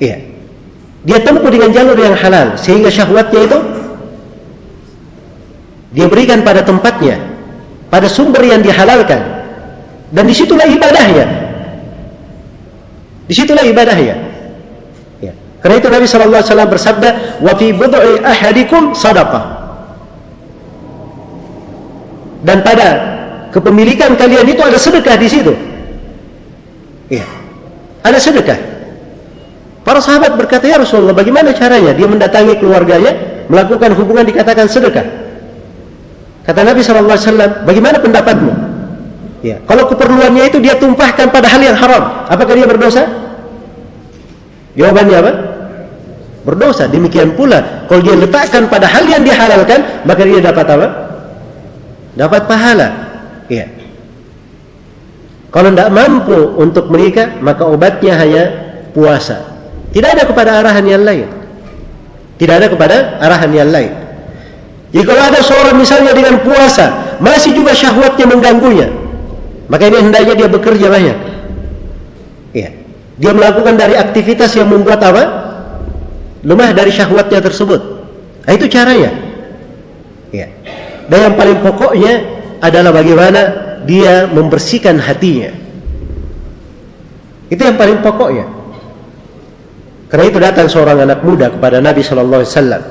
Iya. 0.00 0.18
Dia 1.04 1.20
tempuh 1.20 1.52
dengan 1.52 1.70
jalur 1.70 1.94
yang 2.00 2.16
halal 2.16 2.56
sehingga 2.56 2.88
syahwatnya 2.88 3.40
itu 3.44 3.58
dia 5.94 6.08
berikan 6.10 6.42
pada 6.42 6.64
tempatnya 6.64 7.20
pada 7.92 8.10
sumber 8.10 8.42
yang 8.42 8.64
dihalalkan. 8.64 9.22
Dan 10.10 10.26
di 10.26 10.34
situlah 10.34 10.66
ibadahnya. 10.66 11.26
Di 13.30 13.34
situlah 13.34 13.62
ibadahnya. 13.62 14.16
Ya. 15.22 15.32
karena 15.62 15.74
itu 15.78 15.88
Nabi 15.88 16.04
SAW 16.06 16.68
bersabda 16.68 17.40
wa 17.40 17.52
fi 17.54 17.70
bud'i 17.72 18.20
ahadikum 18.20 18.92
sadaqah 18.92 19.53
dan 22.44 22.60
pada 22.60 22.88
kepemilikan 23.50 24.12
kalian 24.20 24.44
itu 24.44 24.60
ada 24.60 24.76
sedekah 24.76 25.16
di 25.16 25.28
situ. 25.32 25.52
Iya. 27.08 27.24
Ada 28.04 28.20
sedekah. 28.20 28.58
Para 29.80 30.00
sahabat 30.00 30.36
berkata, 30.36 30.68
"Ya 30.68 30.76
Rasulullah, 30.76 31.16
bagaimana 31.16 31.56
caranya 31.56 31.96
dia 31.96 32.04
mendatangi 32.04 32.60
keluarganya, 32.60 33.44
melakukan 33.48 33.96
hubungan 33.96 34.28
dikatakan 34.28 34.68
sedekah?" 34.68 35.04
Kata 36.44 36.60
Nabi 36.60 36.84
sallallahu 36.84 37.16
alaihi 37.16 37.28
wasallam, 37.28 37.50
"Bagaimana 37.64 37.96
pendapatmu?" 38.00 38.52
Ya, 39.44 39.60
kalau 39.68 39.84
keperluannya 39.88 40.48
itu 40.48 40.60
dia 40.60 40.76
tumpahkan 40.76 41.28
pada 41.28 41.48
hal 41.48 41.60
yang 41.60 41.76
haram, 41.76 42.28
apakah 42.32 42.56
dia 42.56 42.64
berdosa? 42.64 43.04
Jawabannya 44.72 45.16
apa? 45.20 45.32
Berdosa. 46.48 46.88
Demikian 46.88 47.36
pula, 47.36 47.84
kalau 47.84 48.00
dia 48.00 48.16
letakkan 48.16 48.68
pada 48.72 48.88
hal 48.88 49.04
yang 49.04 49.20
dihalalkan, 49.20 49.84
maka 50.08 50.24
dia 50.24 50.40
dapat 50.40 50.64
apa? 50.64 50.86
Dapat 52.14 52.46
pahala. 52.46 52.88
Ya. 53.50 53.68
Kalau 55.54 55.70
tidak 55.70 55.90
mampu 55.94 56.38
untuk 56.58 56.90
menikah, 56.90 57.38
maka 57.38 57.62
obatnya 57.62 58.18
hanya 58.18 58.44
puasa. 58.90 59.54
Tidak 59.94 60.10
ada 60.18 60.26
kepada 60.26 60.58
arahan 60.58 60.82
yang 60.82 61.06
lain. 61.06 61.30
Tidak 62.34 62.54
ada 62.54 62.66
kepada 62.66 63.22
arahan 63.22 63.52
yang 63.54 63.70
lain. 63.70 63.92
Jika 64.90 65.10
ada 65.10 65.38
seorang 65.42 65.78
misalnya 65.78 66.10
dengan 66.14 66.42
puasa, 66.42 67.18
masih 67.22 67.54
juga 67.54 67.74
syahwatnya 67.74 68.26
mengganggunya, 68.30 68.90
maka 69.66 69.90
ini 69.90 69.98
hendaknya 70.06 70.34
dia 70.38 70.48
bekerja 70.50 70.86
banyak. 70.86 71.18
Ya. 72.54 72.70
Dia 73.18 73.32
melakukan 73.34 73.78
dari 73.78 73.94
aktivitas 73.94 74.54
yang 74.58 74.70
membuat 74.70 75.02
apa? 75.02 75.22
Lemah 76.42 76.70
dari 76.74 76.90
syahwatnya 76.90 77.38
tersebut. 77.42 77.80
Nah, 78.46 78.52
itu 78.52 78.66
caranya. 78.66 79.23
Dan 81.08 81.18
yang 81.30 81.34
paling 81.36 81.58
pokoknya 81.60 82.14
adalah 82.64 82.90
bagaimana 82.96 83.40
dia 83.84 84.24
membersihkan 84.28 84.96
hatinya. 84.96 85.52
Itu 87.52 87.60
yang 87.60 87.76
paling 87.76 88.00
pokoknya. 88.00 88.46
Karena 90.08 90.24
itu 90.30 90.38
datang 90.40 90.66
seorang 90.70 91.04
anak 91.04 91.20
muda 91.26 91.52
kepada 91.52 91.82
Nabi 91.82 92.00
Shallallahu 92.00 92.40
Alaihi 92.40 92.52
Wasallam. 92.54 92.82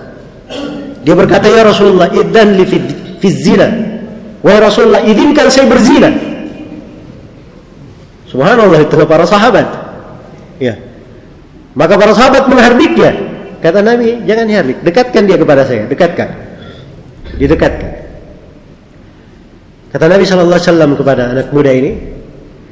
Dia 1.03 1.16
berkata, 1.18 1.47
Ya 1.49 1.64
Rasulullah, 1.66 2.11
idan 2.14 2.55
li 2.55 2.66
fi 3.20 3.30
zina. 3.32 3.68
Wahai 4.43 4.59
Rasulullah, 4.59 5.01
izinkan 5.07 5.47
saya 5.47 5.72
berzina. 5.72 6.11
Subhanallah 8.28 8.84
itu 8.84 8.97
para 9.07 9.24
sahabat. 9.24 9.68
Ya. 10.59 10.76
Maka 11.74 11.95
para 11.95 12.11
sahabat 12.11 12.45
menghardiknya. 12.51 13.11
Kata 13.64 13.80
Nabi, 13.80 14.20
jangan 14.28 14.45
hardik, 14.51 14.84
dekatkan 14.84 15.24
dia 15.24 15.39
kepada 15.39 15.64
saya, 15.64 15.88
dekatkan. 15.88 16.28
Didekatkan. 17.39 18.03
Kata 19.93 20.09
Nabi 20.09 20.25
Shallallahu 20.25 20.57
Alaihi 20.57 20.69
Wasallam 20.73 20.91
kepada 20.97 21.21
anak 21.29 21.53
muda 21.53 21.69
ini, 21.69 21.93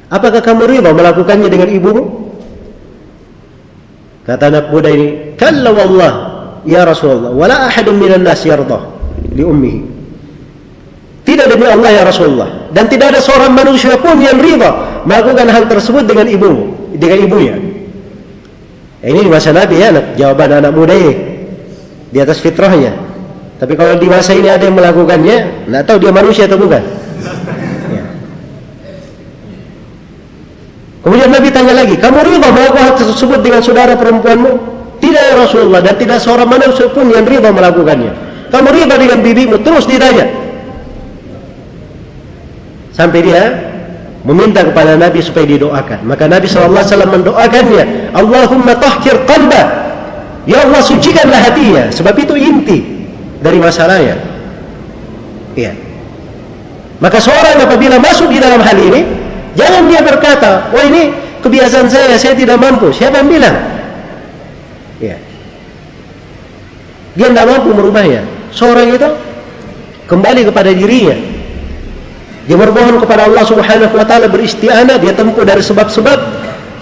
apakah 0.10 0.42
kamu 0.42 0.66
riba 0.66 0.90
melakukannya 0.90 1.54
dengan 1.54 1.70
ibumu? 1.70 2.34
Kata 4.26 4.50
anak 4.50 4.74
muda 4.74 4.90
ini, 4.90 5.38
kalau 5.38 5.78
Allah, 5.78 6.14
ya 6.66 6.82
Rasulullah, 6.82 7.30
wala 7.30 7.70
ahadun 7.70 8.02
minan 8.02 8.26
nas 8.26 8.42
yardah 8.42 8.82
li 9.38 9.46
ummihi. 9.46 9.82
Tidak 11.22 11.46
demi 11.46 11.70
Allah 11.70 12.02
ya 12.02 12.04
Rasulullah 12.04 12.50
dan 12.74 12.90
tidak 12.90 13.14
ada 13.14 13.22
seorang 13.22 13.54
manusia 13.54 13.94
pun 14.02 14.18
yang 14.18 14.42
riba 14.42 15.06
melakukan 15.06 15.46
hal 15.46 15.70
tersebut 15.70 16.10
dengan 16.10 16.26
ibumu, 16.26 16.74
dengan 16.98 17.22
ibunya. 17.22 17.56
Ya, 19.06 19.14
ini 19.14 19.30
masa 19.30 19.54
Nabi 19.54 19.78
ya, 19.78 19.94
anak, 19.94 20.18
jawaban 20.18 20.58
anak 20.58 20.74
muda 20.74 20.98
ini 20.98 21.14
di 22.10 22.18
atas 22.18 22.42
fitrahnya. 22.42 22.98
Tapi 23.62 23.78
kalau 23.78 23.94
di 24.02 24.10
masa 24.10 24.34
ini 24.34 24.50
ada 24.50 24.66
yang 24.66 24.74
melakukannya, 24.74 25.70
nggak 25.70 25.84
tahu 25.86 26.02
dia 26.02 26.10
manusia 26.10 26.50
atau 26.50 26.58
bukan. 26.58 27.01
Kemudian 31.02 31.34
Nabi 31.34 31.50
tanya 31.50 31.74
lagi, 31.74 31.98
kamu 31.98 32.20
riba 32.22 32.48
melakukan 32.54 32.94
hal 32.94 32.94
tersebut 32.94 33.40
dengan 33.42 33.62
saudara 33.66 33.98
perempuanmu? 33.98 34.52
Tidak 35.02 35.24
ya 35.34 35.34
Rasulullah 35.34 35.82
dan 35.82 35.98
tidak 35.98 36.22
seorang 36.22 36.46
manusia 36.46 36.86
pun 36.94 37.10
yang 37.10 37.26
riba 37.26 37.50
melakukannya. 37.50 38.14
Kamu 38.54 38.70
riba 38.70 38.96
dengan 39.02 39.18
bibimu 39.26 39.58
terus 39.66 39.90
ditanya. 39.90 40.30
Sampai 42.94 43.26
dia 43.26 43.50
meminta 44.22 44.62
kepada 44.62 44.94
Nabi 44.94 45.26
supaya 45.26 45.50
didoakan. 45.50 46.06
Maka 46.06 46.30
Nabi 46.30 46.46
SAW 46.46 46.86
mendoakannya, 47.10 48.14
Allahumma 48.14 48.78
tahkir 48.78 49.26
qalba. 49.26 49.82
Ya 50.46 50.62
Allah 50.62 50.82
sucikanlah 50.86 51.50
hatinya. 51.50 51.90
Sebab 51.90 52.14
itu 52.22 52.38
inti 52.38 52.78
dari 53.42 53.58
masalahnya. 53.58 54.22
Iya. 55.58 55.74
Maka 57.02 57.18
seorang 57.18 57.66
apabila 57.66 57.98
masuk 57.98 58.30
di 58.30 58.38
dalam 58.38 58.62
hal 58.62 58.78
ini, 58.78 59.02
Jangan 59.56 59.84
dia 59.92 60.02
berkata, 60.04 60.72
wah 60.72 60.86
ini 60.88 61.12
kebiasaan 61.44 61.88
saya, 61.92 62.16
saya 62.16 62.36
tidak 62.38 62.56
mampu. 62.62 62.94
Siapa 62.96 63.20
yang 63.20 63.30
bilang? 63.30 63.56
Ya. 65.04 65.18
Dia 67.20 67.28
tidak 67.28 67.48
mampu 67.50 67.76
merubahnya. 67.76 68.24
Seorang 68.56 68.96
itu 68.96 69.10
kembali 70.08 70.48
kepada 70.48 70.72
dirinya. 70.72 71.16
Dia 72.48 72.58
bermohon 72.58 72.98
kepada 73.00 73.28
Allah 73.28 73.44
Subhanahu 73.46 73.94
wa 73.94 74.06
taala 74.08 74.26
beristianah, 74.32 74.98
dia 74.98 75.14
tempuh 75.14 75.46
dari 75.46 75.62
sebab-sebab 75.62 76.18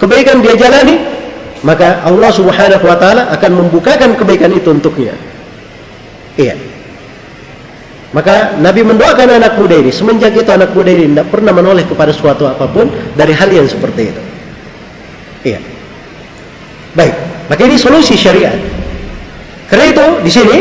kebaikan 0.00 0.40
dia 0.40 0.56
jalani, 0.56 0.96
maka 1.60 2.00
Allah 2.06 2.30
Subhanahu 2.32 2.84
wa 2.86 2.96
taala 2.96 3.28
akan 3.34 3.50
membukakan 3.66 4.16
kebaikan 4.16 4.50
itu 4.56 4.72
untuknya. 4.72 5.12
Iya. 6.38 6.69
Maka 8.10 8.58
Nabi 8.58 8.82
mendoakan 8.82 9.38
anak 9.38 9.54
muda 9.54 9.78
ini 9.78 9.94
semenjak 9.94 10.34
itu 10.34 10.50
anak 10.50 10.74
muda 10.74 10.90
ini 10.90 11.14
tidak 11.14 11.30
pernah 11.30 11.54
menoleh 11.54 11.86
kepada 11.86 12.10
suatu 12.10 12.42
apa 12.42 12.66
pun 12.66 12.90
dari 13.14 13.30
hal 13.30 13.46
yang 13.46 13.70
seperti 13.70 14.10
itu. 14.10 14.22
Iya. 15.46 15.60
Baik, 16.98 17.14
maka 17.46 17.62
ini 17.70 17.78
solusi 17.78 18.18
syariat. 18.18 18.58
Karena 19.70 19.84
itu 19.94 20.06
di 20.26 20.30
sini 20.30 20.56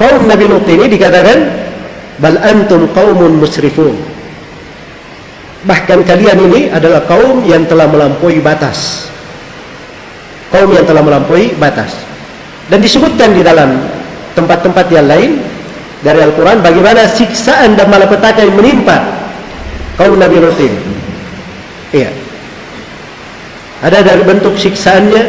kaum 0.00 0.24
Nabi 0.24 0.48
Nuh 0.48 0.64
ini 0.64 0.88
dikatakan 0.88 1.38
bal 2.24 2.40
antum 2.40 2.88
qaumun 2.96 3.36
musrifun. 3.36 3.92
Bahkan 5.68 6.08
kalian 6.08 6.38
ini 6.48 6.60
adalah 6.72 7.04
kaum 7.04 7.44
yang 7.44 7.68
telah 7.68 7.84
melampaui 7.84 8.40
batas. 8.40 9.12
Kaum 10.48 10.72
yang 10.72 10.88
telah 10.88 11.04
melampaui 11.04 11.52
batas. 11.60 12.00
Dan 12.72 12.80
disebutkan 12.80 13.36
di 13.36 13.44
dalam 13.44 13.76
tempat-tempat 14.32 14.86
yang 14.88 15.04
lain 15.04 15.55
dari 16.04 16.20
Al-Quran 16.20 16.60
bagaimana 16.60 17.08
siksaan 17.08 17.78
dan 17.78 17.88
malapetaka 17.88 18.44
yang 18.44 18.56
menimpa 18.56 19.00
kaum 19.96 20.20
Nabi 20.20 20.36
Lut 20.42 20.58
ini. 20.60 20.78
Iya. 21.94 22.10
Ada 23.80 24.04
dari 24.04 24.22
bentuk 24.24 24.56
siksaannya 24.56 25.22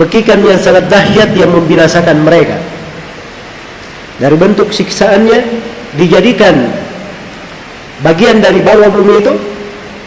pekikan 0.00 0.40
yang 0.44 0.60
sangat 0.60 0.88
dahsyat 0.88 1.32
yang 1.36 1.52
membinasakan 1.52 2.24
mereka. 2.24 2.56
Dari 4.20 4.36
bentuk 4.36 4.68
siksaannya 4.68 5.38
dijadikan 5.96 6.56
bagian 8.04 8.40
dari 8.40 8.60
bawah 8.60 8.92
bumi 8.92 9.14
itu 9.20 9.32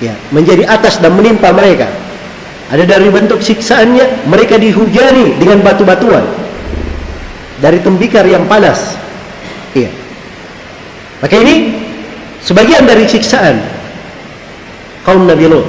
ya 0.06 0.14
menjadi 0.30 0.70
atas 0.70 1.02
dan 1.02 1.18
menimpa 1.18 1.50
mereka. 1.50 1.90
Ada 2.70 2.86
dari 2.90 3.10
bentuk 3.10 3.42
siksaannya 3.42 4.30
mereka 4.30 4.58
dihujani 4.58 5.38
dengan 5.38 5.62
batu-batuan 5.62 6.43
dari 7.64 7.80
tembikar 7.80 8.28
yang 8.28 8.44
panas. 8.44 9.00
Iya. 9.72 9.88
Maka 11.24 11.36
ini 11.40 11.80
sebagian 12.44 12.84
dari 12.84 13.08
siksaan 13.08 13.64
kaum 15.08 15.24
Nabi 15.24 15.48
Lut. 15.48 15.64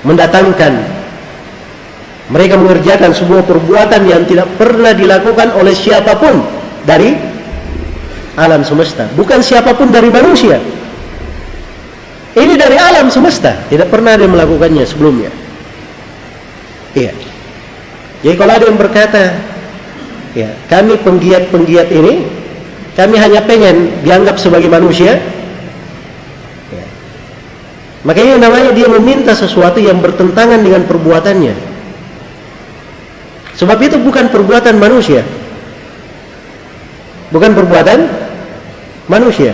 Mendatangkan 0.00 0.80
mereka 2.32 2.56
mengerjakan 2.56 3.12
sebuah 3.12 3.44
perbuatan 3.44 4.08
yang 4.08 4.24
tidak 4.24 4.48
pernah 4.56 4.96
dilakukan 4.96 5.52
oleh 5.52 5.76
siapa 5.76 6.16
pun 6.16 6.40
dari 6.88 7.12
alam 8.40 8.64
semesta. 8.64 9.04
Bukan 9.12 9.44
siapa 9.44 9.76
pun 9.76 9.92
dari 9.92 10.08
manusia. 10.08 10.56
Ini 12.32 12.56
dari 12.56 12.80
alam 12.80 13.12
semesta. 13.12 13.68
Tidak 13.68 13.92
pernah 13.92 14.16
ada 14.16 14.24
yang 14.24 14.32
melakukannya 14.32 14.88
sebelumnya. 14.88 15.28
Iya. 16.96 17.12
Jadi 18.24 18.36
kalau 18.40 18.52
ada 18.56 18.64
yang 18.64 18.80
berkata 18.80 19.49
ya. 20.34 20.50
Kami 20.70 20.98
penggiat-penggiat 21.00 21.88
ini 21.90 22.26
kami 22.94 23.16
hanya 23.16 23.40
pengen 23.46 24.02
dianggap 24.02 24.36
sebagai 24.36 24.68
manusia. 24.68 25.16
Ya. 26.70 26.86
makanya 28.06 28.46
namanya 28.46 28.70
dia 28.74 28.86
meminta 28.90 29.32
sesuatu 29.32 29.78
yang 29.80 29.98
bertentangan 30.02 30.60
dengan 30.60 30.84
perbuatannya. 30.84 31.54
Sebab 33.56 33.78
itu 33.84 33.96
bukan 34.00 34.32
perbuatan 34.32 34.76
manusia. 34.80 35.20
Bukan 37.30 37.52
perbuatan 37.54 37.98
manusia. 39.06 39.52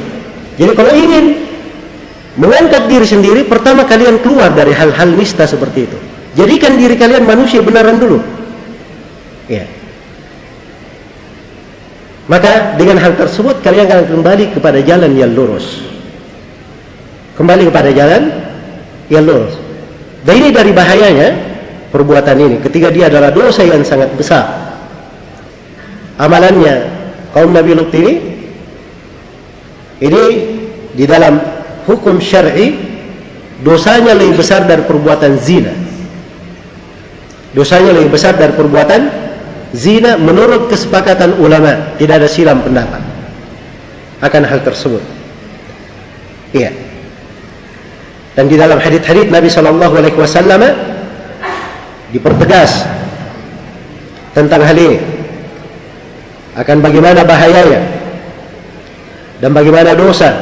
Jadi 0.57 0.73
kalau 0.73 0.93
ingin 0.95 1.45
mengangkat 2.41 2.89
diri 2.89 3.05
sendiri 3.05 3.41
pertama 3.45 3.85
kalian 3.85 4.23
keluar 4.25 4.53
dari 4.55 4.73
hal-hal 4.73 5.13
nista 5.13 5.45
seperti 5.45 5.91
itu. 5.91 5.99
Jadikan 6.37 6.77
diri 6.77 6.97
kalian 6.97 7.25
manusia 7.25 7.65
benaran 7.65 7.97
dulu 7.97 8.36
maka 12.27 12.75
dengan 12.75 12.99
hal 12.99 13.15
tersebut 13.15 13.63
kalian 13.63 13.87
akan 13.87 14.07
kembali 14.19 14.45
kepada 14.51 14.83
jalan 14.83 15.15
yang 15.15 15.31
lurus. 15.31 15.87
Kembali 17.39 17.71
kepada 17.71 17.91
jalan 17.95 18.23
yang 19.07 19.23
lurus. 19.23 19.55
Dan 20.27 20.43
ini 20.43 20.49
dari 20.51 20.75
bahayanya 20.75 21.29
perbuatan 21.95 22.37
ini 22.43 22.57
ketika 22.59 22.91
dia 22.91 23.07
adalah 23.07 23.31
dosa 23.31 23.63
yang 23.63 23.87
sangat 23.87 24.11
besar. 24.19 24.43
Amalannya 26.19 26.91
kaum 27.31 27.55
Nabi 27.55 27.79
Lut 27.79 27.95
ini 27.95 28.13
ini 30.03 30.23
di 30.99 31.05
dalam 31.07 31.39
hukum 31.87 32.19
syar'i 32.19 32.75
dosanya 33.63 34.19
lebih 34.19 34.43
besar 34.43 34.67
dari 34.67 34.83
perbuatan 34.83 35.39
zina. 35.39 35.71
Dosanya 37.55 37.95
lebih 37.95 38.19
besar 38.19 38.35
dari 38.35 38.51
perbuatan 38.51 39.26
zina 39.77 40.17
menurut 40.17 40.73
kesepakatan 40.73 41.37
ulama 41.37 41.93
tidak 42.01 42.25
ada 42.25 42.29
silam 42.33 42.65
pendapat 42.65 43.05
akan 44.25 44.43
hal 44.49 44.61
tersebut. 44.65 45.05
Iya. 46.57 46.73
Dan 48.33 48.49
di 48.49 48.57
dalam 48.57 48.81
hadis-hadis 48.81 49.29
Nabi 49.29 49.49
Shallallahu 49.53 49.95
Alaihi 49.97 50.17
Wasallam 50.17 50.61
dipertegas 52.13 52.85
tentang 54.33 54.65
hal 54.65 54.77
ini. 54.77 55.01
Akan 56.57 56.81
bagaimana 56.81 57.21
bahayanya 57.21 57.85
dan 59.45 59.53
bagaimana 59.53 59.93
dosa 59.93 60.33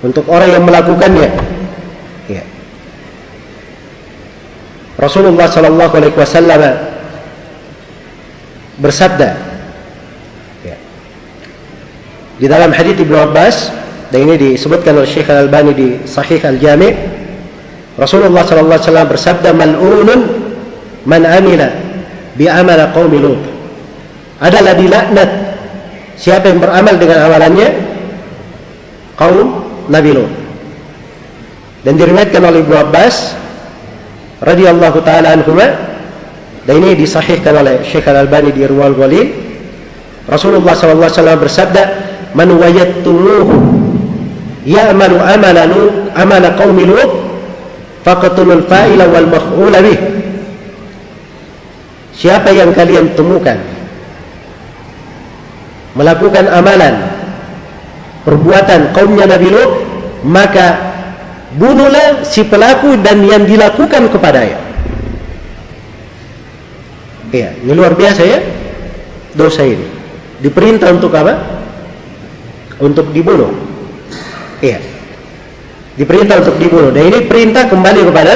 untuk 0.00 0.24
orang 0.32 0.48
yang 0.48 0.64
melakukannya. 0.64 1.28
Ya. 2.32 2.44
Rasulullah 4.96 5.44
Shallallahu 5.44 5.92
Alaihi 5.92 6.16
Wasallam 6.16 6.95
bersabda. 8.80 9.28
Ya. 10.64 10.76
di 12.36 12.46
dalam 12.48 12.72
hadis 12.72 12.96
Ibnu 13.00 13.16
Abbas 13.16 13.72
dan 14.12 14.28
ini 14.28 14.34
disebutkan 14.36 14.96
oleh 14.96 15.08
Syekh 15.08 15.28
Al-Albani 15.32 15.72
di 15.72 15.88
Sahih 16.04 16.38
Al-Jami' 16.40 16.92
Rasulullah 17.96 18.44
sallallahu 18.44 18.76
alaihi 18.76 18.88
wasallam 18.92 19.08
bersabda 19.08 19.50
mal'unun 19.56 20.20
man 21.08 21.22
amila 21.24 21.68
bi 22.36 22.44
amal 22.44 22.80
qaumi 22.92 23.18
Lut. 23.24 23.40
Adalah 24.36 24.76
dilaknat 24.76 25.30
siapa 26.20 26.52
yang 26.52 26.60
beramal 26.60 27.00
dengan 27.00 27.24
amalannya? 27.24 27.68
Kaum 29.16 29.64
Nabi 29.88 30.10
Lut. 30.12 30.32
Dan 31.88 31.96
diriwayatkan 31.96 32.42
oleh 32.44 32.60
Ibnu 32.60 32.76
Abbas 32.76 33.32
radhiyallahu 34.44 35.00
taala 35.00 35.32
anhuma 35.40 35.95
dan 36.66 36.82
ini 36.82 36.98
disahihkan 36.98 37.54
oleh 37.62 37.86
Syekh 37.86 38.10
Al-Albani 38.10 38.50
di 38.50 38.66
Ruwal 38.66 38.98
Ghalil. 38.98 39.30
Rasulullah 40.26 40.74
SAW 40.74 41.38
bersabda 41.38 41.82
man 42.34 42.50
wajattumuhu 42.50 43.54
ya'malu 44.66 45.22
amala 45.22 45.62
lut 45.70 46.10
amala 46.18 46.58
qaumi 46.58 46.82
lut 46.82 47.10
faqatulul 48.02 48.66
fa'ila 48.66 49.06
wal 49.06 49.30
maf'ula 49.30 49.78
bih. 49.78 49.98
Siapa 52.18 52.50
yang 52.50 52.74
kalian 52.74 53.14
temukan 53.14 53.62
melakukan 55.94 56.50
amalan 56.50 56.94
perbuatan 58.26 58.90
kaumnya 58.90 59.30
Nabi 59.30 59.48
Lut 59.54 59.70
maka 60.26 60.96
bunuhlah 61.54 62.26
si 62.26 62.42
pelaku 62.42 62.98
dan 63.00 63.22
yang 63.22 63.46
dilakukan 63.46 64.10
kepadanya 64.10 64.65
Iya, 67.34 67.58
ini 67.58 67.72
luar 67.74 67.98
biasa 67.98 68.22
ya 68.22 68.38
dosa 69.36 69.62
ini. 69.66 69.86
Diperintah 70.40 70.92
untuk 70.92 71.12
apa? 71.12 71.34
Untuk 72.80 73.12
dibunuh. 73.12 73.52
Iya. 74.60 74.80
Diperintah 75.96 76.44
untuk 76.44 76.56
dibunuh. 76.60 76.92
Dan 76.92 77.08
ini 77.08 77.24
perintah 77.24 77.68
kembali 77.68 78.00
kepada 78.08 78.34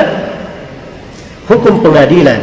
hukum 1.48 1.84
pengadilan. 1.84 2.40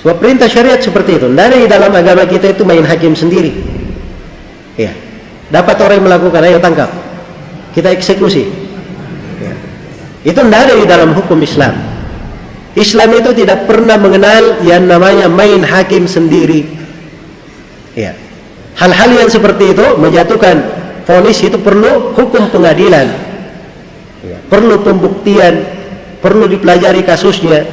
Sebab 0.00 0.16
perintah 0.16 0.48
syariat 0.48 0.80
seperti 0.80 1.20
itu. 1.20 1.28
Ada 1.28 1.56
di 1.56 1.68
dalam 1.68 1.92
agama 1.92 2.24
kita 2.24 2.56
itu 2.56 2.64
main 2.64 2.84
hakim 2.84 3.12
sendiri. 3.12 3.52
Iya. 4.80 4.96
Dapat 5.52 5.76
orang 5.82 5.96
yang 6.00 6.06
melakukan, 6.08 6.40
ayo 6.46 6.58
tangkap. 6.62 6.88
Kita 7.76 7.92
eksekusi. 7.92 8.48
Ya. 9.42 9.54
Itu 10.24 10.40
tidak 10.40 10.60
ada 10.64 10.74
di 10.78 10.86
dalam 10.88 11.12
hukum 11.12 11.36
Islam. 11.44 11.89
Islam 12.78 13.10
itu 13.18 13.30
tidak 13.34 13.66
pernah 13.66 13.98
mengenal 13.98 14.62
yang 14.62 14.86
namanya 14.86 15.26
main 15.26 15.58
hakim 15.66 16.06
sendiri. 16.06 16.70
Ya. 17.98 18.14
Hal-hal 18.78 19.10
yang 19.10 19.28
seperti 19.28 19.74
itu 19.74 19.86
menjatuhkan 19.98 20.62
vonis 21.02 21.42
itu 21.42 21.58
perlu 21.58 22.14
hukum 22.14 22.46
pengadilan. 22.54 23.10
Ya. 24.22 24.38
Perlu 24.46 24.78
pembuktian, 24.86 25.66
perlu 26.22 26.46
dipelajari 26.46 27.02
kasusnya. 27.02 27.66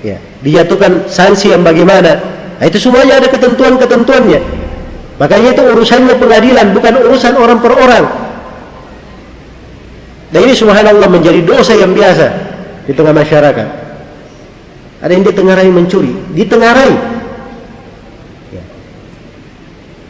Ya. 0.00 0.16
Dijatuhkan 0.40 1.12
sanksi 1.12 1.52
yang 1.52 1.60
bagaimana. 1.60 2.16
Nah, 2.56 2.64
itu 2.64 2.80
semuanya 2.80 3.20
ada 3.20 3.28
ketentuan-ketentuannya. 3.28 4.40
Makanya 5.20 5.48
itu 5.52 5.62
urusannya 5.62 6.14
pengadilan, 6.16 6.72
bukan 6.72 6.94
urusan 7.04 7.36
orang 7.36 7.58
per 7.60 7.72
orang. 7.76 8.04
Dan 10.32 10.48
ini 10.48 10.56
subhanallah 10.56 11.12
menjadi 11.12 11.44
dosa 11.44 11.76
yang 11.76 11.92
biasa 11.92 12.26
di 12.88 12.96
tengah 12.96 13.12
masyarakat. 13.12 13.81
Ada 15.02 15.12
yang 15.18 15.26
ditengarai 15.26 15.68
mencuri, 15.74 16.14
ditengarai. 16.30 16.94
Ya. 18.54 18.62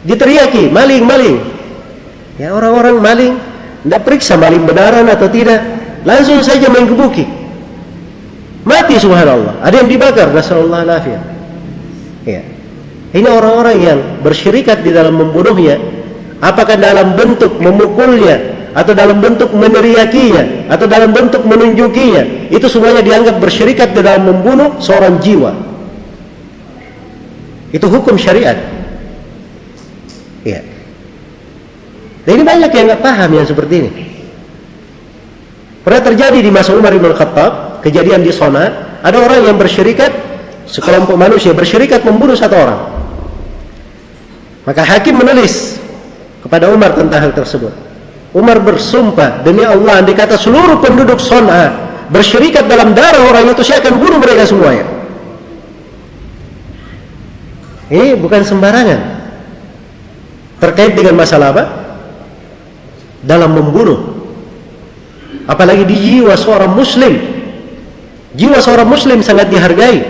Diteriaki, 0.05 0.69
maling, 0.69 1.01
maling. 1.01 1.37
Ya 2.37 2.53
orang-orang 2.53 3.01
maling, 3.01 3.33
tidak 3.81 4.01
periksa 4.05 4.37
maling 4.37 4.61
benaran 4.69 5.09
atau 5.09 5.25
tidak, 5.33 5.65
langsung 6.05 6.37
saja 6.45 6.69
main 6.69 6.85
kebuki. 6.85 7.25
Mati 8.63 8.95
subhanallah. 9.01 9.59
Ada 9.65 9.81
yang 9.81 9.89
dibakar, 9.89 10.29
nasallallahu 10.29 10.83
alaihi 10.85 11.19
Ya. 12.23 12.41
Ini 13.13 13.27
orang-orang 13.27 13.77
yang 13.83 13.99
bersyirikat 14.23 14.79
di 14.85 14.95
dalam 14.95 15.19
membunuhnya, 15.19 15.75
apakah 16.39 16.79
dalam 16.79 17.17
bentuk 17.19 17.59
memukulnya 17.59 18.39
atau 18.73 18.93
dalam 18.97 19.21
bentuk 19.21 19.53
meneriakinya 19.53 20.69
atau 20.69 20.85
dalam 20.89 21.13
bentuk 21.13 21.45
menunjukinya. 21.45 22.49
Itu 22.49 22.65
semuanya 22.69 23.05
dianggap 23.05 23.37
bersyirikat 23.39 23.93
dalam 23.95 24.27
membunuh 24.29 24.81
seorang 24.81 25.21
jiwa. 25.21 25.53
Itu 27.73 27.89
hukum 27.89 28.17
syariat. 28.17 28.57
Ya 30.43 30.73
dan 32.23 32.39
ini 32.39 32.43
banyak 32.43 32.71
yang 32.71 32.85
nggak 32.87 33.03
paham 33.03 33.29
yang 33.35 33.47
seperti 33.47 33.73
ini. 33.83 33.91
Pernah 35.83 36.01
terjadi 36.01 36.39
di 36.39 36.51
masa 36.51 36.71
Umar 36.71 36.95
bin 36.95 37.11
Khattab 37.11 37.83
kejadian 37.83 38.23
di 38.23 38.31
Sona 38.31 38.95
ada 39.03 39.19
orang 39.19 39.51
yang 39.51 39.57
bersyirikat 39.59 40.11
sekelompok 40.63 41.19
manusia 41.19 41.51
bersyirikat 41.51 42.07
membunuh 42.07 42.39
satu 42.39 42.55
orang. 42.55 42.81
Maka 44.63 44.87
hakim 44.87 45.19
menulis 45.19 45.75
kepada 46.39 46.71
Umar 46.71 46.95
tentang 46.95 47.19
hal 47.19 47.35
tersebut 47.35 47.75
Umar 48.33 48.57
bersumpah 48.65 49.45
demi 49.45 49.61
Allah 49.61 50.01
andai 50.01 50.17
kata 50.17 50.35
seluruh 50.35 50.81
penduduk 50.81 51.21
Son'a 51.21 51.69
bersyirikat 52.09 52.65
dalam 52.65 52.97
darah 52.97 53.29
orang 53.29 53.53
itu 53.53 53.61
saya 53.61 53.85
akan 53.85 54.01
bunuh 54.01 54.17
mereka 54.17 54.49
semuanya. 54.49 54.85
Ini 57.93 58.17
bukan 58.17 58.41
sembarangan. 58.41 58.99
Terkait 60.57 60.97
dengan 60.97 61.21
masalah 61.21 61.53
apa? 61.53 61.83
dalam 63.23 63.55
membunuh 63.55 64.19
apalagi 65.47 65.87
di 65.87 65.95
jiwa 65.95 66.35
seorang 66.35 66.71
muslim 66.75 67.15
jiwa 68.35 68.59
seorang 68.59 68.87
muslim 68.87 69.23
sangat 69.23 69.47
dihargai 69.47 70.03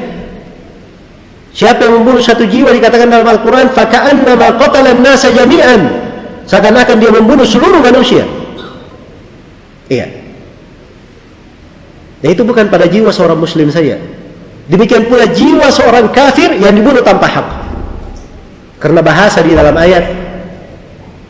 siapa 1.53 1.85
yang 1.85 2.01
membunuh 2.01 2.21
satu 2.25 2.49
jiwa 2.49 2.73
dikatakan 2.73 3.13
dalam 3.13 3.29
Al-Quran 3.29 3.69
faka'annama 3.69 4.57
qatala 4.57 4.97
nasa 4.97 5.29
jami'an 5.29 6.02
seakan-akan 6.47 6.97
dia 6.99 7.11
membunuh 7.11 7.47
seluruh 7.47 7.79
manusia. 7.79 8.23
Iya. 9.91 10.07
Dan 12.23 12.29
itu 12.31 12.43
bukan 12.47 12.71
pada 12.71 12.87
jiwa 12.87 13.11
seorang 13.11 13.35
muslim 13.35 13.67
saja. 13.67 13.99
Demikian 14.71 15.11
pula 15.11 15.27
jiwa 15.27 15.67
seorang 15.67 16.07
kafir 16.15 16.55
yang 16.55 16.71
dibunuh 16.71 17.03
tanpa 17.03 17.27
hak. 17.27 17.47
Karena 18.79 19.03
bahasa 19.03 19.43
di 19.43 19.51
dalam 19.51 19.75
ayat 19.75 20.07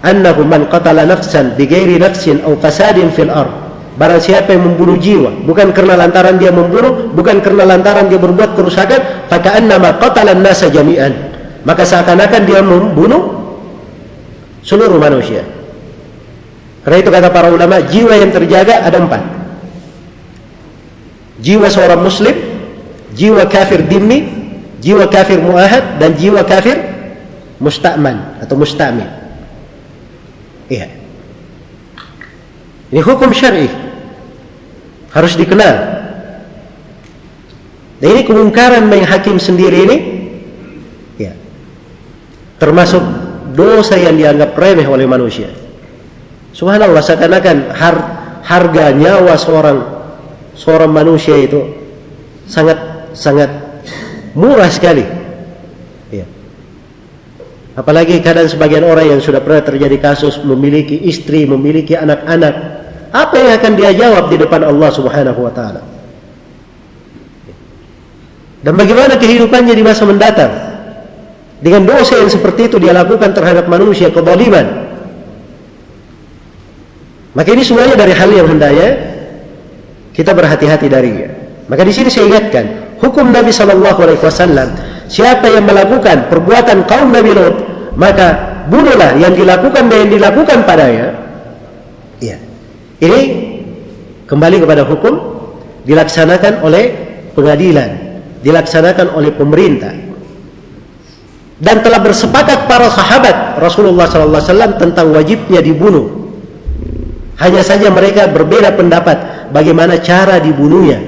annahu 0.06 0.46
man 0.46 0.70
qatala 0.70 1.06
nafsan 1.10 1.58
bighairi 1.58 1.98
nafsin 1.98 2.46
aw 2.46 2.54
fasadin 2.62 3.10
fil 3.10 3.34
ard. 3.34 3.50
Barang 3.94 4.18
siapa 4.18 4.58
yang 4.58 4.74
membunuh 4.74 4.98
jiwa 4.98 5.30
bukan 5.46 5.70
karena 5.70 5.94
lantaran 5.94 6.42
dia 6.42 6.50
membunuh 6.50 7.14
bukan 7.14 7.42
karena 7.46 7.62
lantaran 7.62 8.10
dia 8.10 8.18
berbuat 8.18 8.58
kerusakan 8.58 9.30
faka'annama 9.30 10.02
qatala 10.02 10.34
nasa 10.38 10.70
jami'an. 10.70 11.14
Maka 11.66 11.86
seakan-akan 11.86 12.42
dia 12.46 12.62
membunuh 12.62 13.43
seluruh 14.64 14.98
manusia 14.98 15.44
karena 16.84 16.98
itu 17.00 17.10
kata 17.12 17.30
para 17.32 17.48
ulama 17.52 17.80
jiwa 17.84 18.16
yang 18.18 18.32
terjaga 18.32 18.84
ada 18.84 18.98
empat 19.00 19.24
jiwa 21.44 21.68
seorang 21.68 22.02
muslim 22.02 22.36
jiwa 23.14 23.46
kafir 23.46 23.84
dimmi 23.86 24.28
jiwa 24.80 25.08
kafir 25.12 25.40
muahad 25.40 26.00
dan 26.00 26.16
jiwa 26.16 26.44
kafir 26.48 26.80
musta'man 27.60 28.42
atau 28.44 28.56
musta'min 28.60 29.24
Iya. 30.74 30.88
Ini 32.94 33.02
hukum 33.02 33.34
syar'i. 33.34 33.68
Harus 35.14 35.38
dikenal. 35.38 35.76
Dan 38.02 38.08
ini 38.20 38.22
kemungkaran 38.26 38.84
main 38.90 39.06
hakim 39.06 39.40
sendiri 39.40 39.88
ini 39.88 39.98
ya. 41.22 41.34
Termasuk 42.60 43.02
dosa 43.54 43.96
yang 43.96 44.18
dianggap 44.18 44.58
remeh 44.58 44.86
oleh 44.86 45.06
manusia. 45.08 45.50
Subhanallah 46.54 47.02
seakan-akan 47.02 47.58
har, 47.74 47.96
harga 48.46 48.94
nyawa 48.94 49.34
seorang 49.40 49.78
seorang 50.54 50.92
manusia 50.94 51.34
itu 51.38 51.62
sangat 52.46 52.78
sangat 53.18 53.50
murah 54.38 54.70
sekali. 54.70 55.24
Apalagi 57.74 58.22
kadang 58.22 58.46
sebagian 58.46 58.86
orang 58.86 59.18
yang 59.18 59.22
sudah 59.22 59.42
pernah 59.42 59.66
terjadi 59.66 59.98
kasus 59.98 60.38
memiliki 60.46 60.94
istri, 61.10 61.50
memiliki 61.50 61.98
anak-anak, 61.98 62.54
apa 63.10 63.34
yang 63.34 63.52
akan 63.58 63.72
dia 63.74 63.92
jawab 63.98 64.30
di 64.30 64.38
depan 64.38 64.62
Allah 64.62 64.90
Subhanahu 64.94 65.40
wa 65.42 65.50
taala? 65.50 65.82
Dan 68.62 68.78
bagaimana 68.78 69.18
kehidupannya 69.18 69.74
di 69.74 69.84
masa 69.84 70.06
mendatang? 70.06 70.54
Dengan 71.64 71.88
dosa 71.88 72.20
yang 72.20 72.28
seperti 72.28 72.68
itu 72.68 72.76
dia 72.76 72.92
lakukan 72.92 73.32
terhadap 73.32 73.72
manusia 73.72 74.12
kezaliman. 74.12 74.92
Maka 77.34 77.50
ini 77.56 77.64
semuanya 77.64 77.96
dari 77.96 78.12
hal 78.12 78.30
yang 78.30 78.52
hendaknya 78.52 78.90
kita 80.12 80.36
berhati-hati 80.36 80.92
darinya. 80.92 81.32
Maka 81.72 81.88
di 81.88 81.96
sini 81.96 82.12
saya 82.12 82.28
ingatkan, 82.28 83.00
hukum 83.00 83.32
Nabi 83.32 83.50
Shallallahu 83.50 84.00
alaihi 84.04 84.22
wasallam 84.22 84.70
Siapa 85.14 85.46
yang 85.52 85.68
melakukan 85.68 86.32
perbuatan 86.32 86.88
kaum 86.88 87.12
Nabi 87.12 87.32
Lot, 87.36 87.56
maka 88.00 88.64
bunuhlah 88.72 89.20
yang 89.20 89.36
dilakukan 89.36 89.92
dan 89.92 90.08
yang 90.08 90.12
dilakukan 90.16 90.58
padanya. 90.64 91.08
Iya. 92.24 92.38
Ini 93.04 93.22
kembali 94.26 94.64
kepada 94.64 94.88
hukum 94.88 95.14
dilaksanakan 95.84 96.64
oleh 96.64 96.84
pengadilan, 97.36 97.90
dilaksanakan 98.42 99.12
oleh 99.14 99.32
pemerintah. 99.36 99.94
Dan 101.62 101.86
telah 101.86 102.02
bersepakat 102.02 102.66
para 102.66 102.90
sahabat 102.90 103.62
Rasulullah 103.62 104.10
SAW 104.10 104.78
tentang 104.78 105.14
wajibnya 105.14 105.62
dibunuh. 105.62 106.34
Hanya 107.38 107.62
saja 107.62 107.90
mereka 107.94 108.30
berbeda 108.30 108.74
pendapat 108.74 109.50
bagaimana 109.54 110.02
cara 110.02 110.42
dibunuhnya. 110.42 111.02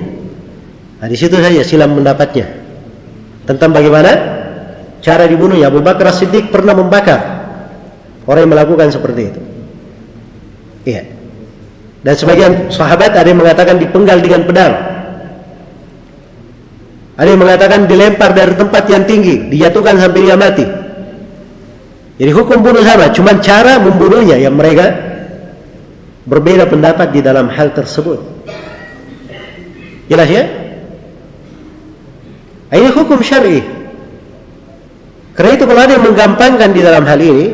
Nah, 1.01 1.07
di 1.09 1.17
situ 1.17 1.37
saja 1.37 1.61
silam 1.65 1.97
pendapatnya. 1.97 2.45
Tentang 3.45 3.73
bagaimana 3.73 4.11
cara 5.01 5.29
dibunuhnya. 5.29 5.69
Abu 5.69 5.81
Bakar 5.81 6.09
Siddiq 6.13 6.49
pernah 6.49 6.73
membakar 6.73 7.19
orang 8.25 8.45
yang 8.45 8.53
melakukan 8.53 8.89
seperti 8.89 9.21
itu. 9.33 9.41
Iya. 10.85 11.03
Dan 12.05 12.13
sebagian 12.13 12.51
sahabat 12.69 13.17
ada 13.17 13.25
yang 13.25 13.41
mengatakan 13.41 13.81
dipenggal 13.81 14.21
dengan 14.21 14.45
pedang 14.45 14.94
ada 17.15 17.27
yang 17.31 17.41
mengatakan 17.41 17.87
dilempar 17.87 18.35
dari 18.35 18.53
tempat 18.55 18.83
yang 18.91 19.03
tinggi 19.07 19.47
dijatuhkan 19.51 19.95
sampai 19.99 20.19
dia 20.21 20.35
mati 20.35 20.65
jadi 22.15 22.31
hukum 22.31 22.63
bunuh 22.63 22.83
sama 22.83 23.11
cuma 23.11 23.31
cara 23.39 23.79
membunuhnya 23.79 24.39
yang 24.39 24.55
mereka 24.55 24.91
berbeda 26.27 26.67
pendapat 26.67 27.11
di 27.11 27.19
dalam 27.23 27.51
hal 27.51 27.71
tersebut 27.75 28.19
jelas 30.07 30.29
ya 30.29 30.65
ini 32.75 32.89
hukum 32.91 33.19
syar'i. 33.23 33.63
Karena 35.35 35.51
itu 35.55 35.63
kalau 35.67 35.81
ada 35.83 35.93
yang 35.99 36.05
menggampangkan 36.07 36.69
di 36.71 36.81
dalam 36.83 37.03
hal 37.07 37.19
ini, 37.19 37.47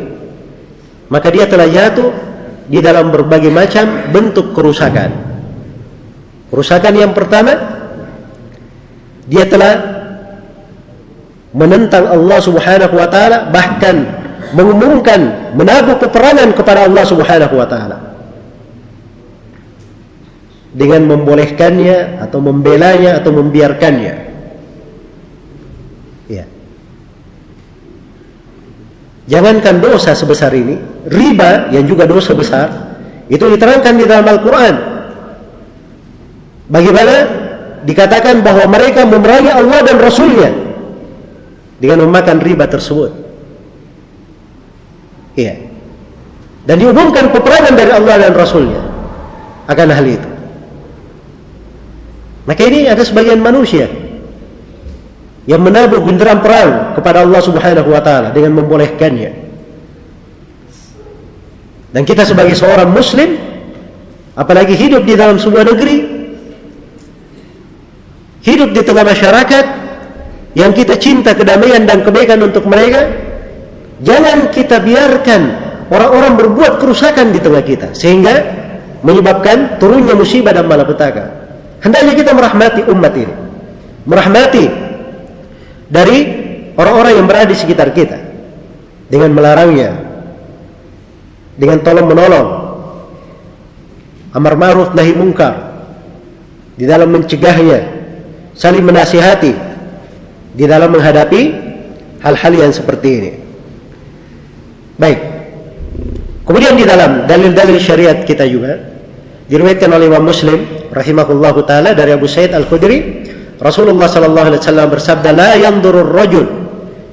maka 1.10 1.28
dia 1.34 1.50
telah 1.50 1.68
jatuh 1.70 2.10
di 2.70 2.80
dalam 2.80 3.10
berbagai 3.10 3.50
macam 3.50 4.10
bentuk 4.14 4.54
kerusakan. 4.54 5.12
Kerusakan 6.54 6.94
yang 6.94 7.12
pertama, 7.12 7.81
dia 9.32 9.48
telah 9.48 9.80
menentang 11.56 12.12
Allah 12.12 12.40
Subhanahu 12.44 12.94
wa 13.00 13.08
taala 13.08 13.48
bahkan 13.48 14.04
mengumumkan 14.52 15.56
menabuh 15.56 15.96
peperangan 16.04 16.52
kepada 16.52 16.84
Allah 16.92 17.04
Subhanahu 17.08 17.56
wa 17.56 17.68
taala. 17.68 17.98
Dengan 20.72 21.08
membolehkannya 21.08 22.20
atau 22.28 22.40
membelanya 22.44 23.20
atau 23.24 23.32
membiarkannya. 23.32 24.32
Jangankan 29.32 29.80
dosa 29.80 30.12
sebesar 30.12 30.52
ini, 30.52 30.76
riba 31.08 31.72
yang 31.72 31.88
juga 31.88 32.04
dosa 32.04 32.36
besar, 32.36 32.68
itu 33.32 33.40
diterangkan 33.40 33.96
di 33.96 34.04
dalam 34.04 34.28
Al-Quran. 34.28 34.76
Bagaimana 36.68 37.16
dikatakan 37.86 38.46
bahwa 38.46 38.66
mereka 38.70 39.06
memerangi 39.06 39.52
Allah 39.52 39.80
dan 39.86 39.98
Rasulnya 39.98 40.50
dengan 41.82 42.06
memakan 42.06 42.38
riba 42.38 42.70
tersebut. 42.70 43.12
Iya. 45.34 45.56
Dan 46.62 46.78
diumumkan 46.78 47.34
peperangan 47.34 47.74
dari 47.74 47.90
Allah 47.90 48.16
dan 48.22 48.34
Rasulnya 48.38 48.82
akan 49.66 49.88
hal 49.90 50.06
itu. 50.06 50.30
Maka 52.46 52.62
ini 52.70 52.86
ada 52.86 53.02
sebagian 53.02 53.42
manusia 53.42 53.90
yang 55.50 55.62
menabur 55.62 56.06
genderang 56.06 56.42
perang 56.42 56.94
kepada 56.94 57.26
Allah 57.26 57.42
Subhanahu 57.42 57.90
wa 57.90 58.02
taala 58.02 58.30
dengan 58.30 58.62
membolehkannya. 58.62 59.32
Dan 61.92 62.02
kita 62.06 62.24
sebagai 62.24 62.54
seorang 62.54 62.94
muslim 62.94 63.36
apalagi 64.38 64.78
hidup 64.78 65.04
di 65.04 65.18
dalam 65.18 65.42
sebuah 65.42 65.66
negeri 65.76 66.21
hidup 68.42 68.74
di 68.74 68.82
tengah 68.82 69.06
masyarakat 69.06 69.66
yang 70.58 70.72
kita 70.76 71.00
cinta 71.00 71.32
kedamaian 71.32 71.88
dan 71.88 72.04
kebaikan 72.04 72.42
untuk 72.44 72.68
mereka 72.68 73.08
jangan 74.04 74.52
kita 74.52 74.84
biarkan 74.84 75.42
orang-orang 75.88 76.34
berbuat 76.36 76.82
kerusakan 76.82 77.32
di 77.32 77.40
tengah 77.40 77.64
kita 77.64 77.88
sehingga 77.96 78.62
menyebabkan 79.02 79.82
turunnya 79.82 80.14
musibah 80.14 80.54
dan 80.54 80.70
malapetaka. 80.70 81.42
Hendaknya 81.82 82.14
kita 82.14 82.32
merahmati 82.38 82.82
umat 82.94 83.14
ini. 83.18 83.34
Merahmati 84.06 84.66
dari 85.90 86.18
orang-orang 86.78 87.14
yang 87.22 87.26
berada 87.28 87.50
di 87.50 87.58
sekitar 87.58 87.94
kita 87.94 88.18
dengan 89.12 89.36
melarangnya 89.36 89.92
dengan 91.60 91.78
tolong 91.84 92.08
menolong 92.08 92.48
amar 94.32 94.56
ma'ruf 94.56 94.96
nahi 94.96 95.12
mungkar 95.14 95.84
di 96.80 96.88
dalam 96.88 97.12
mencegahnya 97.12 98.01
saling 98.56 98.84
menasihati 98.84 99.54
di 100.52 100.66
dalam 100.68 100.92
menghadapi 100.92 101.42
hal-hal 102.22 102.54
yang 102.54 102.72
seperti 102.72 103.10
ini. 103.10 103.32
Baik. 105.00 105.20
Kemudian 106.46 106.76
di 106.76 106.86
dalam 106.86 107.26
dalil-dalil 107.26 107.80
syariat 107.80 108.22
kita 108.28 108.44
juga 108.46 108.76
diriwayatkan 109.48 109.90
oleh 109.92 110.06
Imam 110.12 110.26
Muslim 110.28 110.90
rahimahullahu 110.92 111.64
taala 111.64 111.96
dari 111.96 112.12
Abu 112.16 112.28
Sa'id 112.28 112.52
Al-Khudri 112.56 113.24
Rasulullah 113.62 114.10
sallallahu 114.10 114.48
alaihi 114.52 114.62
wasallam 114.64 114.88
bersabda 114.90 115.30
la 115.36 115.52
yanzurur 115.60 116.12
rajul 116.12 116.48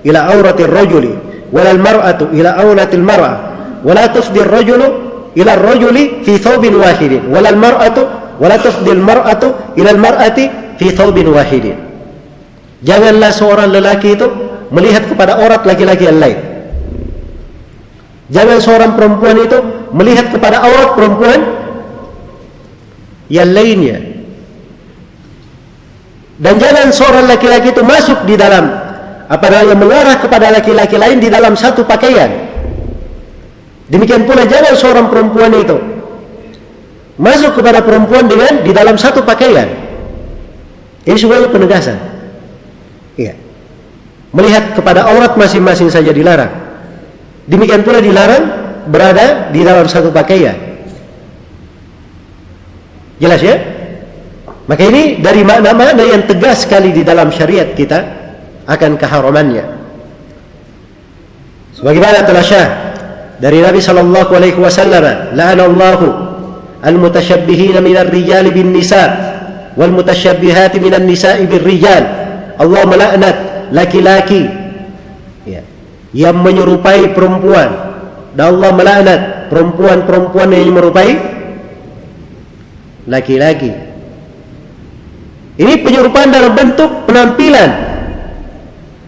ila 0.07 0.33
auratir 0.33 0.71
rajuli 0.71 1.13
wala 1.53 1.71
al 1.75 1.81
mar'atu 1.81 2.31
ila 2.33 2.51
auratil 2.63 3.05
mar'ah 3.05 3.37
wala 3.85 4.05
tufdi 4.11 4.41
ar-rajulu 4.43 4.87
ila 5.37 5.51
ar-rajuli 5.55 6.25
fi 6.25 6.41
thawbin 6.41 6.75
wahidin 6.79 7.29
wala 7.29 7.53
al-mar'atu 7.53 8.03
wala 8.39 8.57
tafdi 8.59 8.91
al-mar'atu 8.91 9.77
ila 9.77 9.91
al-mar'ati 9.93 10.45
fi 10.79 10.95
thawbin 10.95 11.29
wahidin. 11.29 11.77
Janganlah 12.87 13.35
seorang 13.35 13.75
lelaki 13.75 14.15
itu 14.15 14.27
melihat 14.71 15.11
kepada 15.11 15.35
aurat 15.43 15.67
laki-laki 15.67 16.07
yang 16.07 16.23
lain. 16.23 16.39
Jangan 18.29 18.59
seorang 18.61 18.93
perempuan 18.95 19.37
itu 19.41 19.59
melihat 19.91 20.31
kepada 20.31 20.63
aurat 20.63 20.95
perempuan 20.95 21.41
yang 23.33 23.51
lainnya. 23.51 23.99
Dan 26.39 26.55
jangan 26.63 26.95
seorang 26.95 27.27
laki-laki 27.27 27.75
itu 27.75 27.83
masuk 27.83 28.23
di 28.23 28.39
dalam 28.39 28.71
apa 29.27 29.47
namanya 29.51 29.75
mengarah 29.75 30.17
kepada 30.23 30.55
laki-laki 30.55 30.95
lain 30.95 31.19
di 31.19 31.27
dalam 31.27 31.59
satu 31.59 31.83
pakaian. 31.83 32.31
Demikian 33.89 34.29
pula 34.29 34.45
jangan 34.45 34.77
seorang 34.77 35.07
perempuan 35.11 35.51
itu 35.57 35.77
masuk 37.19 37.59
kepada 37.59 37.83
perempuan 37.83 38.29
dengan 38.31 38.63
di 38.63 38.71
dalam 38.71 38.95
satu 38.95 39.25
pakaian. 39.25 39.88
Ini 41.09 41.17
sebenarnya 41.17 41.49
penegasan. 41.49 41.97
Iya. 43.17 43.33
Melihat 44.37 44.77
kepada 44.77 45.09
aurat 45.09 45.33
masing-masing 45.41 45.89
saja 45.89 46.13
dilarang. 46.13 46.53
Demikian 47.49 47.81
pula 47.81 48.05
dilarang 48.05 48.45
berada 48.93 49.49
di 49.49 49.65
dalam 49.65 49.89
satu 49.89 50.13
pakaian. 50.13 50.53
Jelas 53.17 53.41
ya? 53.41 53.57
Maka 54.69 54.85
ini 54.85 55.17
dari 55.25 55.41
makna-makna 55.49 56.05
yang 56.05 56.29
tegas 56.29 56.69
sekali 56.69 56.93
di 56.93 57.01
dalam 57.01 57.33
syariat 57.33 57.73
kita 57.73 57.99
akan 58.69 59.01
keharamannya. 59.01 59.65
Sebagaimana 61.73 62.21
telah 62.29 62.45
syah 62.45 62.69
dari 63.41 63.65
Nabi 63.65 63.81
sallallahu 63.81 64.29
alaihi 64.37 64.61
wasallam 64.61 65.33
la'anallahu 65.33 66.07
al-mutashabbihin 66.85 67.81
min 67.81 67.97
ar-rijal 67.97 68.45
bin 68.53 68.77
nisa 68.77 69.28
wal 69.79 69.95
mutashabbihat 69.95 70.75
min 70.83 70.91
an-nisa'i 70.91 71.47
bir 71.47 71.63
rijal 71.63 72.03
Allah 72.59 72.83
melaknat 72.91 73.37
laki-laki 73.71 74.51
ya, 75.47 75.63
yang 76.11 76.43
menyerupai 76.43 77.15
perempuan 77.15 77.71
dan 78.35 78.59
Allah 78.59 78.71
melaknat 78.75 79.21
perempuan-perempuan 79.47 80.51
yang 80.51 80.75
menyerupai 80.75 81.13
laki-laki 83.07 83.71
ini 85.59 85.75
penyerupaan 85.81 86.35
dalam 86.35 86.53
bentuk 86.59 87.07
penampilan 87.07 87.71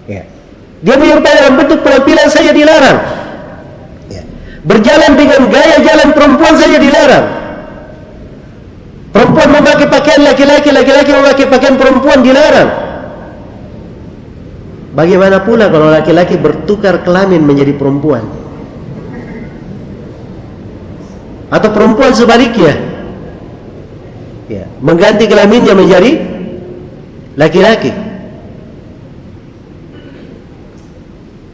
ya. 0.06 0.22
dia 0.86 0.94
menyerupai 0.94 1.34
dalam 1.34 1.54
bentuk 1.58 1.82
penampilan 1.82 2.30
saja 2.30 2.54
dilarang 2.54 3.20
Berjalan 4.60 5.16
dengan 5.16 5.48
gaya 5.48 5.80
jalan 5.80 6.12
perempuan 6.12 6.52
saja 6.52 6.76
dilarang. 6.76 7.39
Perempuan 9.10 9.48
memakai 9.50 9.90
pakaian 9.90 10.22
laki-laki, 10.22 10.70
laki-laki 10.70 11.10
memakai 11.10 11.46
pakaian 11.50 11.74
perempuan 11.74 12.22
dilarang. 12.22 12.70
Bagaimana 14.94 15.42
pula 15.42 15.66
kalau 15.70 15.90
laki-laki 15.90 16.38
bertukar 16.38 17.02
kelamin 17.02 17.42
menjadi 17.42 17.74
perempuan? 17.74 18.22
Atau 21.50 21.70
perempuan 21.74 22.14
sebaliknya? 22.14 22.74
Ya, 24.46 24.66
mengganti 24.82 25.26
kelaminnya 25.26 25.74
menjadi 25.74 26.10
laki-laki. 27.34 27.90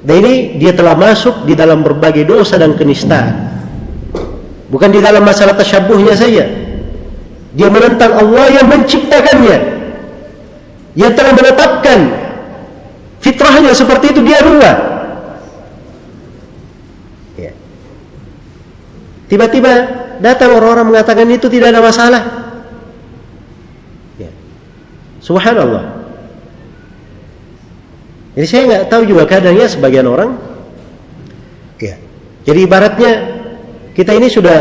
Dan 0.07 0.16
ini 0.22 0.34
dia 0.61 0.76
telah 0.76 0.94
masuk 0.96 1.48
di 1.48 1.57
dalam 1.57 1.80
berbagai 1.80 2.28
dosa 2.28 2.61
dan 2.61 2.76
kenistaan. 2.76 3.52
Bukan 4.68 4.92
di 4.92 5.00
dalam 5.00 5.24
masalah 5.24 5.57
tasyabuhnya 5.57 6.14
saja. 6.16 6.66
Dia 7.57 7.72
menentang 7.72 8.12
Allah 8.12 8.46
yang 8.52 8.68
menciptakannya. 8.68 9.59
Yang 10.92 11.12
telah 11.16 11.32
menetapkan 11.32 11.98
fitrahnya 13.24 13.72
seperti 13.72 14.12
itu 14.12 14.20
dia 14.20 14.44
rubah. 14.44 14.76
Ya. 17.40 17.52
Tiba-tiba 19.32 19.72
datang 20.20 20.52
orang-orang 20.57 20.92
mengatakan 20.92 21.24
itu 21.32 21.48
tidak 21.48 21.72
ada 21.72 21.80
masalah. 21.80 22.22
Ya. 24.20 24.28
Subhanallah. 25.24 25.96
Jadi 28.36 28.46
saya 28.52 28.62
nggak 28.68 28.84
tahu 28.92 29.02
juga 29.09 29.24
kadarnya 29.24 29.64
sebagian 29.64 30.04
orang. 30.04 30.36
Ya. 31.80 31.96
Jadi 32.44 32.68
ibaratnya 32.68 33.12
kita 33.96 34.12
ini 34.12 34.28
sudah 34.28 34.61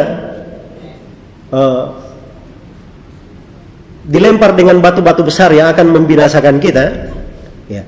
uh, 1.51 2.04
dilempar 4.05 4.53
dengan 4.53 4.77
batu-batu 4.77 5.25
besar 5.25 5.49
yang 5.49 5.73
akan 5.73 5.89
membinasakan 5.89 6.61
kita. 6.61 7.09
Ya. 7.65 7.83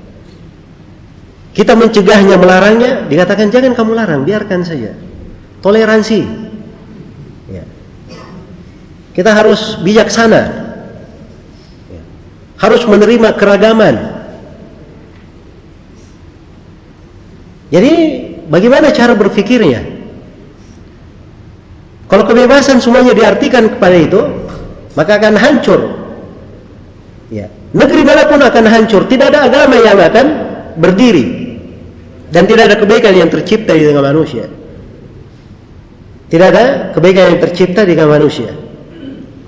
Kita 1.54 1.78
mencegahnya, 1.78 2.34
melarangnya, 2.34 3.06
dikatakan 3.06 3.50
jangan 3.50 3.74
kamu 3.74 3.92
larang, 3.94 4.22
biarkan 4.26 4.66
saja. 4.66 4.94
Toleransi. 5.62 6.20
Ya. 7.50 7.64
Kita 9.14 9.30
harus 9.34 9.78
bijaksana. 9.82 10.42
Ya. 11.90 12.02
Harus 12.58 12.82
menerima 12.86 13.38
keragaman. 13.38 14.18
Jadi 17.68 17.92
bagaimana 18.48 18.90
cara 18.90 19.12
berpikirnya? 19.14 19.98
Kalau 22.08 22.24
kebebasan 22.24 22.80
semuanya 22.80 23.12
diartikan 23.12 23.68
kepada 23.68 23.96
itu, 24.00 24.20
maka 24.96 25.20
akan 25.20 25.36
hancur. 25.36 26.07
Ya. 27.28 27.52
Negeri 27.76 28.02
mana 28.04 28.24
pun 28.24 28.40
akan 28.40 28.64
hancur. 28.68 29.04
Tidak 29.04 29.26
ada 29.28 29.48
agama 29.48 29.76
yang 29.76 30.00
akan 30.00 30.26
berdiri. 30.80 31.24
Dan 32.28 32.44
tidak 32.44 32.72
ada 32.72 32.76
kebaikan 32.76 33.12
yang 33.16 33.28
tercipta 33.28 33.72
di 33.72 33.84
tengah 33.84 34.04
manusia. 34.04 34.44
Tidak 36.28 36.46
ada 36.52 36.64
kebaikan 36.92 37.24
yang 37.32 37.38
tercipta 37.40 37.88
di 37.88 37.96
tengah 37.96 38.20
manusia. 38.20 38.52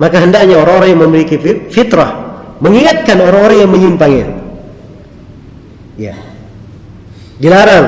Maka 0.00 0.16
hendaknya 0.16 0.56
orang-orang 0.56 0.96
yang 0.96 1.02
memiliki 1.04 1.36
fitrah 1.68 2.44
mengingatkan 2.60 3.20
orang-orang 3.20 3.58
yang 3.64 3.70
menyimpangnya. 3.72 4.26
Ya. 6.00 6.16
Dilarang 7.40 7.86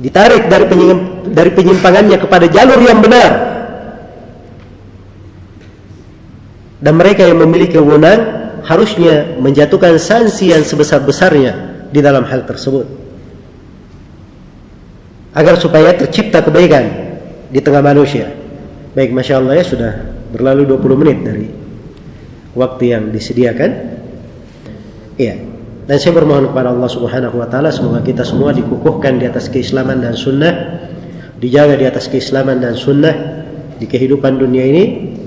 ditarik 0.00 0.50
dari 0.50 0.66
dari 1.32 1.50
penyimpangannya 1.54 2.18
kepada 2.18 2.50
jalur 2.50 2.80
yang 2.82 2.98
benar 2.98 3.30
dan 6.84 6.92
mereka 7.00 7.24
yang 7.24 7.40
memiliki 7.40 7.80
wewenang 7.80 8.43
harusnya 8.64 9.36
menjatuhkan 9.36 10.00
sanksi 10.00 10.56
yang 10.56 10.64
sebesar-besarnya 10.64 11.86
di 11.92 12.00
dalam 12.00 12.24
hal 12.24 12.48
tersebut. 12.48 12.88
Agar 15.36 15.60
supaya 15.60 15.92
tercipta 15.92 16.40
kebaikan 16.40 16.84
di 17.52 17.60
tengah 17.60 17.84
manusia. 17.84 18.32
Baik 18.94 19.12
Masya 19.12 19.42
Allah 19.42 19.60
ya 19.60 19.64
sudah 19.66 19.92
berlalu 20.32 20.64
20 20.70 21.00
menit 21.02 21.18
dari 21.26 21.46
waktu 22.54 22.82
yang 22.94 23.04
disediakan. 23.10 23.70
Iya. 25.18 25.36
Dan 25.84 25.96
saya 26.00 26.16
bermohon 26.16 26.48
kepada 26.48 26.72
Allah 26.72 26.88
Subhanahu 26.88 27.36
wa 27.36 27.48
taala 27.50 27.68
semoga 27.68 28.00
kita 28.00 28.24
semua 28.24 28.56
dikukuhkan 28.56 29.20
di 29.20 29.28
atas 29.28 29.52
keislaman 29.52 30.00
dan 30.00 30.16
sunnah, 30.16 30.80
dijaga 31.36 31.76
di 31.76 31.84
atas 31.84 32.08
keislaman 32.08 32.56
dan 32.56 32.72
sunnah 32.72 33.12
di 33.76 33.84
kehidupan 33.84 34.40
dunia 34.40 34.64
ini, 34.64 34.84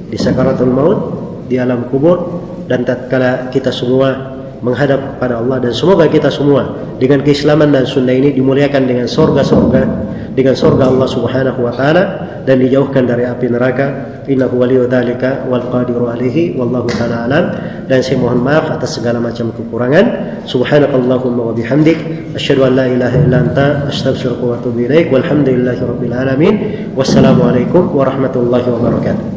di 0.09 0.17
sakaratul 0.17 0.73
maut, 0.73 0.99
di 1.45 1.61
alam 1.61 1.85
kubur 1.93 2.47
dan 2.67 2.83
tatkala 2.83 3.49
kita 3.49 3.71
semua 3.73 4.37
menghadap 4.59 5.17
kepada 5.17 5.39
Allah 5.41 5.57
dan 5.63 5.73
semoga 5.73 6.05
kita 6.09 6.27
semua 6.27 6.95
dengan 7.01 7.21
keislaman 7.21 7.71
dan 7.71 7.85
sunnah 7.85 8.13
ini 8.13 8.33
dimuliakan 8.33 8.83
dengan 8.89 9.07
sorga-sorga 9.07 10.07
dengan 10.37 10.53
sorga 10.53 10.85
Allah 10.93 11.09
Subhanahu 11.09 11.65
wa 11.65 11.73
taala 11.73 12.03
dan 12.45 12.61
dijauhkan 12.61 13.09
dari 13.09 13.25
api 13.25 13.49
neraka. 13.49 14.21
Innahu 14.29 14.61
waliyu 14.61 14.85
dzalika 14.85 15.49
wal 15.49 15.65
qadiru 15.65 16.13
alaihi 16.13 16.53
wallahu 16.53 16.85
taala 16.93 17.25
alam. 17.25 17.45
Dan 17.89 18.05
saya 18.05 18.21
mohon 18.21 18.45
maaf 18.45 18.69
atas 18.69 19.01
segala 19.01 19.17
macam 19.17 19.49
kekurangan. 19.49 20.05
Subhanakallahumma 20.45 21.41
wa 21.49 21.53
bihamdik. 21.57 21.97
Asyhadu 22.37 22.69
an 22.69 22.77
la 22.77 22.85
ilaha 22.85 23.17
illa 23.17 23.37
anta 23.41 23.67
astaghfiruka 23.89 24.45
wa 24.45 24.53
atubu 24.61 24.85
ilaik. 24.85 25.09
Walhamdulillahi 25.09 25.81
rabbil 25.81 26.13
alamin. 26.13 26.53
Wassalamu 26.93 27.41
alaikum 27.49 27.89
warahmatullahi 27.97 28.67
wabarakatuh 28.69 29.36